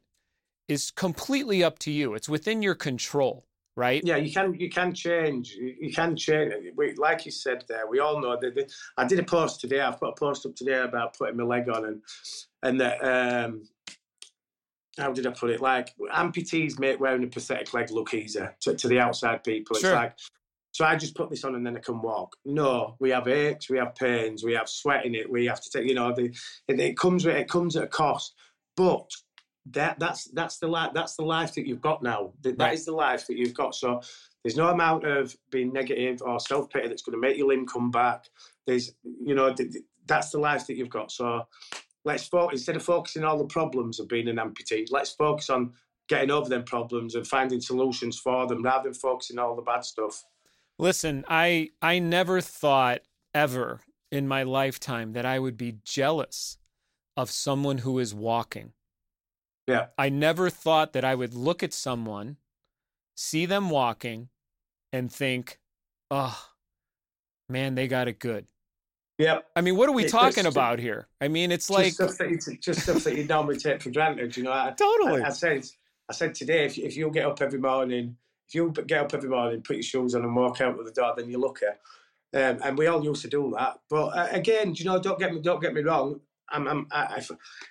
is 0.68 0.90
completely 0.90 1.64
up 1.64 1.78
to 1.80 1.90
you. 1.90 2.14
It's 2.14 2.28
within 2.28 2.62
your 2.62 2.76
control 2.76 3.44
right? 3.76 4.02
Yeah, 4.04 4.16
you 4.16 4.32
can 4.32 4.54
you 4.54 4.68
can 4.68 4.94
change. 4.94 5.50
You 5.52 5.92
can 5.92 6.16
change. 6.16 6.52
We, 6.76 6.94
like 6.94 7.24
you 7.24 7.32
said 7.32 7.64
there, 7.68 7.86
we 7.86 8.00
all 8.00 8.20
know 8.20 8.36
that. 8.40 8.72
I 8.96 9.04
did 9.04 9.18
a 9.18 9.24
post 9.24 9.60
today. 9.60 9.80
I've 9.80 9.98
put 9.98 10.10
a 10.10 10.14
post 10.14 10.46
up 10.46 10.54
today 10.54 10.80
about 10.80 11.16
putting 11.16 11.36
my 11.36 11.44
leg 11.44 11.68
on 11.68 11.84
and 11.84 12.02
and 12.62 12.80
that. 12.80 13.04
Um, 13.04 13.68
how 14.98 15.12
did 15.12 15.26
I 15.26 15.30
put 15.30 15.50
it? 15.50 15.60
Like 15.60 15.94
amputees 16.12 16.78
make 16.78 17.00
wearing 17.00 17.24
a 17.24 17.28
prosthetic 17.28 17.72
leg 17.72 17.90
look 17.90 18.12
easier 18.12 18.56
to, 18.60 18.74
to 18.74 18.88
the 18.88 18.98
outside 18.98 19.44
people. 19.44 19.76
It's 19.76 19.84
like 19.84 20.14
so 20.72 20.84
I 20.84 20.96
just 20.96 21.16
put 21.16 21.30
this 21.30 21.44
on 21.44 21.54
and 21.54 21.66
then 21.66 21.76
I 21.76 21.80
can 21.80 22.00
walk. 22.00 22.36
No, 22.44 22.96
we 23.00 23.10
have 23.10 23.26
aches, 23.26 23.68
we 23.68 23.78
have 23.78 23.94
pains, 23.94 24.44
we 24.44 24.54
have 24.54 24.68
sweat 24.68 25.04
in 25.04 25.14
it. 25.14 25.30
We 25.30 25.46
have 25.46 25.60
to 25.60 25.70
take, 25.70 25.88
you 25.88 25.94
know, 25.94 26.14
the, 26.14 26.26
it, 26.68 26.78
it 26.78 26.96
comes 26.96 27.24
with 27.24 27.36
it 27.36 27.48
comes 27.48 27.76
at 27.76 27.84
a 27.84 27.88
cost. 27.88 28.34
But 28.76 29.10
that 29.66 29.98
that's 29.98 30.24
that's 30.32 30.58
the 30.58 30.66
life 30.66 30.92
that's 30.94 31.16
the 31.16 31.24
life 31.24 31.54
that 31.54 31.66
you've 31.66 31.80
got 31.80 32.02
now. 32.02 32.32
That, 32.42 32.50
right. 32.50 32.58
that 32.58 32.74
is 32.74 32.84
the 32.84 32.92
life 32.92 33.26
that 33.26 33.36
you've 33.36 33.54
got. 33.54 33.74
So 33.74 34.00
there's 34.42 34.56
no 34.56 34.68
amount 34.68 35.04
of 35.04 35.36
being 35.50 35.72
negative 35.72 36.22
or 36.22 36.40
self 36.40 36.70
pity 36.70 36.88
that's 36.88 37.02
going 37.02 37.14
to 37.14 37.20
make 37.20 37.36
your 37.36 37.48
limb 37.48 37.66
come 37.66 37.90
back. 37.90 38.24
There's 38.66 38.92
you 39.02 39.34
know 39.34 39.54
that's 40.06 40.30
the 40.30 40.38
life 40.38 40.66
that 40.66 40.76
you've 40.76 40.90
got. 40.90 41.12
So 41.12 41.46
let's 42.04 42.26
focus 42.26 42.60
instead 42.60 42.76
of 42.76 42.82
focusing 42.82 43.22
on 43.22 43.30
all 43.30 43.38
the 43.38 43.44
problems 43.44 44.00
of 44.00 44.08
being 44.08 44.28
an 44.28 44.36
amputee. 44.36 44.86
Let's 44.90 45.12
focus 45.12 45.50
on 45.50 45.72
getting 46.08 46.30
over 46.30 46.48
them 46.48 46.64
problems 46.64 47.14
and 47.14 47.26
finding 47.26 47.60
solutions 47.60 48.18
for 48.18 48.46
them 48.46 48.62
rather 48.62 48.84
than 48.84 48.94
focusing 48.94 49.38
on 49.38 49.44
all 49.44 49.56
the 49.56 49.62
bad 49.62 49.84
stuff. 49.84 50.24
Listen, 50.78 51.24
I 51.28 51.70
I 51.82 51.98
never 51.98 52.40
thought 52.40 53.00
ever 53.34 53.80
in 54.10 54.26
my 54.26 54.42
lifetime 54.42 55.12
that 55.12 55.26
I 55.26 55.38
would 55.38 55.56
be 55.56 55.76
jealous 55.84 56.58
of 57.16 57.30
someone 57.30 57.78
who 57.78 57.98
is 57.98 58.14
walking. 58.14 58.72
Yeah. 59.66 59.86
I 59.96 60.08
never 60.08 60.50
thought 60.50 60.92
that 60.94 61.04
I 61.04 61.14
would 61.14 61.34
look 61.34 61.62
at 61.62 61.72
someone, 61.72 62.36
see 63.14 63.46
them 63.46 63.70
walking, 63.70 64.28
and 64.92 65.12
think, 65.12 65.58
oh, 66.10 66.38
man, 67.48 67.74
they 67.74 67.86
got 67.88 68.08
it 68.08 68.18
good. 68.18 68.46
Yeah. 69.18 69.40
I 69.54 69.60
mean, 69.60 69.76
what 69.76 69.88
are 69.88 69.92
we 69.92 70.04
it's 70.04 70.12
talking 70.12 70.44
just, 70.44 70.56
about 70.56 70.78
here? 70.78 71.06
I 71.20 71.28
mean, 71.28 71.52
it's 71.52 71.68
like 71.68 71.92
stuff 71.92 72.16
that 72.16 72.30
you, 72.30 72.38
just 72.56 72.80
stuff 72.80 73.04
that 73.04 73.16
you 73.16 73.24
normally 73.24 73.58
take 73.58 73.82
for 73.82 73.90
granted. 73.90 74.34
You 74.36 74.44
know, 74.44 74.52
I, 74.52 74.72
totally. 74.76 75.20
I, 75.20 75.26
I, 75.26 75.30
said, 75.30 75.66
I 76.08 76.14
said 76.14 76.34
today, 76.34 76.64
if, 76.64 76.78
if 76.78 76.96
you 76.96 77.10
get 77.10 77.26
up 77.26 77.42
every 77.42 77.58
morning, 77.58 78.16
if 78.48 78.54
you 78.54 78.72
get 78.86 79.04
up 79.04 79.12
every 79.12 79.28
morning, 79.28 79.60
put 79.60 79.76
your 79.76 79.82
shoes 79.82 80.14
on 80.14 80.24
and 80.24 80.34
walk 80.34 80.62
out 80.62 80.78
with 80.78 80.86
the 80.86 80.92
door, 80.92 81.12
then 81.16 81.28
you 81.28 81.38
look 81.38 81.60
at. 81.62 81.80
Um, 82.32 82.60
and 82.64 82.78
we 82.78 82.86
all 82.86 83.04
used 83.04 83.22
to 83.22 83.28
do 83.28 83.52
that. 83.58 83.80
But 83.90 84.06
uh, 84.06 84.28
again, 84.30 84.74
you 84.74 84.86
know, 84.86 84.98
don't 84.98 85.18
get 85.18 85.34
me, 85.34 85.40
don't 85.40 85.60
get 85.60 85.74
me 85.74 85.82
wrong. 85.82 86.20
I'm, 86.50 86.66
I'm, 86.66 86.86
I, 86.90 87.16
if, 87.18 87.30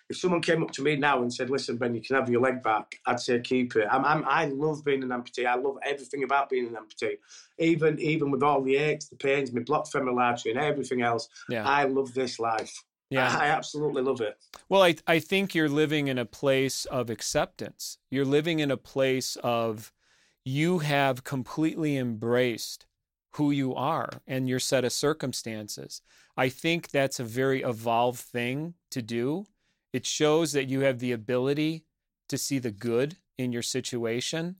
if 0.09 0.17
someone 0.17 0.41
came 0.41 0.63
up 0.63 0.71
to 0.71 0.81
me 0.81 0.95
now 0.95 1.21
and 1.21 1.33
said, 1.33 1.49
"Listen, 1.49 1.77
Ben, 1.77 1.95
you 1.95 2.01
can 2.01 2.15
have 2.15 2.29
your 2.29 2.41
leg 2.41 2.63
back," 2.63 2.99
I'd 3.05 3.19
say 3.19 3.39
keep 3.39 3.75
it. 3.75 3.87
I'm, 3.89 4.05
I'm, 4.05 4.23
i 4.27 4.45
love 4.45 4.83
being 4.83 5.03
an 5.03 5.09
amputee. 5.09 5.45
I 5.45 5.55
love 5.55 5.77
everything 5.85 6.23
about 6.23 6.49
being 6.49 6.67
an 6.67 6.75
amputee, 6.75 7.17
even 7.57 7.99
even 7.99 8.31
with 8.31 8.43
all 8.43 8.61
the 8.61 8.77
aches, 8.77 9.09
the 9.09 9.15
pains, 9.15 9.51
my 9.51 9.61
blocked 9.61 9.91
femoral 9.91 10.19
artery, 10.19 10.51
and 10.51 10.59
everything 10.59 11.01
else. 11.01 11.29
Yeah. 11.49 11.67
I 11.67 11.85
love 11.85 12.13
this 12.13 12.39
life. 12.39 12.83
Yeah, 13.09 13.27
I, 13.27 13.45
I 13.45 13.47
absolutely 13.47 14.03
love 14.03 14.21
it. 14.21 14.37
Well, 14.69 14.83
I 14.83 14.95
I 15.07 15.19
think 15.19 15.55
you're 15.55 15.69
living 15.69 16.07
in 16.07 16.17
a 16.17 16.25
place 16.25 16.85
of 16.85 17.09
acceptance. 17.09 17.97
You're 18.09 18.25
living 18.25 18.59
in 18.59 18.71
a 18.71 18.77
place 18.77 19.35
of 19.43 19.91
you 20.45 20.79
have 20.79 21.23
completely 21.23 21.97
embraced 21.97 22.85
who 23.31 23.51
you 23.51 23.75
are 23.75 24.09
and 24.27 24.49
your 24.49 24.59
set 24.59 24.85
of 24.85 24.91
circumstances. 24.91 26.01
I 26.35 26.49
think 26.49 26.89
that's 26.89 27.19
a 27.19 27.23
very 27.23 27.61
evolved 27.61 28.19
thing 28.19 28.73
to 28.91 29.01
do. 29.01 29.45
It 29.93 30.05
shows 30.05 30.53
that 30.53 30.69
you 30.69 30.81
have 30.81 30.99
the 30.99 31.11
ability 31.11 31.85
to 32.27 32.37
see 32.37 32.59
the 32.59 32.71
good 32.71 33.17
in 33.37 33.51
your 33.51 33.61
situation 33.61 34.57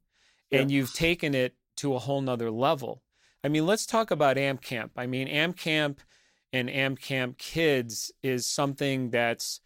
yeah. 0.52 0.60
and 0.60 0.72
you've 0.72 0.94
taken 0.94 1.34
it 1.34 1.56
to 1.78 1.96
a 1.96 2.00
whole 2.00 2.22
nother 2.22 2.52
level. 2.52 3.04
I 3.44 3.48
mean, 3.48 3.66
let's 3.66 3.86
talk 3.86 4.12
about 4.12 4.38
AMP 4.38 4.62
Camp. 4.62 4.92
I 4.98 5.08
mean, 5.08 5.28
AMP 5.28 5.58
Camp 5.58 6.02
and 6.52 6.70
AMP 6.70 7.00
Camp 7.00 7.38
Kids 7.38 8.12
is 8.22 8.46
something 8.46 9.12
that's 9.12 9.62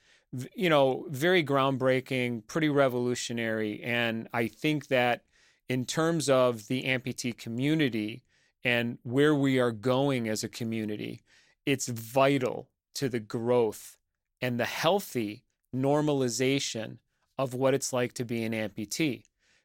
you 0.56 0.70
know 0.70 1.06
very 1.10 1.43
groundbreaking, 1.43 2.45
pretty 2.47 2.70
revolutionary, 2.70 3.82
and 3.84 4.28
I 4.34 4.47
think 4.47 4.88
that 4.88 5.22
in 5.70 5.86
terms 5.86 6.30
of 6.30 6.68
the 6.68 6.84
amputee 6.84 7.38
community, 7.38 8.24
and 8.64 8.97
where 9.03 9.36
we 9.36 9.59
are 9.59 9.72
going 9.72 10.28
as 10.28 10.43
a 10.43 10.49
community, 10.49 11.24
it's 11.66 11.88
vital 11.88 12.70
to 12.95 13.09
the 13.09 13.20
growth 13.20 13.97
and 14.41 14.59
the 14.59 14.66
healthy 14.66 15.43
normalization 15.76 16.97
of 17.38 17.53
what 17.53 17.74
it's 17.74 17.91
like 17.91 18.14
to 18.14 18.26
be 18.26 18.43
an 18.43 18.53
amputee 18.53 19.24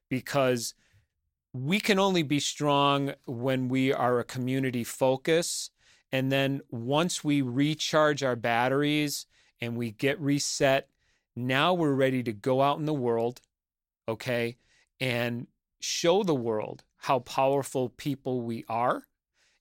because 0.09 0.75
we 1.53 1.81
can 1.81 1.99
only 1.99 2.23
be 2.23 2.41
strong 2.41 3.13
when 3.27 3.69
we 3.69 3.93
are 3.93 4.19
a 4.19 4.25
community 4.25 4.85
focus. 4.85 5.71
And 6.13 6.33
then 6.33 6.63
once 6.71 7.23
we 7.23 7.43
recharge 7.43 8.23
our 8.23 8.37
batteries 8.37 9.27
and 9.61 9.77
we 9.77 9.91
get 9.91 10.21
reset 10.21 10.89
now 11.39 11.73
we're 11.73 11.95
ready 11.95 12.23
to 12.25 12.33
go 12.33 12.61
out 12.61 12.79
in 12.79 12.85
the 12.85 12.93
world 12.93 13.41
okay 14.09 14.57
and 15.01 15.47
show 15.81 16.25
the 16.25 16.35
world 16.35 16.83
how 16.99 17.21
powerful 17.21 17.89
people 17.89 18.43
we 18.43 18.65
are. 18.69 19.03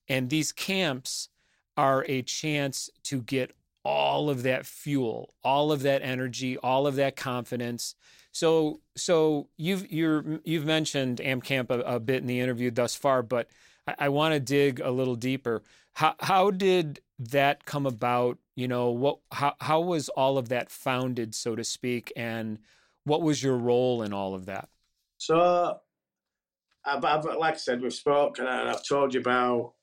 And 0.08 0.28
these 0.28 0.52
camps 0.52 1.28
are 1.76 2.04
a 2.08 2.22
chance 2.22 2.90
to 3.04 3.22
get 3.22 3.52
all 3.84 4.28
of 4.28 4.42
that 4.42 4.66
fuel, 4.66 5.34
all 5.42 5.72
of 5.72 5.82
that 5.82 6.02
energy, 6.02 6.58
all 6.58 6.86
of 6.86 6.96
that 6.96 7.16
confidence. 7.16 7.94
So, 8.32 8.80
so 8.96 9.48
you've 9.56 9.90
you 9.90 10.40
have 10.46 10.66
mentioned 10.66 11.20
Amp 11.20 11.44
Camp 11.44 11.70
a, 11.70 11.80
a, 11.80 12.00
bit 12.00 12.20
in 12.20 12.26
the 12.26 12.40
interview 12.40 12.70
thus 12.70 12.94
far, 12.94 13.22
but 13.22 13.48
I, 13.86 13.94
I 14.00 14.08
want 14.10 14.34
to 14.34 14.40
dig 14.40 14.80
a 14.80 14.90
little 14.90 15.16
deeper. 15.16 15.62
How 15.94 16.14
how 16.20 16.50
did 16.50 17.00
that 17.18 17.64
come 17.64 17.86
about? 17.86 18.38
You 18.56 18.68
know, 18.68 18.90
what 18.90 19.18
how 19.32 19.54
how 19.60 19.80
was 19.80 20.08
all 20.10 20.38
of 20.38 20.50
that 20.50 20.70
founded, 20.70 21.34
so 21.34 21.56
to 21.56 21.64
speak, 21.64 22.12
and 22.16 22.58
what 23.04 23.22
was 23.22 23.42
your 23.42 23.56
role 23.56 24.02
in 24.02 24.12
all 24.12 24.34
of 24.34 24.46
that? 24.46 24.68
So 25.16 25.80
I've, 26.84 27.04
I've, 27.04 27.24
like 27.24 27.54
I 27.54 27.58
said, 27.58 27.80
we've 27.80 27.92
spoken 27.92 28.46
and 28.46 28.68
I've 28.68 28.86
told 28.86 29.14
you 29.14 29.20
about 29.20 29.74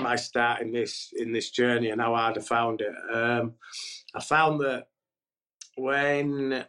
my 0.00 0.16
start 0.16 0.60
in 0.60 0.72
this 0.72 1.12
in 1.16 1.32
this 1.32 1.50
journey 1.50 1.90
and 1.90 2.00
how 2.00 2.14
hard 2.14 2.36
I 2.36 2.40
found 2.40 2.80
it. 2.80 2.92
Um, 3.12 3.54
I 4.14 4.20
found 4.20 4.60
that 4.60 4.88
when 5.76 6.64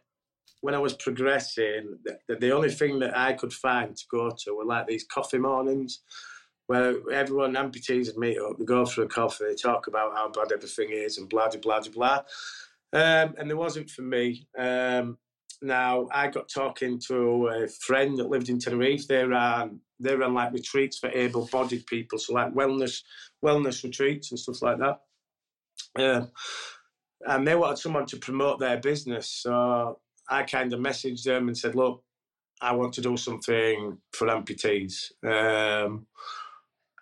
when 0.62 0.74
I 0.74 0.80
was 0.80 0.94
progressing, 0.94 1.98
the, 2.04 2.36
the 2.36 2.52
only 2.52 2.72
thing 2.72 3.00
that 3.00 3.18
I 3.18 3.34
could 3.34 3.54
find 3.54 3.96
to 3.96 4.04
go 4.10 4.32
to 4.32 4.56
were 4.56 4.66
like 4.66 4.88
these 4.88 5.06
coffee 5.06 5.38
mornings 5.38 6.02
where 6.68 6.96
everyone 7.12 7.54
amputees 7.54 8.08
would 8.08 8.18
meet 8.18 8.40
up, 8.40 8.58
they 8.58 8.66
go 8.66 8.86
for 8.86 9.04
a 9.04 9.08
coffee, 9.08 9.46
they 9.48 9.56
talk 9.56 9.86
about 9.86 10.16
how 10.16 10.28
bad 10.30 10.52
everything 10.52 10.90
is 10.92 11.20
and 11.20 11.30
blah, 11.30 11.50
blah, 11.50 11.80
blah, 11.80 11.92
blah. 11.94 12.22
Um, 12.94 13.36
and 13.38 13.48
there 13.48 13.58
wasn't 13.58 13.90
for 13.90 14.02
me. 14.02 14.48
Um, 14.58 15.20
now, 15.62 16.08
I 16.12 16.28
got 16.28 16.50
talking 16.50 17.00
to 17.08 17.48
a 17.48 17.68
friend 17.68 18.18
that 18.18 18.30
lived 18.30 18.50
in 18.50 18.60
Tenerife. 18.60 19.08
They 19.08 19.24
ran 19.24 19.80
they 20.00 20.16
ran 20.16 20.34
like 20.34 20.52
retreats 20.52 20.98
for 20.98 21.10
able-bodied 21.10 21.86
people, 21.88 22.20
so 22.20 22.34
like 22.34 22.54
wellness 22.54 23.02
wellness 23.44 23.84
retreats 23.84 24.32
and 24.32 24.40
stuff 24.40 24.62
like 24.62 24.78
that. 24.80 25.00
Um, 25.98 26.32
and 27.28 27.48
they 27.48 27.56
wanted 27.56 27.78
someone 27.78 28.06
to 28.08 28.18
promote 28.18 28.60
their 28.60 28.78
business, 28.78 29.30
so 29.30 30.00
I 30.30 30.44
kind 30.44 30.74
of 30.74 30.80
messaged 30.80 31.24
them 31.24 31.48
and 31.48 31.58
said, 31.58 31.76
"Look, 31.76 32.04
I 32.62 32.74
want 32.74 32.94
to 32.94 33.02
do 33.02 33.16
something 33.18 33.98
for 34.12 34.28
amputees." 34.28 35.12
Um, 35.24 36.08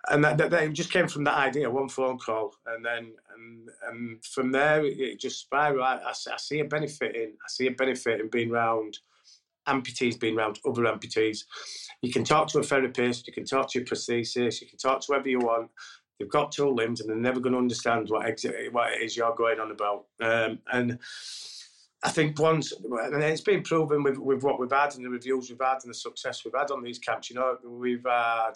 and 0.09 0.23
that, 0.23 0.37
that, 0.37 0.49
that, 0.51 0.73
just 0.73 0.91
came 0.91 1.07
from 1.07 1.23
that 1.23 1.37
idea, 1.37 1.69
one 1.69 1.89
phone 1.89 2.17
call, 2.17 2.55
and 2.65 2.83
then 2.83 3.13
and 3.35 3.69
and 3.89 4.25
from 4.25 4.51
there 4.51 4.83
it 4.85 5.19
just 5.19 5.39
spiraled. 5.39 5.81
I, 5.81 5.95
I, 5.95 6.09
I 6.11 6.37
see 6.37 6.59
a 6.59 6.65
benefit 6.65 7.15
in 7.15 7.29
I 7.29 7.47
see 7.47 7.67
a 7.67 7.71
benefit 7.71 8.19
in 8.19 8.29
being 8.29 8.51
around 8.51 8.99
amputees, 9.67 10.19
being 10.19 10.37
around 10.37 10.59
other 10.65 10.83
amputees. 10.83 11.45
You 12.01 12.11
can 12.11 12.23
talk 12.23 12.49
to 12.49 12.59
a 12.59 12.63
therapist, 12.63 13.27
you 13.27 13.33
can 13.33 13.45
talk 13.45 13.69
to 13.71 13.79
your 13.79 13.85
prosthesis, 13.85 14.61
you 14.61 14.67
can 14.67 14.77
talk 14.77 15.01
to 15.01 15.07
whoever 15.07 15.29
you 15.29 15.39
want. 15.39 15.69
They've 16.19 16.29
got 16.29 16.51
two 16.51 16.69
limbs, 16.69 17.01
and 17.01 17.09
they're 17.09 17.17
never 17.17 17.39
going 17.39 17.53
to 17.53 17.59
understand 17.59 18.09
what 18.09 18.25
what 18.71 18.93
it 18.93 19.01
is 19.01 19.15
you're 19.15 19.35
going 19.35 19.59
on 19.59 19.71
about. 19.71 20.05
Um, 20.21 20.59
and 20.71 20.99
I 22.03 22.09
think 22.09 22.37
once, 22.39 22.73
and 22.73 23.23
it's 23.23 23.41
been 23.41 23.63
proven 23.63 24.03
with, 24.03 24.17
with 24.17 24.43
what 24.43 24.59
we've 24.59 24.69
had 24.69 24.95
and 24.95 25.05
the 25.05 25.09
reviews 25.09 25.49
we've 25.49 25.59
had 25.61 25.79
and 25.83 25.89
the 25.89 25.97
success 25.97 26.43
we've 26.43 26.53
had 26.55 26.69
on 26.69 26.83
these 26.83 26.99
camps. 26.99 27.29
You 27.29 27.37
know, 27.37 27.57
we've 27.65 28.05
had 28.05 28.53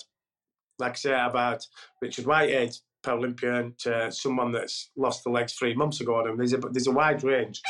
like 0.80 0.94
I 0.94 0.96
say, 0.96 1.14
I've 1.14 1.34
had 1.34 1.60
Richard 2.02 2.26
Whitehead, 2.26 2.76
Paralympian, 3.04 3.78
to 3.80 4.12
someone 4.12 4.52
that's 4.52 4.90
lost 4.96 5.24
the 5.24 5.30
legs 5.30 5.54
three 5.54 5.74
months 5.74 6.02
ago. 6.02 6.26
And 6.26 6.40
there's 6.40 6.54
a 6.54 6.58
there's 6.58 6.88
a 6.88 6.92
wide 6.92 7.24
range, 7.24 7.62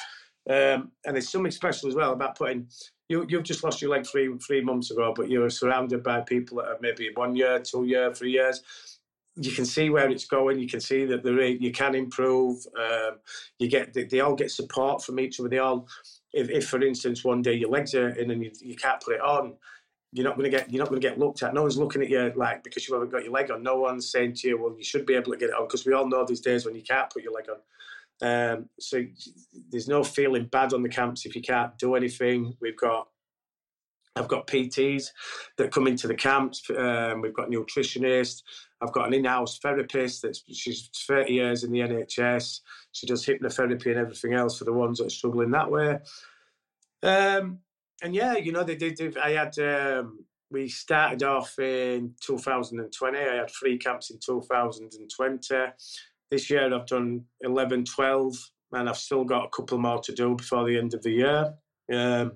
um, 0.49 0.91
and 1.05 1.15
there's 1.15 1.29
something 1.29 1.51
special 1.51 1.89
as 1.89 1.95
well 1.95 2.13
about 2.13 2.37
putting. 2.37 2.67
You, 3.09 3.25
you've 3.29 3.43
just 3.43 3.63
lost 3.63 3.81
your 3.81 3.91
leg 3.91 4.05
three 4.05 4.29
three 4.45 4.61
months 4.61 4.91
ago, 4.91 5.13
but 5.15 5.29
you're 5.29 5.49
surrounded 5.49 6.03
by 6.03 6.21
people 6.21 6.57
that 6.57 6.67
are 6.67 6.77
maybe 6.81 7.09
one 7.13 7.35
year, 7.35 7.59
two 7.59 7.85
year, 7.85 8.13
three 8.13 8.31
years. 8.31 8.61
You 9.39 9.51
can 9.51 9.65
see 9.65 9.89
where 9.91 10.09
it's 10.09 10.25
going. 10.25 10.59
You 10.59 10.67
can 10.67 10.81
see 10.81 11.05
that 11.05 11.23
there 11.23 11.41
you 11.41 11.71
can 11.71 11.95
improve. 11.95 12.65
Um, 12.77 13.19
you 13.59 13.69
get 13.69 13.93
they, 13.93 14.03
they 14.03 14.19
all 14.19 14.35
get 14.35 14.51
support 14.51 15.03
from 15.03 15.19
each 15.19 15.39
other. 15.39 15.47
They 15.47 15.59
all, 15.59 15.87
if, 16.33 16.49
if 16.49 16.67
for 16.67 16.83
instance 16.83 17.23
one 17.23 17.43
day 17.43 17.53
your 17.53 17.69
legs 17.69 17.93
are 17.93 18.09
in 18.09 18.31
and 18.31 18.43
you, 18.43 18.51
you 18.59 18.75
can't 18.75 19.01
put 19.01 19.15
it 19.15 19.21
on, 19.21 19.53
you're 20.11 20.25
not 20.25 20.37
going 20.37 20.49
to 20.49 20.57
get 20.57 20.71
you're 20.71 20.79
not 20.79 20.89
going 20.89 21.01
to 21.01 21.07
get 21.07 21.19
looked 21.19 21.43
at. 21.43 21.53
No 21.53 21.63
one's 21.63 21.77
looking 21.77 22.01
at 22.01 22.09
you 22.09 22.31
like 22.35 22.63
because 22.63 22.87
you 22.87 22.93
haven't 22.93 23.11
got 23.11 23.23
your 23.23 23.33
leg 23.33 23.51
on. 23.51 23.61
No 23.63 23.77
one's 23.77 24.11
saying 24.11 24.33
to 24.35 24.47
you, 24.47 24.61
"Well, 24.61 24.75
you 24.77 24.83
should 24.83 25.05
be 25.05 25.15
able 25.15 25.31
to 25.31 25.37
get 25.37 25.49
it 25.49 25.55
on," 25.55 25.67
because 25.67 25.85
we 25.85 25.93
all 25.93 26.07
know 26.07 26.25
these 26.25 26.41
days 26.41 26.65
when 26.65 26.75
you 26.75 26.83
can't 26.83 27.09
put 27.09 27.23
your 27.23 27.33
leg 27.33 27.45
on. 27.49 27.57
Um, 28.19 28.69
so 28.79 29.03
there's 29.69 29.87
no 29.87 30.03
feeling 30.03 30.45
bad 30.45 30.73
on 30.73 30.81
the 30.81 30.89
camps 30.89 31.25
if 31.25 31.35
you 31.35 31.41
can't 31.41 31.77
do 31.77 31.95
anything. 31.95 32.55
We've 32.61 32.77
got 32.77 33.07
I've 34.17 34.27
got 34.27 34.47
PTs 34.47 35.09
that 35.57 35.71
come 35.71 35.87
into 35.87 36.07
the 36.07 36.15
camps. 36.15 36.63
Um, 36.75 37.21
we've 37.21 37.33
got 37.33 37.49
nutritionists. 37.49 38.41
I've 38.81 38.91
got 38.91 39.07
an 39.07 39.13
in-house 39.13 39.59
therapist 39.59 40.21
that's 40.21 40.43
she's 40.51 40.89
30 41.07 41.33
years 41.33 41.63
in 41.63 41.71
the 41.71 41.79
NHS. 41.79 42.61
She 42.91 43.07
does 43.07 43.25
hypnotherapy 43.25 43.87
and 43.87 43.99
everything 43.99 44.33
else 44.33 44.57
for 44.57 44.65
the 44.65 44.73
ones 44.73 44.99
that 44.99 45.07
are 45.07 45.11
struggling 45.11 45.51
that 45.51 45.69
way. 45.69 45.99
Um, 47.03 47.59
and 48.01 48.15
yeah, 48.15 48.37
you 48.37 48.51
know, 48.51 48.63
they 48.63 48.75
did. 48.75 49.17
I 49.17 49.31
had. 49.31 49.57
Um, 49.59 50.25
we 50.49 50.69
started 50.69 51.23
off 51.23 51.59
in 51.59 52.13
2020. 52.21 53.17
I 53.17 53.35
had 53.35 53.49
three 53.51 53.77
camps 53.77 54.11
in 54.11 54.19
2020. 54.25 55.55
This 56.31 56.49
year 56.49 56.73
I've 56.73 56.85
done 56.85 57.25
11, 57.41 57.85
12, 57.85 58.33
and 58.73 58.89
I've 58.89 58.97
still 58.97 59.23
got 59.23 59.45
a 59.45 59.49
couple 59.49 59.77
more 59.77 59.99
to 60.01 60.13
do 60.13 60.35
before 60.35 60.65
the 60.65 60.77
end 60.77 60.93
of 60.93 61.03
the 61.03 61.11
year. 61.11 61.53
Um, 61.91 62.33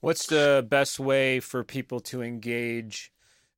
What's 0.00 0.26
the 0.26 0.64
best 0.68 1.00
way 1.00 1.40
for 1.40 1.64
people 1.64 2.00
to 2.00 2.22
engage 2.22 3.12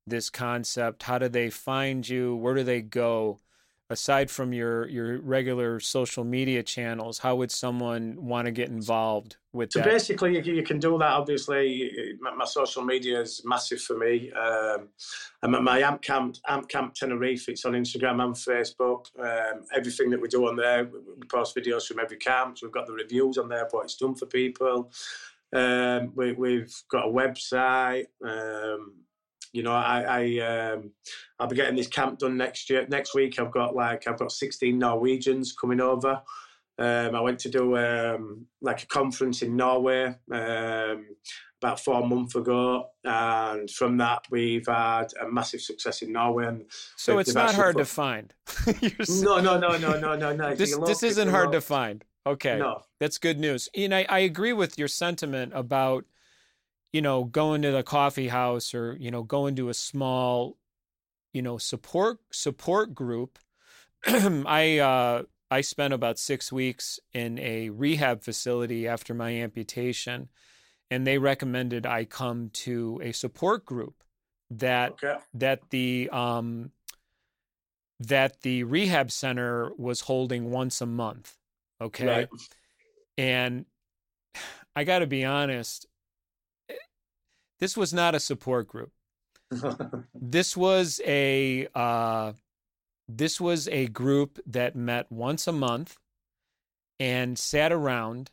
this 0.07 0.29
concept? 0.29 1.03
How 1.03 1.19
do 1.19 1.29
they 1.29 1.49
find 1.49 2.07
you? 2.07 2.35
Where 2.35 2.55
do 2.55 2.63
they 2.63 2.81
go? 2.81 3.39
Aside 3.91 4.31
from 4.31 4.53
your 4.53 4.87
your 4.87 5.19
regular 5.19 5.79
social 5.81 6.23
media 6.23 6.63
channels, 6.63 7.19
how 7.19 7.35
would 7.35 7.51
someone 7.51 8.15
want 8.17 8.45
to 8.45 8.51
get 8.51 8.69
involved 8.69 9.35
with 9.51 9.73
So 9.73 9.79
that? 9.79 9.89
basically, 9.89 10.37
you, 10.37 10.53
you 10.53 10.63
can 10.63 10.79
do 10.79 10.97
that. 10.97 11.11
Obviously, 11.11 12.15
my, 12.21 12.33
my 12.33 12.45
social 12.45 12.83
media 12.83 13.19
is 13.19 13.41
massive 13.43 13.81
for 13.81 13.97
me. 13.97 14.31
Um, 14.31 14.87
and 15.43 15.51
my, 15.51 15.59
my 15.59 15.79
Amp 15.81 16.01
Camp, 16.01 16.37
Amp 16.47 16.69
Camp 16.69 16.93
Tenerife, 16.93 17.49
it's 17.49 17.65
on 17.65 17.73
Instagram 17.73 18.23
and 18.23 18.33
Facebook. 18.33 19.07
Um, 19.19 19.65
everything 19.75 20.09
that 20.11 20.21
we 20.21 20.29
do 20.29 20.47
on 20.47 20.55
there, 20.55 20.85
we 20.85 21.27
post 21.27 21.55
videos 21.55 21.85
from 21.85 21.99
every 21.99 22.17
camp. 22.17 22.57
So 22.57 22.67
we've 22.67 22.73
got 22.73 22.87
the 22.87 22.93
reviews 22.93 23.37
on 23.37 23.49
there, 23.49 23.67
what 23.71 23.83
it's 23.83 23.97
done 23.97 24.15
for 24.15 24.25
people. 24.25 24.91
Um, 25.53 26.13
we, 26.15 26.31
we've 26.31 26.73
got 26.89 27.07
a 27.07 27.11
website. 27.11 28.05
Um, 28.25 28.93
you 29.53 29.63
know, 29.63 29.73
I, 29.73 30.01
I 30.01 30.71
um, 30.73 30.91
I'll 31.39 31.47
be 31.47 31.55
getting 31.55 31.75
this 31.75 31.87
camp 31.87 32.19
done 32.19 32.37
next 32.37 32.69
year. 32.69 32.85
Next 32.89 33.13
week, 33.15 33.39
I've 33.39 33.51
got 33.51 33.75
like 33.75 34.07
I've 34.07 34.19
got 34.19 34.31
16 34.31 34.77
Norwegians 34.77 35.53
coming 35.53 35.81
over. 35.81 36.21
Um, 36.77 37.15
I 37.15 37.21
went 37.21 37.39
to 37.39 37.49
do 37.49 37.77
um, 37.77 38.47
like 38.61 38.83
a 38.83 38.87
conference 38.87 39.41
in 39.41 39.55
Norway 39.55 40.15
um, 40.31 41.05
about 41.61 41.79
four 41.79 42.07
months 42.07 42.35
ago, 42.35 42.87
and 43.03 43.69
from 43.69 43.97
that 43.97 44.23
we've 44.31 44.65
had 44.65 45.07
a 45.21 45.29
massive 45.29 45.61
success 45.61 46.01
in 46.01 46.13
Norway. 46.13 46.47
And 46.47 46.65
So 46.95 47.19
it's 47.19 47.35
not 47.35 47.53
hard 47.53 47.77
to 47.77 47.85
find. 47.85 48.33
No, 49.09 49.39
no, 49.39 49.59
no, 49.59 49.77
no, 49.77 49.99
no, 49.99 50.15
no, 50.15 50.33
no. 50.33 50.55
this 50.55 50.75
this 50.77 51.03
isn't 51.03 51.29
hard 51.29 51.51
to 51.51 51.61
find. 51.61 52.03
Okay. 52.25 52.57
No, 52.59 52.81
That's 52.99 53.17
good 53.17 53.39
news. 53.39 53.69
And 53.75 53.93
I, 53.93 54.05
I 54.07 54.19
agree 54.19 54.53
with 54.53 54.77
your 54.77 54.87
sentiment 54.87 55.53
about, 55.55 56.05
you 56.93 57.01
know, 57.01 57.23
going 57.23 57.61
to 57.61 57.71
the 57.71 57.83
coffee 57.83 58.27
house 58.27 58.73
or, 58.73 58.97
you 58.99 59.11
know, 59.11 59.23
going 59.23 59.55
to 59.55 59.69
a 59.69 59.73
small, 59.73 60.57
you 61.33 61.41
know, 61.41 61.57
support 61.57 62.19
support 62.31 62.93
group. 62.93 63.39
I 64.05 64.79
uh 64.79 65.23
I 65.49 65.61
spent 65.61 65.93
about 65.93 66.17
six 66.17 66.51
weeks 66.51 66.99
in 67.13 67.37
a 67.39 67.69
rehab 67.69 68.23
facility 68.23 68.87
after 68.87 69.13
my 69.13 69.33
amputation, 69.35 70.29
and 70.89 71.05
they 71.05 71.17
recommended 71.17 71.85
I 71.85 72.05
come 72.05 72.49
to 72.53 72.99
a 73.03 73.11
support 73.11 73.65
group 73.65 74.03
that 74.49 74.91
okay, 74.91 75.17
that 75.33 75.69
the 75.69 76.09
um 76.11 76.71
that 77.99 78.41
the 78.41 78.63
rehab 78.63 79.11
center 79.11 79.71
was 79.77 80.01
holding 80.01 80.49
once 80.49 80.81
a 80.81 80.85
month. 80.85 81.37
Okay. 81.79 82.07
right. 82.07 82.29
And 83.17 83.65
I 84.75 84.83
got 84.85 84.99
to 84.99 85.07
be 85.07 85.25
honest, 85.25 85.85
this 87.61 87.77
was 87.77 87.93
not 87.93 88.13
a 88.15 88.19
support 88.19 88.67
group. 88.67 88.91
This 90.13 90.55
was 90.57 90.99
a 91.05 91.67
uh, 91.73 92.33
this 93.07 93.39
was 93.41 93.67
a 93.69 93.87
group 93.87 94.39
that 94.45 94.75
met 94.75 95.11
once 95.11 95.47
a 95.47 95.51
month 95.51 95.97
and 96.99 97.37
sat 97.37 97.71
around 97.71 98.31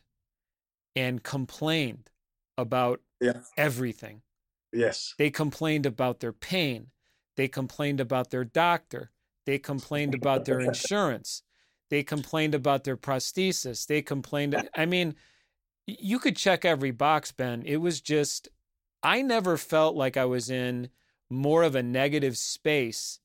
and 0.95 1.23
complained 1.23 2.09
about 2.57 3.01
Yeah. 3.21 3.41
everything. 3.57 4.21
yes, 4.71 5.13
They 5.17 5.29
complained 5.31 5.85
about 5.85 6.19
their 6.19 6.33
pain. 6.33 6.91
They 7.35 7.47
complained 7.47 7.99
about 7.99 8.29
their 8.29 8.45
doctor. 8.45 9.11
They 9.45 9.57
complained 9.59 10.13
about 10.15 10.45
their 10.45 10.59
insurance. 10.69 11.43
They 11.89 12.03
complained 12.03 12.53
about 12.55 12.83
their 12.83 12.97
prosthesis. 12.97 13.85
They 13.87 14.01
complained. 14.01 14.55
I 14.75 14.85
mean, 14.85 15.15
you 15.87 16.19
could 16.19 16.35
check 16.37 16.63
every 16.65 16.91
box, 16.91 17.31
Ben. 17.31 17.63
It 17.65 17.77
was 17.77 17.99
just, 17.99 18.47
I 19.03 19.21
never 19.21 19.57
felt 19.57 19.95
like 19.95 20.17
I 20.17 20.25
was 20.25 20.49
in 20.49 20.89
more 21.29 21.63
of 21.63 21.75
a 21.75 21.83
negative 21.83 22.37
space 22.37 23.19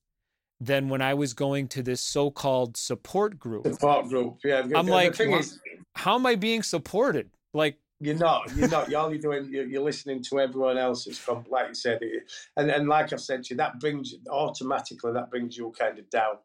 than 0.60 0.88
when 0.88 1.02
I 1.02 1.14
was 1.14 1.34
going 1.34 1.68
to 1.68 1.82
this 1.82 2.00
so 2.00 2.30
called 2.30 2.76
support 2.76 3.38
group. 3.38 3.66
support 3.66 4.08
group. 4.08 4.38
Yeah, 4.44 4.66
I'm 4.74 4.86
the 4.86 4.92
like, 4.92 5.18
is, 5.20 5.58
How 5.94 6.14
am 6.14 6.26
I 6.26 6.36
being 6.36 6.62
supported? 6.62 7.30
Like, 7.52 7.78
You're 8.00 8.14
not. 8.14 8.54
You're 8.56 8.68
not. 8.68 8.92
All 8.94 9.10
you're 9.10 9.20
doing, 9.20 9.48
you're, 9.50 9.66
you're 9.66 9.82
listening 9.82 10.22
to 10.24 10.40
everyone 10.40 10.78
else. 10.78 11.06
It's 11.06 11.26
like 11.50 11.68
you 11.68 11.74
said, 11.74 11.98
it- 12.02 12.30
and 12.56 12.70
and 12.70 12.88
like 12.88 13.12
I 13.12 13.16
said 13.16 13.44
to 13.44 13.54
you, 13.54 13.58
that 13.58 13.80
brings 13.80 14.14
automatically 14.30 15.12
that 15.12 15.30
brings 15.30 15.56
you 15.56 15.72
kind 15.78 15.98
of 15.98 16.08
down. 16.10 16.36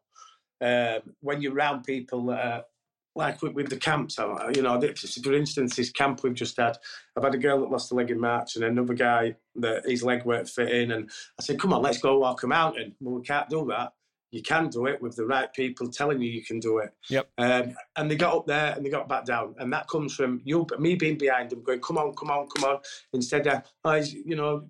Um, 0.62 1.14
when 1.20 1.40
you're 1.40 1.54
around 1.54 1.84
people 1.84 2.26
that 2.26 2.44
are 2.44 2.64
like 3.16 3.42
with, 3.42 3.54
with 3.54 3.68
the 3.68 3.76
camps, 3.76 4.18
you 4.54 4.62
know, 4.62 4.80
for 4.80 5.34
instance, 5.34 5.76
this 5.76 5.90
camp 5.90 6.22
we've 6.22 6.34
just 6.34 6.56
had, 6.56 6.78
I've 7.16 7.24
had 7.24 7.34
a 7.34 7.38
girl 7.38 7.60
that 7.60 7.70
lost 7.70 7.90
a 7.92 7.94
leg 7.94 8.10
in 8.10 8.20
March 8.20 8.56
and 8.56 8.64
another 8.64 8.94
guy 8.94 9.34
that 9.56 9.84
his 9.84 10.02
leg 10.02 10.24
weren't 10.24 10.48
fitting, 10.48 10.92
and 10.92 11.10
I 11.38 11.42
said, 11.42 11.58
"Come 11.58 11.72
on, 11.72 11.82
let's 11.82 11.98
go 11.98 12.18
walk 12.18 12.42
a 12.42 12.46
mountain." 12.46 12.94
Well, 13.00 13.16
we 13.16 13.22
can't 13.22 13.48
do 13.48 13.66
that. 13.66 13.92
You 14.30 14.42
can 14.42 14.68
do 14.68 14.86
it 14.86 15.02
with 15.02 15.16
the 15.16 15.26
right 15.26 15.52
people 15.52 15.88
telling 15.88 16.22
you 16.22 16.30
you 16.30 16.44
can 16.44 16.60
do 16.60 16.78
it. 16.78 16.94
Yep. 17.08 17.28
Um, 17.38 17.74
and 17.96 18.08
they 18.08 18.14
got 18.14 18.36
up 18.36 18.46
there 18.46 18.74
and 18.74 18.86
they 18.86 18.90
got 18.90 19.08
back 19.08 19.24
down, 19.24 19.56
and 19.58 19.72
that 19.72 19.88
comes 19.88 20.14
from 20.14 20.40
you, 20.44 20.64
me 20.78 20.94
being 20.94 21.18
behind 21.18 21.50
them, 21.50 21.64
going, 21.64 21.80
"Come 21.80 21.98
on, 21.98 22.14
come 22.14 22.30
on, 22.30 22.46
come 22.48 22.70
on!" 22.70 22.78
Instead 23.12 23.48
of, 23.48 23.62
oh, 23.84 23.94
you 23.94 24.36
know, 24.36 24.68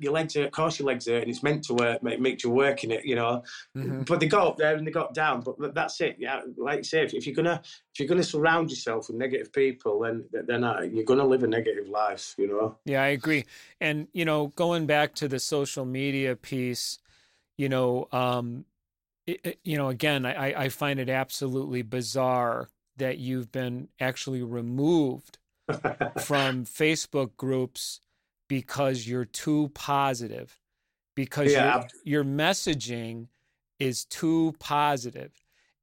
your 0.00 0.12
legs 0.12 0.34
hurt. 0.34 0.46
Of 0.46 0.52
course, 0.52 0.78
your 0.78 0.86
legs 0.86 1.06
hurt, 1.06 1.22
and 1.22 1.30
it's 1.30 1.42
meant 1.42 1.64
to 1.64 1.74
work. 1.74 2.02
Make, 2.02 2.20
make 2.20 2.42
you 2.44 2.50
work 2.50 2.84
in 2.84 2.90
it, 2.92 3.04
you 3.04 3.16
know. 3.16 3.42
mhm. 3.76 4.06
But 4.06 4.20
they 4.20 4.26
got 4.28 4.46
up 4.46 4.56
there 4.56 4.76
and 4.76 4.86
they 4.86 4.90
got 4.92 5.12
down. 5.14 5.40
But 5.42 5.74
that's 5.74 6.00
it. 6.00 6.16
Yeah, 6.18 6.42
like 6.56 6.78
you 6.78 6.84
say, 6.84 7.02
if, 7.04 7.14
if 7.14 7.26
you're 7.26 7.34
gonna 7.34 7.60
if 7.64 7.98
you're 7.98 8.08
gonna 8.08 8.22
surround 8.22 8.70
yourself 8.70 9.08
with 9.08 9.16
negative 9.16 9.52
people, 9.52 10.00
then 10.00 10.24
then 10.46 10.62
uh, 10.64 10.80
you're 10.82 11.04
gonna 11.04 11.26
live 11.26 11.42
a 11.42 11.46
negative 11.48 11.88
life, 11.88 12.34
you 12.38 12.46
know. 12.48 12.76
Yeah, 12.84 13.02
I 13.02 13.08
agree. 13.08 13.44
And 13.80 14.06
you 14.12 14.24
know, 14.24 14.48
going 14.54 14.86
back 14.86 15.14
to 15.16 15.26
the 15.28 15.38
social 15.40 15.84
media 15.84 16.36
piece, 16.36 16.98
you 17.56 17.68
know, 17.68 18.06
um, 18.12 18.64
it, 19.26 19.40
it- 19.44 19.60
you 19.64 19.76
know, 19.76 19.88
again, 19.88 20.24
I, 20.24 20.50
I- 20.52 20.62
I 20.64 20.68
find 20.68 21.00
it 21.00 21.08
absolutely 21.08 21.82
bizarre 21.82 22.68
that 22.98 23.18
you've 23.18 23.50
been 23.52 23.88
actually 24.00 24.42
removed 24.42 25.38
from 26.20 26.64
Facebook 26.64 27.36
groups 27.36 28.00
because 28.48 29.06
you're 29.06 29.24
too 29.24 29.70
positive, 29.74 30.60
because 31.14 31.52
Yeah, 31.52 31.84
your 32.04 32.22
your 32.22 32.24
messaging 32.24 33.28
is 33.78 34.04
too 34.04 34.54
positive, 34.58 35.32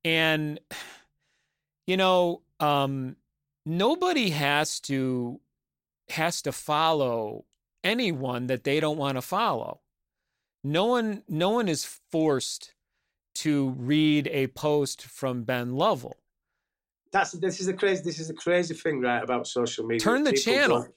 and 0.03 0.59
you 1.87 1.97
know, 1.97 2.41
um, 2.59 3.15
nobody 3.65 4.31
has 4.31 4.79
to 4.81 5.39
has 6.09 6.41
to 6.43 6.51
follow 6.51 7.45
anyone 7.83 8.47
that 8.47 8.63
they 8.63 8.79
don't 8.79 8.97
want 8.97 9.17
to 9.17 9.21
follow. 9.21 9.81
No 10.63 10.85
one, 10.85 11.23
no 11.29 11.51
one 11.51 11.67
is 11.67 11.85
forced 11.85 12.73
to 13.35 13.69
read 13.77 14.27
a 14.31 14.47
post 14.47 15.03
from 15.03 15.43
Ben 15.43 15.75
Lovell. 15.75 16.17
That's 17.15 17.31
this 17.31 17.61
is 17.61 17.67
the 17.67 17.73
crazy 17.73 18.03
this 18.03 18.19
is 18.19 18.27
the 18.27 18.33
crazy 18.33 18.73
thing 18.73 18.99
right 18.99 19.23
about 19.23 19.47
social 19.47 19.85
media. 19.85 20.01
Turn 20.01 20.25
the 20.25 20.33
People 20.33 20.43
channel. 20.43 20.87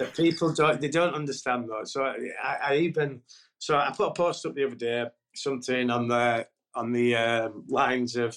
that 0.00 0.12
people 0.16 0.52
don't 0.52 0.80
they 0.80 0.88
don't 0.88 1.14
understand 1.14 1.68
that. 1.68 1.86
So 1.86 2.02
I, 2.42 2.56
I 2.70 2.76
even 2.78 3.20
so 3.58 3.76
I 3.76 3.92
put 3.96 4.08
a 4.08 4.12
post 4.14 4.44
up 4.46 4.56
the 4.56 4.66
other 4.66 4.74
day, 4.74 5.04
something 5.36 5.90
on 5.90 6.08
the 6.08 6.48
on 6.74 6.90
the 6.90 7.14
um, 7.14 7.64
lines 7.68 8.16
of 8.16 8.36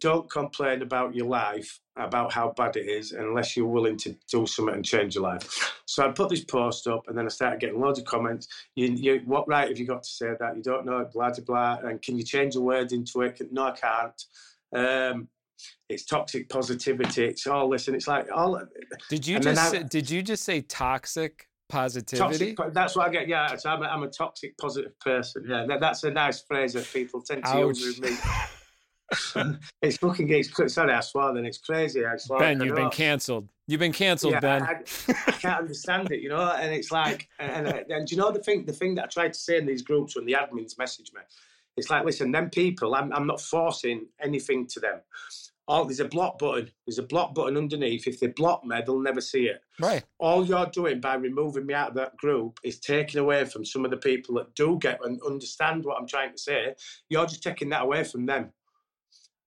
don't 0.00 0.28
complain 0.28 0.82
about 0.82 1.14
your 1.14 1.26
life 1.26 1.78
about 1.94 2.32
how 2.32 2.52
bad 2.56 2.74
it 2.74 2.88
is 2.88 3.12
unless 3.12 3.56
you're 3.56 3.64
willing 3.66 3.96
to 3.98 4.16
do 4.28 4.44
something 4.44 4.74
and 4.74 4.84
change 4.84 5.14
your 5.14 5.22
life. 5.22 5.72
So 5.86 6.04
I 6.04 6.10
put 6.10 6.30
this 6.30 6.44
post 6.44 6.88
up 6.88 7.04
and 7.06 7.16
then 7.16 7.26
I 7.26 7.28
started 7.28 7.60
getting 7.60 7.80
loads 7.80 8.00
of 8.00 8.06
comments. 8.06 8.48
You, 8.74 8.88
you 8.88 9.22
what 9.24 9.46
right 9.46 9.68
have 9.68 9.78
you 9.78 9.86
got 9.86 10.02
to 10.02 10.10
say 10.10 10.30
that? 10.40 10.56
You 10.56 10.64
don't 10.64 10.84
know, 10.84 11.08
blah 11.12 11.30
blah 11.30 11.44
blah. 11.44 11.88
And 11.88 12.02
can 12.02 12.18
you 12.18 12.24
change 12.24 12.54
the 12.54 12.60
words 12.60 12.92
into 12.92 13.20
it? 13.20 13.40
No, 13.52 13.66
I 13.68 13.70
can't. 13.70 14.24
Um, 14.74 15.28
it's 15.88 16.04
toxic 16.04 16.48
positivity. 16.48 17.26
It's 17.26 17.46
all 17.46 17.68
this, 17.68 17.86
and 17.88 17.96
it's 17.96 18.08
like 18.08 18.26
oh, 18.32 18.36
all 18.36 18.62
Did 19.08 19.26
you 19.26 19.38
just 19.38 19.60
I- 19.60 19.68
say, 19.68 19.82
did 19.82 20.10
you 20.10 20.22
just 20.22 20.44
say 20.44 20.60
toxic 20.62 21.48
positivity? 21.68 22.54
toxic. 22.54 22.74
That's 22.74 22.96
what 22.96 23.08
I 23.08 23.12
get. 23.12 23.28
Yeah, 23.28 23.56
so 23.56 23.70
I'm 23.70 23.82
a, 23.82 23.86
I'm 23.86 24.02
a 24.02 24.08
toxic 24.08 24.56
positive 24.58 24.98
person. 25.00 25.44
Yeah, 25.48 25.66
that, 25.66 25.80
that's 25.80 26.04
a 26.04 26.10
nice 26.10 26.42
phrase 26.42 26.72
that 26.74 26.88
people 26.92 27.22
tend 27.22 27.44
to 27.44 27.50
Ouch. 27.50 27.78
use 27.78 28.00
with 28.00 28.10
me. 28.10 28.16
it's 29.82 29.98
fucking. 29.98 30.28
It's 30.30 30.74
sorry, 30.74 30.92
I 30.92 31.00
swore. 31.00 31.32
Then 31.32 31.46
it's 31.46 31.58
crazy. 31.58 32.04
I 32.04 32.16
swore. 32.16 32.40
ben, 32.40 32.60
you've 32.60 32.74
been 32.74 32.90
canceled. 32.90 33.48
You've 33.68 33.80
been 33.80 33.92
canceled, 33.92 34.34
Yeah, 34.34 34.40
Ben. 34.40 34.62
I, 34.62 34.82
I 35.26 35.32
can't 35.32 35.60
understand 35.60 36.10
it, 36.12 36.20
you 36.20 36.28
know. 36.28 36.52
And 36.52 36.72
it's 36.72 36.92
like, 36.92 37.28
and, 37.38 37.66
and, 37.66 37.90
and 37.90 38.06
do 38.06 38.14
you 38.14 38.20
know 38.20 38.30
the 38.30 38.42
thing? 38.42 38.64
The 38.64 38.72
thing 38.72 38.94
that 38.96 39.04
I 39.04 39.06
tried 39.06 39.32
to 39.32 39.38
say 39.38 39.58
in 39.58 39.66
these 39.66 39.82
groups 39.82 40.16
when 40.16 40.24
the 40.24 40.34
admins 40.34 40.78
message 40.78 41.10
me, 41.14 41.20
it's 41.76 41.90
like, 41.90 42.04
listen, 42.04 42.32
them 42.32 42.50
people. 42.50 42.94
I'm, 42.94 43.12
I'm 43.12 43.26
not 43.26 43.40
forcing 43.40 44.06
anything 44.20 44.66
to 44.68 44.80
them. 44.80 45.00
Oh, 45.68 45.84
there's 45.84 46.00
a 46.00 46.04
block 46.04 46.38
button. 46.38 46.70
There's 46.86 46.98
a 46.98 47.02
block 47.02 47.34
button 47.34 47.56
underneath. 47.56 48.06
If 48.06 48.20
they 48.20 48.28
block 48.28 48.64
me, 48.64 48.80
they'll 48.86 49.00
never 49.00 49.20
see 49.20 49.46
it. 49.46 49.62
right. 49.80 50.04
all 50.18 50.46
you're 50.46 50.66
doing 50.66 51.00
by 51.00 51.14
removing 51.14 51.66
me 51.66 51.74
out 51.74 51.88
of 51.88 51.94
that 51.96 52.16
group 52.16 52.60
is 52.62 52.78
taking 52.78 53.20
away 53.20 53.44
from 53.44 53.64
some 53.64 53.84
of 53.84 53.90
the 53.90 53.96
people 53.96 54.36
that 54.36 54.54
do 54.54 54.78
get 54.80 55.00
and 55.04 55.20
understand 55.26 55.84
what 55.84 55.98
I'm 55.98 56.06
trying 56.06 56.32
to 56.32 56.38
say. 56.38 56.74
You're 57.08 57.26
just 57.26 57.42
taking 57.42 57.70
that 57.70 57.82
away 57.82 58.04
from 58.04 58.26
them. 58.26 58.52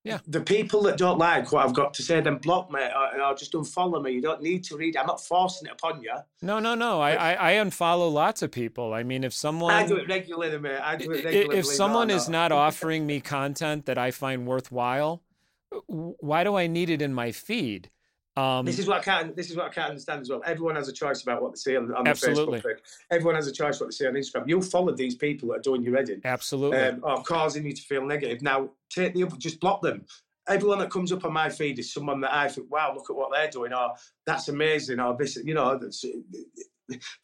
Yeah. 0.03 0.19
The 0.27 0.39
people 0.39 0.81
that 0.83 0.97
don't 0.97 1.17
like 1.17 1.51
what 1.51 1.65
I've 1.65 1.73
got 1.73 1.93
to 1.95 2.03
say, 2.03 2.21
then 2.21 2.37
block 2.37 2.71
me 2.71 2.81
uh, 2.81 3.17
or, 3.17 3.21
or 3.21 3.35
just 3.35 3.51
unfollow 3.53 4.01
me. 4.01 4.11
You 4.11 4.21
don't 4.21 4.41
need 4.41 4.63
to 4.65 4.77
read. 4.77 4.95
I'm 4.95 5.05
not 5.05 5.23
forcing 5.23 5.67
it 5.67 5.73
upon 5.73 6.01
you. 6.01 6.13
No, 6.41 6.59
no, 6.59 6.73
no. 6.73 7.01
I, 7.01 7.11
I, 7.33 7.51
I 7.51 7.53
unfollow 7.55 8.11
lots 8.11 8.41
of 8.41 8.51
people. 8.51 8.93
I 8.93 9.03
mean, 9.03 9.23
if 9.23 9.33
someone 9.33 9.73
I 9.73 9.85
do 9.85 9.97
it 9.97 10.07
regularly, 10.07 10.57
mate. 10.57 10.79
I 10.81 10.95
do 10.95 11.11
it 11.11 11.25
regularly. 11.25 11.57
if 11.57 11.65
someone 11.65 12.09
is 12.09 12.29
not 12.29 12.51
offering 12.51 13.05
me 13.05 13.19
content 13.19 13.85
that 13.87 13.97
I 13.97 14.11
find 14.11 14.47
worthwhile, 14.47 15.21
why 15.87 16.43
do 16.43 16.55
I 16.55 16.67
need 16.67 16.89
it 16.89 17.01
in 17.01 17.13
my 17.13 17.31
feed? 17.31 17.89
Um, 18.39 18.65
this 18.65 18.79
is 18.79 18.87
what 18.87 18.99
I 18.99 19.03
can't. 19.03 19.35
This 19.35 19.49
is 19.49 19.57
what 19.57 19.65
I 19.65 19.69
can't 19.69 19.89
understand 19.89 20.21
as 20.21 20.29
well. 20.29 20.41
Everyone 20.45 20.75
has 20.75 20.87
a 20.87 20.93
choice 20.93 21.21
about 21.23 21.41
what 21.41 21.51
they 21.51 21.57
see 21.57 21.75
on, 21.75 21.93
on 21.93 22.05
the 22.05 22.09
absolutely. 22.09 22.59
Facebook 22.59 22.63
page. 22.63 22.83
Everyone 23.11 23.35
has 23.35 23.47
a 23.47 23.51
choice 23.51 23.79
what 23.79 23.87
they 23.87 23.91
see 23.91 24.07
on 24.07 24.13
Instagram. 24.13 24.47
You'll 24.47 24.61
follow 24.61 24.93
these 24.93 25.15
people 25.15 25.49
that 25.49 25.55
are 25.55 25.61
doing 25.61 25.81
your 25.83 25.97
heading, 25.97 26.21
absolutely, 26.23 26.77
um, 26.77 27.01
or 27.03 27.21
causing 27.23 27.65
you 27.65 27.73
to 27.73 27.81
feel 27.81 28.05
negative. 28.05 28.41
Now, 28.41 28.69
take 28.89 29.13
the 29.13 29.23
other, 29.23 29.35
just 29.37 29.59
block 29.59 29.81
them. 29.81 30.05
Everyone 30.47 30.79
that 30.79 30.89
comes 30.89 31.11
up 31.11 31.25
on 31.25 31.33
my 31.33 31.49
feed 31.49 31.77
is 31.79 31.93
someone 31.93 32.21
that 32.21 32.33
I 32.33 32.47
think, 32.47 32.71
wow, 32.71 32.93
look 32.95 33.09
at 33.09 33.15
what 33.15 33.29
they're 33.31 33.51
doing, 33.51 33.73
or 33.73 33.93
that's 34.25 34.47
amazing, 34.47 34.99
or 34.99 35.15
this, 35.17 35.35
you 35.35 35.53
know, 35.53 35.79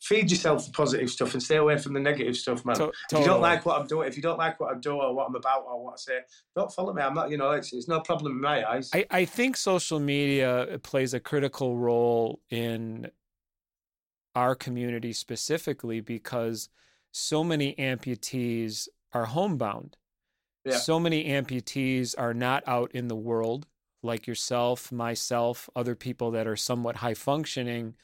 feed 0.01 0.29
yourself 0.29 0.65
the 0.65 0.71
positive 0.71 1.09
stuff 1.09 1.33
and 1.33 1.41
stay 1.41 1.57
away 1.57 1.77
from 1.77 1.93
the 1.93 1.99
negative 1.99 2.35
stuff, 2.35 2.65
man. 2.65 2.75
To- 2.75 2.81
totally. 2.81 2.95
If 3.11 3.19
you 3.19 3.25
don't 3.25 3.41
like 3.41 3.65
what 3.65 3.79
I'm 3.79 3.87
doing, 3.87 4.07
if 4.07 4.15
you 4.15 4.21
don't 4.21 4.37
like 4.37 4.59
what 4.59 4.75
I 4.75 4.79
do 4.79 4.93
or 4.93 5.13
what 5.13 5.27
I'm 5.27 5.35
about 5.35 5.65
or 5.67 5.83
what 5.83 5.93
I 5.93 5.97
say, 5.97 6.19
don't 6.55 6.71
follow 6.71 6.93
me. 6.93 7.01
I'm 7.01 7.13
not, 7.13 7.29
you 7.29 7.37
know, 7.37 7.51
it's, 7.51 7.73
it's 7.73 7.87
no 7.87 7.99
problem 8.01 8.33
in 8.33 8.41
my 8.41 8.69
eyes. 8.69 8.89
I, 8.93 9.05
I 9.09 9.25
think 9.25 9.57
social 9.57 9.99
media 9.99 10.79
plays 10.83 11.13
a 11.13 11.19
critical 11.19 11.77
role 11.77 12.41
in 12.49 13.09
our 14.35 14.55
community 14.55 15.13
specifically 15.13 16.01
because 16.01 16.69
so 17.11 17.43
many 17.43 17.73
amputees 17.75 18.87
are 19.13 19.25
homebound. 19.25 19.97
Yeah. 20.65 20.77
So 20.77 20.99
many 20.99 21.25
amputees 21.25 22.15
are 22.17 22.33
not 22.33 22.63
out 22.67 22.91
in 22.93 23.07
the 23.07 23.15
world 23.15 23.67
like 24.03 24.27
yourself, 24.27 24.91
myself, 24.91 25.69
other 25.75 25.95
people 25.95 26.31
that 26.31 26.47
are 26.47 26.55
somewhat 26.55 26.97
high 26.97 27.13
functioning 27.13 27.95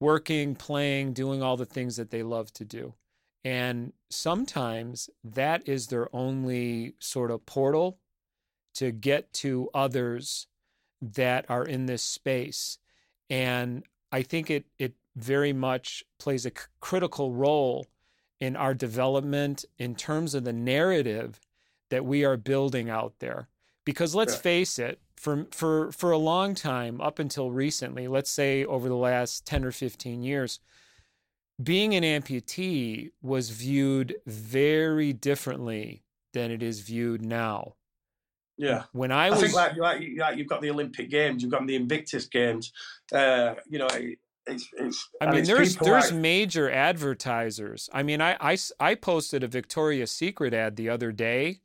working, 0.00 0.54
playing, 0.54 1.12
doing 1.12 1.42
all 1.42 1.56
the 1.56 1.66
things 1.66 1.96
that 1.96 2.10
they 2.10 2.22
love 2.22 2.52
to 2.54 2.64
do. 2.64 2.94
And 3.44 3.92
sometimes 4.10 5.08
that 5.22 5.68
is 5.68 5.86
their 5.86 6.14
only 6.14 6.94
sort 6.98 7.30
of 7.30 7.46
portal 7.46 7.98
to 8.74 8.90
get 8.90 9.32
to 9.34 9.68
others 9.72 10.46
that 11.00 11.46
are 11.48 11.64
in 11.64 11.86
this 11.86 12.02
space. 12.02 12.78
And 13.28 13.84
I 14.12 14.22
think 14.22 14.50
it 14.50 14.66
it 14.78 14.94
very 15.16 15.52
much 15.52 16.04
plays 16.18 16.46
a 16.46 16.50
c- 16.50 16.66
critical 16.80 17.32
role 17.32 17.86
in 18.38 18.56
our 18.56 18.74
development 18.74 19.64
in 19.78 19.94
terms 19.94 20.34
of 20.34 20.44
the 20.44 20.52
narrative 20.52 21.40
that 21.90 22.04
we 22.04 22.24
are 22.24 22.36
building 22.36 22.88
out 22.88 23.14
there. 23.18 23.48
Because 23.84 24.14
let's 24.14 24.34
yeah. 24.34 24.40
face 24.40 24.78
it, 24.78 25.00
for 25.20 25.46
for 25.50 25.92
for 25.92 26.10
a 26.12 26.18
long 26.18 26.54
time 26.54 26.98
up 26.98 27.18
until 27.18 27.50
recently 27.50 28.08
let's 28.08 28.30
say 28.30 28.64
over 28.64 28.88
the 28.88 28.96
last 28.96 29.44
10 29.44 29.66
or 29.66 29.70
15 29.70 30.22
years 30.22 30.60
being 31.62 31.94
an 31.94 32.02
amputee 32.02 33.10
was 33.20 33.50
viewed 33.50 34.16
very 34.26 35.12
differently 35.12 36.02
than 36.32 36.50
it 36.50 36.62
is 36.62 36.80
viewed 36.80 37.20
now 37.20 37.74
yeah 38.56 38.84
when 38.92 39.12
i 39.12 39.28
was 39.28 39.40
I 39.40 39.42
think 39.42 39.54
like, 39.54 39.76
like, 39.76 40.02
like 40.16 40.38
you've 40.38 40.48
got 40.48 40.62
the 40.62 40.70
olympic 40.70 41.10
games 41.10 41.42
you've 41.42 41.52
got 41.52 41.66
the 41.66 41.76
invictus 41.76 42.24
games 42.24 42.72
uh, 43.12 43.56
you 43.68 43.78
know 43.78 43.88
it's, 44.46 44.68
it's, 44.78 45.08
I 45.20 45.30
mean, 45.30 45.44
there's 45.44 45.76
there's 45.76 46.10
like... 46.10 46.20
major 46.20 46.68
advertisers. 46.70 47.90
I 47.92 48.02
mean, 48.02 48.20
I, 48.22 48.36
I, 48.40 48.56
I 48.80 48.94
posted 48.94 49.44
a 49.44 49.46
Victoria's 49.46 50.10
Secret 50.10 50.54
ad 50.54 50.76
the 50.76 50.88
other 50.88 51.12
day 51.12 51.60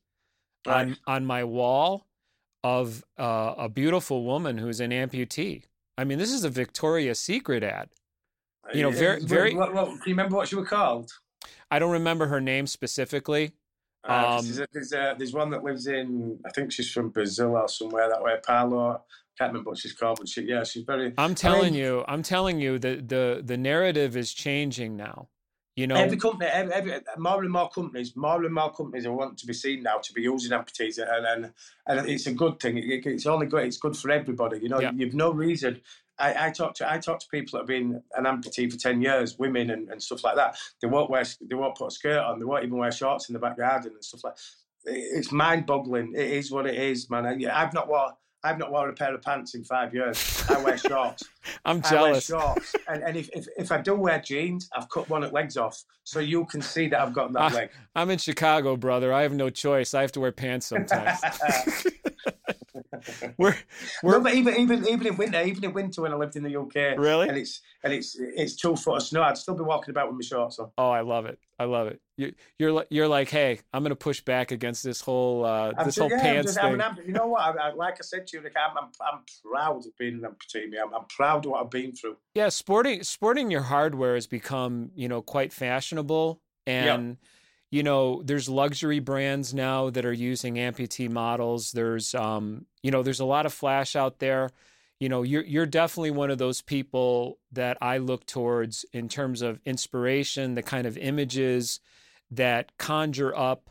right. 0.65 0.87
on 0.87 0.97
on 1.07 1.25
my 1.25 1.43
wall, 1.43 2.05
of 2.65 3.03
uh, 3.19 3.53
a 3.57 3.69
beautiful 3.69 4.23
woman 4.23 4.57
who's 4.57 4.79
an 4.79 4.91
amputee. 4.91 5.63
I 5.97 6.03
mean, 6.03 6.17
this 6.17 6.31
is 6.31 6.43
a 6.43 6.49
Victoria's 6.49 7.19
Secret 7.19 7.63
ad. 7.63 7.89
You 8.73 8.81
know, 8.81 8.89
very, 8.89 9.23
very. 9.23 9.53
What, 9.53 9.73
what, 9.73 9.85
can 9.85 9.97
you 9.97 10.13
remember 10.13 10.35
what 10.35 10.47
she 10.47 10.55
was 10.55 10.67
called? 10.67 11.11
I 11.69 11.77
don't 11.77 11.91
remember 11.91 12.25
her 12.25 12.41
name 12.41 12.65
specifically. 12.65 13.53
Uh, 14.07 14.39
um, 14.39 14.45
there's, 14.73 14.93
a, 14.93 15.15
there's, 15.17 15.33
one 15.33 15.51
that 15.51 15.63
lives 15.63 15.85
in, 15.85 16.39
I 16.45 16.49
think 16.49 16.71
she's 16.71 16.91
from 16.91 17.09
Brazil 17.09 17.55
or 17.55 17.67
somewhere 17.67 18.09
that 18.09 18.21
way. 18.21 18.33
Paolo, 18.45 19.03
can't 19.37 19.51
remember 19.51 19.71
what 19.71 19.79
she's 19.79 19.93
called, 19.93 20.17
but 20.19 20.29
she, 20.29 20.43
yeah, 20.43 20.63
she's 20.63 20.83
very. 20.83 21.13
I'm 21.17 21.35
telling 21.35 21.67
I 21.67 21.69
mean, 21.71 21.79
you, 21.79 22.05
I'm 22.07 22.23
telling 22.23 22.59
you 22.59 22.79
that 22.79 23.09
the 23.09 23.41
the 23.43 23.57
narrative 23.57 24.15
is 24.15 24.33
changing 24.33 24.95
now. 24.95 25.27
You 25.75 25.87
know, 25.87 25.95
every 25.95 26.15
company, 26.15 26.49
every, 26.49 26.73
every, 26.73 27.01
more 27.17 27.43
and 27.43 27.51
more 27.51 27.69
companies, 27.69 28.15
more 28.15 28.41
and 28.41 28.53
more 28.53 28.71
companies 28.71 29.05
are 29.05 29.11
want 29.11 29.37
to 29.39 29.45
be 29.45 29.51
seen 29.51 29.83
now 29.83 29.97
to 29.97 30.13
be 30.13 30.21
using 30.21 30.51
amputees, 30.51 30.99
and 30.99 31.25
and, 31.25 31.53
and 31.85 32.09
it's 32.09 32.27
a 32.27 32.33
good 32.33 32.61
thing. 32.61 32.77
It, 32.77 33.05
it's 33.05 33.25
only 33.25 33.45
good. 33.45 33.65
It's 33.65 33.77
good 33.77 33.97
for 33.97 34.09
everybody. 34.09 34.59
You 34.59 34.69
know, 34.69 34.79
yeah. 34.79 34.91
you've 34.95 35.13
no 35.13 35.33
reason. 35.33 35.81
I, 36.17 36.47
I 36.47 36.51
talk 36.51 36.75
to 36.75 36.89
I 36.89 36.97
talk 36.99 37.19
to 37.19 37.27
people 37.27 37.57
that 37.57 37.63
have 37.63 37.67
been 37.67 38.01
an 38.15 38.23
amputee 38.23 38.71
for 38.71 38.77
ten 38.77 39.01
years, 39.01 39.37
women 39.37 39.69
and, 39.69 39.89
and 39.89 40.01
stuff 40.01 40.23
like 40.23 40.37
that. 40.37 40.57
They 40.81 40.87
won't 40.87 41.09
wear, 41.09 41.25
they 41.41 41.55
won't 41.55 41.75
put 41.75 41.87
a 41.87 41.91
skirt 41.91 42.23
on. 42.23 42.39
They 42.39 42.45
won't 42.45 42.63
even 42.63 42.77
wear 42.77 42.91
shorts 42.91 43.27
in 43.27 43.33
the 43.33 43.39
back 43.39 43.57
garden 43.57 43.91
and 43.95 44.03
stuff 44.03 44.23
like. 44.23 44.35
It's 44.85 45.31
mind 45.31 45.65
boggling. 45.65 46.13
It 46.15 46.29
is 46.29 46.51
what 46.51 46.67
it 46.67 46.75
is, 46.75 47.09
man. 47.09 47.25
I've 47.25 47.73
not 47.73 47.89
worn 47.89 48.13
I've 48.45 48.59
not 48.59 48.71
worn 48.71 48.91
a 48.91 48.93
pair 48.93 49.11
of 49.11 49.23
pants 49.23 49.55
in 49.55 49.63
five 49.63 49.91
years. 49.91 50.43
I 50.47 50.61
wear 50.61 50.77
shorts. 50.89 51.23
I'm 51.65 51.81
jealous. 51.81 52.29
I 52.29 52.35
wear 52.35 52.43
shorts. 52.43 52.75
and, 52.87 53.03
and 53.03 53.17
if, 53.17 53.27
if, 53.33 53.47
if 53.57 53.71
I 53.71 53.81
do 53.81 53.95
wear 53.95 54.21
jeans, 54.21 54.69
I've 54.75 54.87
cut 54.87 55.09
one 55.09 55.23
of 55.23 55.33
legs 55.33 55.57
off. 55.57 55.83
So 56.03 56.19
you 56.19 56.45
can 56.45 56.61
see 56.61 56.87
that 56.89 56.99
I've 57.01 57.11
got 57.11 57.33
that 57.33 57.41
I, 57.41 57.53
leg. 57.55 57.69
I'm 57.95 58.11
in 58.11 58.19
Chicago, 58.19 58.77
brother. 58.77 59.11
I 59.11 59.23
have 59.23 59.33
no 59.33 59.49
choice. 59.49 59.95
I 59.95 60.01
have 60.01 60.11
to 60.11 60.19
wear 60.19 60.31
pants 60.31 60.67
sometimes. 60.67 61.19
we're, 63.37 63.55
we're... 64.03 64.11
No, 64.13 64.21
but 64.21 64.33
even 64.33 64.55
even 64.55 64.87
even 64.87 65.07
in 65.07 65.17
winter, 65.17 65.41
even 65.43 65.63
in 65.63 65.73
winter 65.73 66.01
when 66.01 66.13
I 66.13 66.15
lived 66.15 66.35
in 66.35 66.43
the 66.43 66.55
UK, 66.59 66.97
really, 66.97 67.27
and 67.27 67.37
it's 67.37 67.61
and 67.83 67.93
it's 67.93 68.17
it's 68.19 68.55
two 68.55 68.75
foot 68.75 68.97
of 68.97 69.03
snow, 69.03 69.23
I'd 69.23 69.37
still 69.37 69.55
be 69.55 69.63
walking 69.63 69.91
about 69.91 70.07
with 70.07 70.15
my 70.15 70.23
shorts 70.23 70.59
on. 70.59 70.71
Oh, 70.77 70.89
I 70.89 71.01
love 71.01 71.25
it. 71.25 71.39
I 71.57 71.65
love 71.65 71.87
it. 71.87 72.01
You, 72.17 72.33
you're 72.59 72.85
you're 72.89 73.07
like, 73.07 73.29
hey, 73.29 73.59
I'm 73.73 73.83
going 73.83 73.91
to 73.91 73.95
push 73.95 74.21
back 74.21 74.51
against 74.51 74.83
this 74.83 75.01
whole 75.01 75.45
uh, 75.45 75.71
this 75.83 75.97
whole 75.97 76.09
yeah, 76.09 76.21
pants 76.21 76.53
just, 76.53 76.61
thing. 76.61 76.81
I'm, 76.81 76.97
you 77.05 77.13
know 77.13 77.27
what? 77.27 77.41
I, 77.41 77.69
I, 77.69 77.73
like 77.73 77.95
I 77.95 78.01
said 78.01 78.27
to 78.27 78.37
you, 78.37 78.43
Rick, 78.43 78.55
I'm, 78.57 78.77
I'm, 78.77 78.89
I'm 79.01 79.19
proud 79.43 79.85
of 79.85 79.97
being 79.97 80.15
an 80.15 80.21
amputee. 80.21 80.71
I'm, 80.81 80.93
I'm 80.93 81.05
proud 81.05 81.45
of 81.45 81.51
what 81.51 81.63
I've 81.63 81.69
been 81.69 81.93
through. 81.93 82.17
Yeah, 82.33 82.49
sporting 82.49 83.03
sporting 83.03 83.51
your 83.51 83.61
hardware 83.61 84.15
has 84.15 84.27
become 84.27 84.91
you 84.95 85.07
know 85.07 85.21
quite 85.21 85.53
fashionable, 85.53 86.41
and 86.67 87.09
yep. 87.09 87.17
You 87.75 87.83
know 87.83 88.21
there's 88.23 88.47
luxury 88.47 88.99
brands 88.99 89.53
now 89.53 89.89
that 89.89 90.05
are 90.05 90.13
using 90.13 90.55
amputee 90.55 91.09
models. 91.09 91.71
There's 91.71 92.15
um 92.15 92.65
you 92.81 92.91
know 92.91 93.03
there's 93.03 93.19
a 93.19 93.25
lot 93.25 93.45
of 93.45 93.53
flash 93.53 93.95
out 93.95 94.19
there 94.19 94.51
you 94.99 95.09
know 95.09 95.23
you're 95.23 95.43
you're 95.43 95.65
definitely 95.65 96.11
one 96.11 96.31
of 96.31 96.37
those 96.37 96.61
people 96.61 97.37
that 97.51 97.77
I 97.81 97.97
look 97.97 98.25
towards 98.25 98.85
in 98.93 99.09
terms 99.09 99.41
of 99.41 99.59
inspiration, 99.65 100.55
the 100.55 100.63
kind 100.63 100.87
of 100.87 100.97
images 100.97 101.79
that 102.31 102.77
conjure 102.77 103.35
up, 103.35 103.69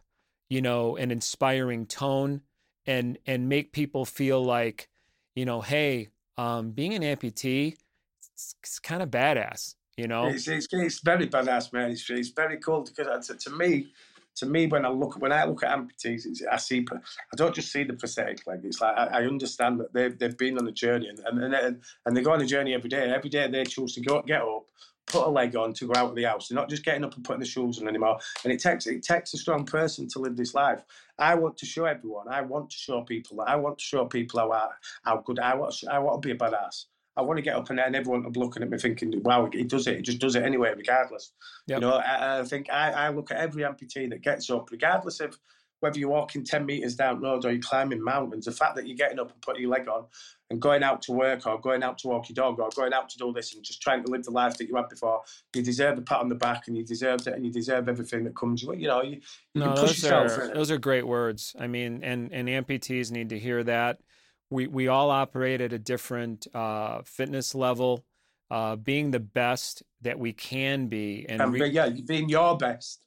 you 0.48 0.60
know, 0.60 0.96
an 0.96 1.10
inspiring 1.10 1.86
tone 1.86 2.42
and 2.86 3.18
and 3.26 3.48
make 3.48 3.72
people 3.72 4.04
feel 4.04 4.44
like, 4.44 4.88
you 5.34 5.44
know, 5.46 5.62
hey, 5.62 6.10
um, 6.36 6.72
being 6.72 6.92
an 6.94 7.02
amputee, 7.02 7.76
it's, 8.34 8.54
it's 8.62 8.78
kind 8.78 9.02
of 9.02 9.10
badass, 9.10 9.76
you 9.96 10.08
know. 10.08 10.26
It's, 10.26 10.48
it's, 10.48 10.66
it's 10.72 11.00
very 11.00 11.28
badass, 11.28 11.72
man. 11.72 11.90
It's, 11.90 12.08
it's 12.10 12.30
very 12.30 12.58
cool 12.58 12.82
because 12.82 13.06
uh, 13.06 13.32
to, 13.32 13.38
to 13.38 13.50
me, 13.50 13.88
to 14.36 14.46
me, 14.46 14.66
when 14.66 14.84
I 14.84 14.88
look 14.88 15.20
when 15.20 15.32
I 15.32 15.44
look 15.44 15.62
at 15.62 15.78
amputees, 15.78 16.26
I 16.50 16.56
see 16.56 16.84
I 16.92 17.36
don't 17.36 17.54
just 17.54 17.70
see 17.70 17.84
the 17.84 17.92
prosthetic 17.92 18.44
leg. 18.46 18.60
It's 18.64 18.80
like 18.80 18.96
I, 18.96 19.20
I 19.20 19.26
understand 19.26 19.78
that 19.80 19.92
they've 19.92 20.18
they've 20.18 20.36
been 20.36 20.58
on 20.58 20.66
a 20.66 20.72
journey 20.72 21.08
and 21.08 21.20
and 21.20 21.54
and, 21.54 21.82
and 22.04 22.16
they 22.16 22.22
go 22.22 22.32
on 22.32 22.42
a 22.42 22.46
journey 22.46 22.74
every 22.74 22.90
day. 22.90 23.12
Every 23.12 23.30
day 23.30 23.46
they 23.46 23.64
choose 23.64 23.94
to 23.94 24.00
go 24.00 24.22
get 24.22 24.42
up, 24.42 24.66
put 25.06 25.26
a 25.26 25.30
leg 25.30 25.54
on 25.54 25.72
to 25.74 25.86
go 25.86 25.94
out 25.96 26.10
of 26.10 26.16
the 26.16 26.24
house. 26.24 26.48
They're 26.48 26.56
not 26.56 26.68
just 26.68 26.84
getting 26.84 27.04
up 27.04 27.14
and 27.14 27.24
putting 27.24 27.40
the 27.40 27.46
shoes 27.46 27.80
on 27.80 27.86
anymore. 27.86 28.18
And 28.42 28.52
it 28.52 28.60
takes 28.60 28.88
it 28.88 29.04
takes 29.04 29.34
a 29.34 29.38
strong 29.38 29.64
person 29.64 30.08
to 30.08 30.18
live 30.18 30.36
this 30.36 30.54
life. 30.54 30.82
I 31.16 31.36
want 31.36 31.56
to 31.58 31.66
show 31.66 31.84
everyone. 31.84 32.26
I 32.28 32.40
want 32.40 32.70
to 32.70 32.76
show 32.76 33.02
people 33.02 33.36
that 33.36 33.48
I 33.48 33.54
want 33.54 33.78
to 33.78 33.84
show 33.84 34.04
people 34.06 34.40
how 34.40 34.50
I, 34.50 34.68
how 35.04 35.18
good 35.18 35.38
I 35.38 35.54
want. 35.54 35.76
I 35.88 36.00
want 36.00 36.20
to 36.20 36.26
be 36.26 36.32
a 36.32 36.36
badass. 36.36 36.86
I 37.16 37.22
want 37.22 37.38
to 37.38 37.42
get 37.42 37.54
up 37.54 37.70
and, 37.70 37.78
and 37.78 37.94
everyone 37.94 38.24
will 38.24 38.30
be 38.30 38.40
looking 38.40 38.62
at 38.62 38.70
me 38.70 38.78
thinking, 38.78 39.22
wow, 39.22 39.48
he 39.52 39.64
does 39.64 39.86
it. 39.86 39.96
He 39.96 40.02
just 40.02 40.18
does 40.18 40.34
it 40.34 40.42
anyway, 40.42 40.72
regardless. 40.76 41.32
Yep. 41.68 41.76
You 41.76 41.80
know, 41.86 41.94
I, 41.96 42.40
I 42.40 42.44
think 42.44 42.68
I, 42.70 42.90
I, 42.90 43.08
look 43.10 43.30
at 43.30 43.36
every 43.36 43.62
amputee 43.62 44.10
that 44.10 44.22
gets 44.22 44.50
up, 44.50 44.70
regardless 44.72 45.20
of 45.20 45.38
whether 45.80 45.98
you're 45.98 46.08
walking 46.08 46.42
10 46.42 46.64
metres 46.64 46.96
down 46.96 47.20
road 47.20 47.44
or 47.44 47.52
you're 47.52 47.60
climbing 47.60 48.02
mountains, 48.02 48.46
the 48.46 48.52
fact 48.52 48.74
that 48.74 48.88
you're 48.88 48.96
getting 48.96 49.18
up 49.18 49.30
and 49.30 49.40
putting 49.42 49.62
your 49.62 49.70
leg 49.70 49.86
on 49.86 50.06
and 50.50 50.60
going 50.60 50.82
out 50.82 51.02
to 51.02 51.12
work 51.12 51.46
or 51.46 51.60
going 51.60 51.82
out 51.82 51.98
to 51.98 52.08
walk 52.08 52.28
your 52.28 52.34
dog 52.34 52.58
or 52.58 52.68
going 52.74 52.92
out 52.92 53.08
to 53.10 53.18
do 53.18 53.32
this 53.32 53.54
and 53.54 53.62
just 53.62 53.82
trying 53.82 54.02
to 54.02 54.10
live 54.10 54.24
the 54.24 54.30
life 54.30 54.56
that 54.56 54.66
you 54.66 54.74
had 54.74 54.88
before, 54.88 55.20
you 55.54 55.62
deserve 55.62 55.98
a 55.98 56.02
pat 56.02 56.20
on 56.20 56.28
the 56.28 56.34
back 56.34 56.68
and 56.68 56.76
you 56.76 56.84
deserve 56.84 57.20
it 57.26 57.34
and 57.34 57.44
you 57.44 57.52
deserve 57.52 57.88
everything 57.88 58.24
that 58.24 58.34
comes. 58.34 58.62
You 58.62 58.88
know, 58.88 59.02
you, 59.02 59.20
you 59.52 59.60
no, 59.60 59.74
those 59.74 60.04
are, 60.04 60.54
those 60.54 60.70
are 60.70 60.78
great 60.78 61.06
words. 61.06 61.54
I 61.60 61.66
mean, 61.66 62.02
and, 62.02 62.32
and 62.32 62.48
amputees 62.48 63.10
need 63.10 63.28
to 63.28 63.38
hear 63.38 63.62
that 63.64 63.98
we 64.50 64.66
we 64.66 64.88
all 64.88 65.10
operate 65.10 65.60
at 65.60 65.72
a 65.72 65.78
different 65.78 66.46
uh, 66.54 67.02
fitness 67.04 67.54
level. 67.54 68.04
Uh, 68.50 68.76
being 68.76 69.10
the 69.10 69.18
best 69.18 69.82
that 70.02 70.18
we 70.18 70.32
can 70.32 70.86
be, 70.86 71.24
and 71.28 71.52
re- 71.52 71.66
yeah, 71.66 71.88
being 72.06 72.28
your 72.28 72.56
best, 72.56 73.02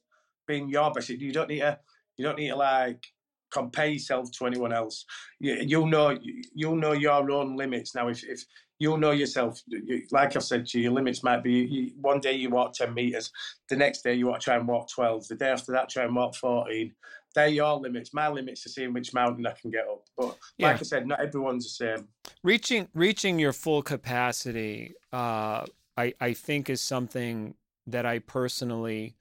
being 0.48 0.68
your 0.68 0.92
best. 0.92 1.08
You 1.08 1.32
don't 1.32 1.48
need 1.48 1.60
to, 1.60 1.78
you 2.16 2.24
don't 2.24 2.36
need 2.36 2.48
to 2.48 2.56
like 2.56 3.06
compare 3.50 3.86
yourself 3.86 4.30
to 4.32 4.46
anyone 4.46 4.72
else. 4.72 5.06
You, 5.38 5.54
you'll 5.64 5.86
know 5.86 6.18
you'll 6.54 6.76
know 6.76 6.92
your 6.92 7.30
own 7.30 7.56
limits 7.56 7.94
now. 7.94 8.08
If, 8.08 8.24
if 8.24 8.44
you'll 8.80 8.98
know 8.98 9.12
yourself, 9.12 9.62
you, 9.68 10.02
like 10.10 10.34
I've 10.34 10.42
said 10.42 10.66
to 10.66 10.78
you, 10.78 10.84
your 10.84 10.92
limits 10.92 11.22
might 11.22 11.44
be 11.44 11.52
you, 11.52 11.92
one 12.00 12.20
day 12.20 12.32
you 12.32 12.50
walk 12.50 12.74
ten 12.74 12.92
meters, 12.92 13.30
the 13.70 13.76
next 13.76 14.02
day 14.02 14.14
you 14.14 14.26
want 14.26 14.40
to 14.40 14.44
try 14.44 14.56
and 14.56 14.66
walk 14.66 14.90
twelve, 14.90 15.26
the 15.28 15.36
day 15.36 15.48
after 15.48 15.72
that 15.72 15.88
try 15.88 16.04
and 16.04 16.16
walk 16.16 16.34
fourteen. 16.34 16.92
They're 17.34 17.48
your 17.48 17.76
limits. 17.78 18.12
My 18.14 18.28
limits 18.28 18.64
are 18.66 18.70
seeing 18.70 18.92
which 18.92 19.12
mountain 19.14 19.46
I 19.46 19.52
can 19.52 19.70
get 19.70 19.86
up. 19.86 20.04
But 20.16 20.36
Yeah. 20.56 20.68
like 20.68 20.80
I 20.80 20.82
said, 20.84 21.06
not 21.06 21.20
everyone's 21.20 21.64
the 21.64 21.70
same. 21.96 22.08
reaching 22.42 22.88
reaching 22.94 23.38
your 23.38 23.52
full 23.52 23.82
capacity 23.82 24.94
uh 25.12 25.64
i 25.96 26.12
i 26.20 26.32
think 26.34 26.68
is 26.70 26.80
something 26.80 27.54
that 27.86 28.04
i 28.06 28.18
personally 28.18 29.16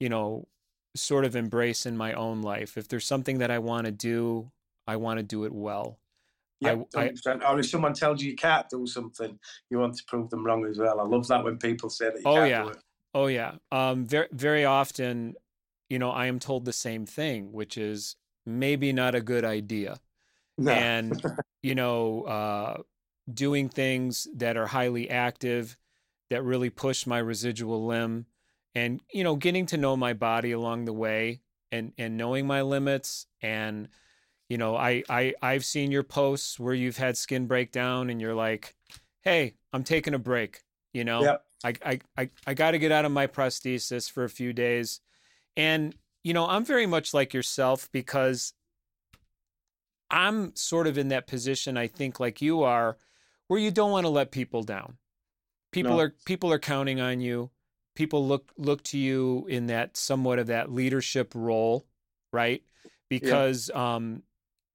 you 0.00 0.08
know 0.08 0.46
sort 0.96 1.24
of 1.24 1.36
embrace 1.36 1.84
in 1.86 1.96
my 1.96 2.12
own 2.14 2.40
life 2.42 2.76
if 2.78 2.88
there's 2.88 3.04
something 3.04 3.38
that 3.38 3.50
i 3.50 3.58
want 3.58 3.84
to 3.84 3.92
do 3.92 4.50
i 4.86 4.96
want 4.96 5.18
to 5.18 5.22
do 5.22 5.44
it 5.44 5.52
well 5.52 5.98
Yeah, 6.60 6.72
I- 6.96 7.10
100%. 7.10 7.42
or 7.48 7.58
if 7.60 7.66
someone 7.68 7.92
tells 7.94 8.22
you 8.22 8.30
you 8.30 8.36
can't 8.36 8.68
do 8.68 8.86
something, 8.86 9.38
you 9.68 9.78
want 9.78 9.94
to 9.96 10.04
prove 10.06 10.30
them 10.30 10.44
wrong 10.46 10.64
as 10.66 10.78
well. 10.78 11.00
I 11.00 11.04
love 11.04 11.26
that 11.28 11.42
when 11.44 11.58
people 11.58 11.90
say 11.90 12.06
that 12.06 12.18
you 12.20 12.26
Oh, 12.26 12.34
can't 12.36 12.50
yeah. 12.50 12.62
do 12.64 12.68
it. 12.70 12.78
oh 13.14 13.26
yeah 13.26 13.52
um 13.72 14.06
very 14.06 14.28
very 14.32 14.64
often 14.64 15.34
you 15.92 15.98
know 15.98 16.10
i 16.10 16.24
am 16.26 16.38
told 16.38 16.64
the 16.64 16.72
same 16.72 17.04
thing 17.04 17.52
which 17.52 17.76
is 17.76 18.16
maybe 18.46 18.92
not 18.92 19.14
a 19.14 19.20
good 19.20 19.44
idea 19.44 20.00
No. 20.58 20.72
and 20.72 21.22
you 21.62 21.74
know 21.74 22.22
uh, 22.22 22.74
doing 23.32 23.68
things 23.68 24.26
that 24.34 24.56
are 24.56 24.66
highly 24.68 25.08
active 25.10 25.76
that 26.30 26.42
really 26.42 26.70
push 26.70 27.06
my 27.06 27.18
residual 27.18 27.86
limb 27.86 28.24
and 28.74 29.02
you 29.12 29.22
know 29.22 29.36
getting 29.36 29.66
to 29.66 29.76
know 29.76 29.96
my 29.96 30.14
body 30.14 30.50
along 30.52 30.86
the 30.86 30.92
way 31.04 31.42
and 31.70 31.92
and 31.98 32.16
knowing 32.16 32.46
my 32.46 32.62
limits 32.62 33.26
and 33.42 33.88
you 34.48 34.56
know 34.56 34.74
i 34.76 35.02
i 35.10 35.34
i've 35.42 35.64
seen 35.64 35.92
your 35.92 36.02
posts 36.02 36.58
where 36.58 36.74
you've 36.74 36.96
had 36.96 37.16
skin 37.18 37.46
breakdown 37.46 38.08
and 38.10 38.18
you're 38.20 38.34
like 38.48 38.74
hey 39.20 39.54
i'm 39.74 39.84
taking 39.84 40.14
a 40.14 40.18
break 40.18 40.62
you 40.94 41.04
know 41.04 41.22
Yep. 41.22 41.44
i 41.64 41.74
i 41.92 42.00
i, 42.16 42.30
I 42.46 42.54
got 42.54 42.70
to 42.72 42.78
get 42.78 42.92
out 42.92 43.04
of 43.04 43.12
my 43.12 43.26
prosthesis 43.26 44.10
for 44.10 44.24
a 44.24 44.30
few 44.30 44.52
days 44.54 45.00
and 45.56 45.94
you 46.24 46.32
know 46.32 46.46
i'm 46.46 46.64
very 46.64 46.86
much 46.86 47.12
like 47.14 47.34
yourself 47.34 47.88
because 47.92 48.54
I'm 50.12 50.54
sort 50.54 50.86
of 50.86 50.98
in 50.98 51.08
that 51.08 51.26
position, 51.26 51.78
I 51.78 51.86
think, 51.86 52.20
like 52.20 52.42
you 52.42 52.62
are, 52.62 52.98
where 53.48 53.58
you 53.58 53.70
don't 53.70 53.90
want 53.90 54.04
to 54.04 54.10
let 54.10 54.30
people 54.30 54.62
down. 54.62 54.98
People 55.72 55.92
No. 55.96 56.00
are 56.00 56.14
people 56.26 56.52
are 56.52 56.58
counting 56.58 57.00
on 57.00 57.20
you. 57.20 57.50
People 57.94 58.26
look 58.26 58.52
look 58.58 58.82
to 58.84 58.98
you 58.98 59.46
in 59.48 59.66
that 59.68 59.96
somewhat 59.96 60.38
of 60.38 60.48
that 60.48 60.70
leadership 60.70 61.32
role, 61.34 61.86
right? 62.30 62.62
Because 63.08 63.70
um, 63.70 64.22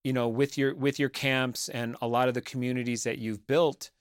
you 0.03 0.11
know, 0.11 0.27
with 0.27 0.57
your 0.57 0.73
with 0.73 0.97
your 0.97 1.09
camps 1.09 1.69
and 1.69 1.95
a 2.01 2.07
lot 2.07 2.27
of 2.29 2.33
the 2.33 2.41
communities 2.41 3.03
that 3.03 3.19
you've 3.19 3.45
built, 3.45 3.91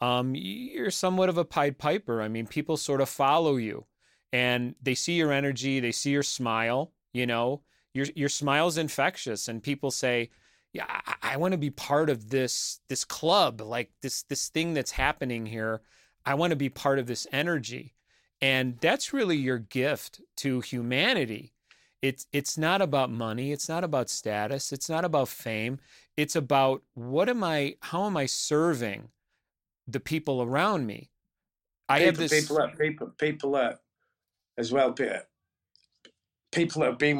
um, 0.00 0.34
you're 0.34 0.90
somewhat 0.90 1.28
of 1.28 1.38
a 1.38 1.44
Pied 1.44 1.78
Piper. 1.78 2.20
I 2.20 2.26
mean, 2.26 2.48
people 2.48 2.76
sort 2.76 3.00
of 3.00 3.08
follow 3.08 3.54
you, 3.54 3.86
and 4.32 4.74
they 4.82 4.94
see 4.94 5.14
your 5.14 5.32
energy, 5.32 5.80
they 5.80 5.92
see 5.92 6.10
your 6.10 6.22
smile. 6.22 6.92
You 7.12 7.26
know, 7.26 7.62
your 7.92 8.06
your 8.14 8.28
smile's 8.28 8.78
infectious, 8.78 9.48
and 9.48 9.62
people 9.62 9.90
say, 9.90 10.30
yeah 10.72 10.86
i, 10.88 11.14
I 11.34 11.36
want 11.36 11.52
to 11.52 11.58
be 11.58 11.70
part 11.70 12.10
of 12.10 12.30
this 12.30 12.80
this 12.88 13.04
club 13.04 13.60
like 13.60 13.90
this 14.02 14.22
this 14.24 14.48
thing 14.48 14.74
that's 14.74 14.92
happening 14.92 15.46
here. 15.46 15.80
I 16.24 16.34
want 16.34 16.50
to 16.50 16.56
be 16.56 16.68
part 16.68 16.98
of 16.98 17.06
this 17.06 17.26
energy. 17.32 17.94
And 18.40 18.78
that's 18.80 19.12
really 19.12 19.36
your 19.36 19.58
gift 19.58 20.20
to 20.38 20.60
humanity. 20.60 21.52
It's 22.00 22.26
it's 22.32 22.58
not 22.58 22.82
about 22.82 23.10
money 23.10 23.52
it's 23.52 23.68
not 23.68 23.84
about 23.84 24.10
status 24.10 24.72
it's 24.72 24.88
not 24.88 25.04
about 25.04 25.28
fame. 25.28 25.78
It's 26.16 26.36
about 26.36 26.82
what 26.94 27.28
am 27.28 27.44
i 27.44 27.76
how 27.80 28.06
am 28.06 28.16
i 28.16 28.26
serving 28.26 29.08
the 29.86 30.00
people 30.00 30.42
around 30.42 30.86
me? 30.86 31.10
I 31.88 32.00
have 32.00 32.14
people, 32.14 32.28
this 32.28 32.40
people 32.40 32.56
that 32.56 32.78
people 32.78 33.06
people 33.18 33.52
that 33.52 33.80
as 34.58 34.72
well 34.72 34.92
pe- 34.92 35.20
people 36.50 36.82
that 36.82 36.90
have 36.90 36.98
been 36.98 37.18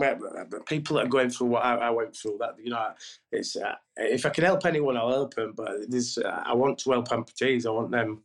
people 0.66 0.96
that 0.96 1.06
are 1.06 1.08
going 1.08 1.30
through 1.30 1.48
what 1.48 1.64
I, 1.64 1.76
I 1.76 1.90
went 1.90 2.14
through 2.14 2.36
that 2.40 2.56
you 2.62 2.70
know 2.70 2.92
it's 3.32 3.56
uh, 3.56 3.74
if 3.96 4.26
I 4.26 4.28
can 4.28 4.44
help 4.44 4.64
anyone 4.66 4.96
I'll 4.96 5.10
help 5.10 5.34
them 5.34 5.54
but 5.56 5.90
this 5.90 6.18
uh, 6.18 6.42
I 6.44 6.54
want 6.54 6.78
to 6.80 6.90
help 6.92 7.08
amputees 7.08 7.66
I 7.66 7.70
want 7.70 7.90
them 7.90 8.22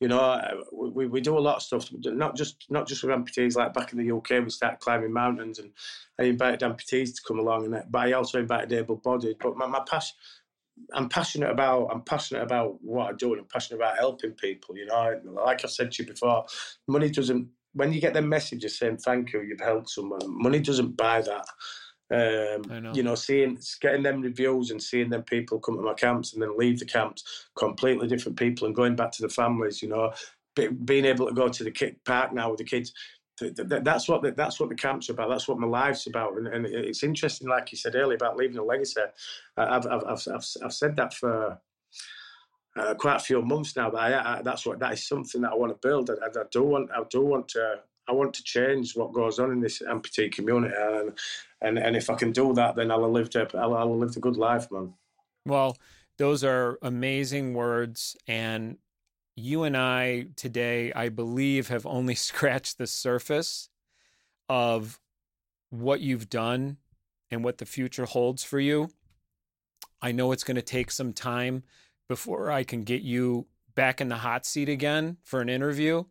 you 0.00 0.08
know 0.08 0.18
uh, 0.18 0.54
we, 0.72 1.06
we 1.06 1.20
do 1.20 1.38
a 1.38 1.40
lot 1.40 1.56
of 1.56 1.62
stuff 1.62 1.88
not 1.92 2.36
just 2.36 2.66
not 2.68 2.88
just 2.88 3.02
with 3.02 3.14
amputees 3.14 3.56
like 3.56 3.72
back 3.72 3.92
in 3.92 3.98
the 3.98 4.14
UK 4.14 4.44
we 4.44 4.50
started 4.50 4.80
climbing 4.80 5.12
mountains 5.12 5.60
and 5.60 5.70
I 6.18 6.24
invited 6.24 6.60
amputees 6.60 7.14
to 7.14 7.22
come 7.26 7.38
along 7.38 7.64
and 7.64 7.74
that 7.74 7.92
but 7.92 8.08
I 8.08 8.12
also 8.12 8.40
invited 8.40 8.72
able-bodied 8.72 9.36
but 9.40 9.56
my, 9.56 9.66
my 9.66 9.84
passion 9.88 10.16
I'm 10.92 11.08
passionate 11.08 11.50
about 11.50 11.88
I'm 11.92 12.02
passionate 12.02 12.42
about 12.42 12.82
what 12.82 13.10
I 13.10 13.12
do 13.12 13.32
and 13.32 13.40
I'm 13.42 13.48
passionate 13.48 13.78
about 13.80 13.98
helping 13.98 14.32
people. 14.32 14.76
You 14.76 14.86
know, 14.86 15.20
like 15.44 15.64
I've 15.64 15.70
said 15.70 15.92
to 15.92 16.02
you 16.02 16.08
before, 16.08 16.46
money 16.86 17.10
doesn't. 17.10 17.48
When 17.74 17.92
you 17.92 18.00
get 18.00 18.14
them 18.14 18.28
messages 18.28 18.78
saying 18.78 18.98
thank 18.98 19.32
you, 19.32 19.42
you've 19.42 19.60
helped 19.60 19.90
someone. 19.90 20.20
Money 20.24 20.60
doesn't 20.60 20.96
buy 20.96 21.22
that. 21.22 21.46
Um, 22.10 22.62
know. 22.82 22.92
You 22.94 23.02
know, 23.02 23.14
seeing 23.14 23.58
getting 23.80 24.02
them 24.02 24.22
reviews 24.22 24.70
and 24.70 24.82
seeing 24.82 25.10
them 25.10 25.22
people 25.22 25.60
come 25.60 25.76
to 25.76 25.82
my 25.82 25.94
camps 25.94 26.32
and 26.32 26.42
then 26.42 26.56
leave 26.56 26.78
the 26.78 26.86
camps 26.86 27.48
completely 27.54 28.08
different 28.08 28.38
people 28.38 28.66
and 28.66 28.74
going 28.74 28.96
back 28.96 29.12
to 29.12 29.22
the 29.22 29.28
families. 29.28 29.82
You 29.82 29.90
know, 29.90 30.12
be, 30.56 30.68
being 30.68 31.04
able 31.04 31.26
to 31.26 31.34
go 31.34 31.48
to 31.48 31.64
the 31.64 31.70
kid 31.70 31.96
park 32.04 32.32
now 32.32 32.50
with 32.50 32.58
the 32.58 32.64
kids. 32.64 32.94
th- 33.38 33.54
th- 33.54 33.68
th- 33.68 33.84
That's 33.84 34.08
what 34.08 34.22
the, 34.22 34.32
that's 34.32 34.58
what 34.58 34.70
the 34.70 34.74
camp's 34.74 35.10
about. 35.10 35.28
That's 35.28 35.46
what 35.48 35.58
my 35.58 35.66
life's 35.66 36.06
about, 36.06 36.36
and, 36.38 36.48
and 36.48 36.66
it's 36.66 37.02
interesting, 37.02 37.48
like 37.48 37.70
you 37.72 37.78
said 37.78 37.94
earlier, 37.94 38.16
about 38.16 38.36
leaving 38.36 38.58
a 38.58 38.64
legacy. 38.64 39.00
I've 39.56 39.86
I've 39.86 40.04
I've, 40.04 40.28
I've, 40.34 40.46
I've 40.64 40.72
said 40.72 40.96
that 40.96 41.14
for 41.14 41.60
uh, 42.78 42.94
quite 42.94 43.16
a 43.16 43.20
few 43.20 43.42
months 43.42 43.76
now. 43.76 43.90
That 43.90 43.98
I, 43.98 44.38
I, 44.38 44.42
that's 44.42 44.66
what 44.66 44.78
that 44.80 44.92
is 44.92 45.06
something 45.06 45.40
that 45.42 45.52
I 45.52 45.54
want 45.54 45.72
to 45.72 45.88
build. 45.88 46.10
I, 46.10 46.14
I 46.14 46.44
do 46.50 46.62
want 46.62 46.90
I 46.90 47.02
do 47.10 47.22
want 47.22 47.48
to 47.50 47.80
I 48.08 48.12
want 48.12 48.34
to 48.34 48.42
change 48.42 48.96
what 48.96 49.12
goes 49.12 49.38
on 49.38 49.52
in 49.52 49.60
this 49.60 49.80
amputee 49.80 50.32
community, 50.32 50.74
and 50.78 51.18
and, 51.60 51.78
and 51.78 51.96
if 51.96 52.10
I 52.10 52.14
can 52.14 52.32
do 52.32 52.52
that, 52.54 52.76
then 52.76 52.90
I'll 52.90 53.02
have 53.02 53.10
lived 53.10 53.36
a 53.36 53.48
I'll, 53.56 53.74
I'll 53.74 53.88
have 53.88 53.98
lived 53.98 54.16
a 54.16 54.20
good 54.20 54.36
life, 54.36 54.70
man. 54.70 54.94
Well, 55.44 55.76
those 56.18 56.44
are 56.44 56.78
amazing 56.82 57.54
words. 57.54 58.16
And 58.26 58.76
you 59.36 59.62
and 59.62 59.76
I 59.76 60.26
today, 60.36 60.92
I 60.92 61.08
believe, 61.08 61.68
have 61.68 61.86
only 61.86 62.14
scratched 62.16 62.78
the 62.78 62.86
surface 62.86 63.70
of 64.48 65.00
what 65.70 66.00
you've 66.00 66.28
done 66.28 66.78
and 67.30 67.44
what 67.44 67.58
the 67.58 67.66
future 67.66 68.04
holds 68.04 68.42
for 68.42 68.58
you. 68.58 68.90
I 70.00 70.12
know 70.12 70.32
it's 70.32 70.44
going 70.44 70.56
to 70.56 70.62
take 70.62 70.90
some 70.90 71.12
time 71.12 71.64
before 72.08 72.50
I 72.50 72.64
can 72.64 72.82
get 72.82 73.02
you 73.02 73.46
back 73.74 74.00
in 74.00 74.08
the 74.08 74.16
hot 74.16 74.44
seat 74.46 74.68
again 74.68 75.18
for 75.22 75.40
an 75.40 75.48
interview. 75.48 76.04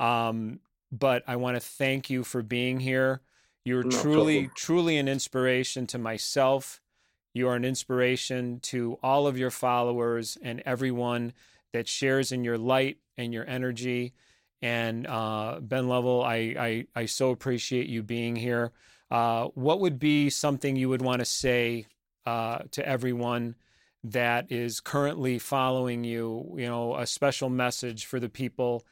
Um, 0.00 0.60
but 0.92 1.22
I 1.26 1.36
want 1.36 1.56
to 1.56 1.60
thank 1.60 2.10
you 2.10 2.24
for 2.24 2.42
being 2.42 2.80
here. 2.80 3.20
You're 3.64 3.84
No 3.84 3.90
truly, 3.90 4.40
problem. 4.40 4.52
truly 4.56 4.96
an 4.98 5.08
inspiration 5.08 5.86
to 5.88 5.98
myself. 5.98 6.80
You 7.34 7.48
are 7.48 7.56
an 7.56 7.64
inspiration 7.64 8.60
to 8.60 8.98
all 9.02 9.26
of 9.26 9.38
your 9.38 9.50
followers 9.50 10.38
and 10.42 10.62
everyone 10.64 11.32
that 11.72 11.86
shares 11.86 12.32
in 12.32 12.44
your 12.44 12.58
light 12.58 12.98
and 13.16 13.32
your 13.32 13.46
energy. 13.46 14.14
And 14.62 15.06
uh, 15.06 15.60
Ben 15.60 15.88
Lovell, 15.88 16.22
I, 16.22 16.36
I, 16.58 16.86
I 16.96 17.06
so 17.06 17.30
appreciate 17.30 17.86
you 17.86 18.02
being 18.02 18.34
here. 18.34 18.72
Uh, 19.10 19.48
what 19.54 19.80
would 19.80 19.98
be 19.98 20.30
something 20.30 20.76
you 20.76 20.88
would 20.88 21.02
want 21.02 21.20
to 21.20 21.24
say 21.24 21.86
uh, 22.26 22.58
to 22.72 22.86
everyone 22.86 23.54
that 24.04 24.50
is 24.50 24.80
currently 24.80 25.38
following 25.38 26.04
you? 26.04 26.54
You 26.56 26.66
know, 26.66 26.96
a 26.96 27.06
special 27.06 27.48
message 27.48 28.06
for 28.06 28.20
the 28.20 28.28
people 28.28 28.84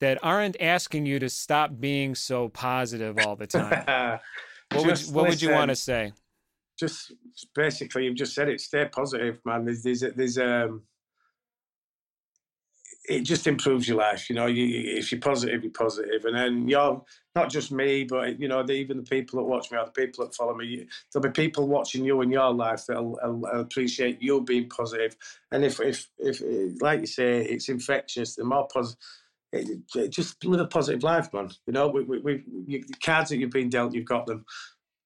that 0.00 0.18
aren't 0.22 0.60
asking 0.60 1.06
you 1.06 1.18
to 1.18 1.28
stop 1.28 1.72
being 1.78 2.14
so 2.14 2.48
positive 2.48 3.18
all 3.18 3.36
the 3.36 3.46
time. 3.46 4.20
What 4.72 4.86
would 4.86 5.00
what 5.10 5.28
would 5.28 5.42
you 5.42 5.50
want 5.50 5.70
to 5.70 5.74
say? 5.74 6.12
just 6.80 7.12
basically 7.54 8.06
you've 8.06 8.16
just 8.16 8.34
said 8.34 8.48
it 8.48 8.60
stay 8.60 8.86
positive 8.86 9.38
man 9.44 9.66
there's 9.66 9.82
there's, 9.82 10.00
there's 10.16 10.38
um 10.38 10.82
it 13.08 13.22
just 13.22 13.46
improves 13.46 13.88
your 13.88 13.96
life 13.96 14.28
you 14.28 14.36
know 14.36 14.46
you, 14.46 14.64
you- 14.64 14.98
if 14.98 15.10
you're 15.10 15.20
positive 15.20 15.62
you're 15.64 15.72
positive. 15.72 16.24
And 16.24 16.36
then 16.36 16.68
you're 16.68 17.02
not 17.34 17.48
just 17.50 17.72
me 17.72 18.04
but 18.04 18.38
you 18.38 18.46
know 18.48 18.62
the, 18.62 18.72
even 18.74 18.98
the 18.98 19.02
people 19.02 19.38
that 19.38 19.44
watch 19.44 19.70
me 19.70 19.78
or 19.78 19.86
the 19.86 19.92
people 19.92 20.24
that 20.24 20.34
follow 20.34 20.54
me 20.54 20.86
there'll 21.12 21.28
be 21.30 21.42
people 21.42 21.66
watching 21.68 22.04
you 22.04 22.20
in 22.20 22.30
your 22.30 22.52
life 22.52 22.84
that'll, 22.86 23.18
appreciate 23.52 24.20
you 24.20 24.42
being 24.42 24.68
positive. 24.68 25.16
and 25.52 25.64
if 25.64 25.80
if 25.80 26.08
if 26.18 26.42
like 26.82 27.00
you 27.00 27.06
say 27.06 27.38
it's 27.44 27.68
infectious 27.68 28.34
the 28.34 28.44
more 28.44 28.68
positive 28.72 28.98
it, 29.52 29.80
it- 29.96 30.10
just 30.10 30.44
live 30.44 30.60
a 30.60 30.66
positive 30.66 31.02
life 31.02 31.32
man. 31.32 31.50
You 31.66 31.72
know 31.72 31.88
we, 31.88 32.02
we, 32.04 32.18
we 32.20 32.44
you, 32.66 32.84
the 32.86 32.94
cards 33.02 33.30
that 33.30 33.38
you've 33.38 33.50
been 33.50 33.70
dealt 33.70 33.94
you've 33.94 34.04
got 34.04 34.26
them. 34.26 34.44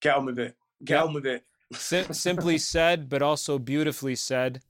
Get 0.02 0.16
on 0.16 0.26
with 0.26 0.38
it. 0.38 0.54
Get 0.84 0.98
on 1.02 1.14
with 1.14 1.24
it. 1.26 1.44
Sim- 1.72 2.12
simply 2.12 2.58
said, 2.58 3.08
but 3.08 3.22
also 3.22 3.58
beautifully 3.58 4.14
said. 4.16 4.60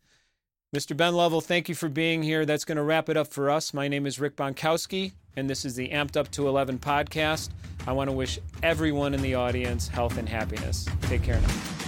Mr. 0.74 0.96
Ben 0.96 1.14
Lovell, 1.14 1.40
thank 1.40 1.68
you 1.68 1.74
for 1.76 1.88
being 1.88 2.24
here. 2.24 2.44
That's 2.44 2.64
going 2.64 2.78
to 2.78 2.82
wrap 2.82 3.08
it 3.08 3.16
up 3.16 3.28
for 3.28 3.48
us. 3.48 3.72
My 3.72 3.86
name 3.86 4.06
is 4.06 4.18
Rick 4.18 4.34
Bontkowski, 4.34 5.12
and 5.36 5.48
this 5.48 5.64
is 5.64 5.76
the 5.76 5.90
Amped 5.90 6.16
Up 6.16 6.32
to 6.32 6.48
11 6.48 6.80
podcast. 6.80 7.50
I 7.86 7.92
want 7.92 8.10
to 8.10 8.12
wish 8.16 8.40
everyone 8.60 9.14
in 9.14 9.22
the 9.22 9.36
audience 9.36 9.86
health 9.86 10.18
and 10.18 10.28
happiness. 10.28 10.84
Take 11.02 11.22
care 11.22 11.40
now. 11.40 11.83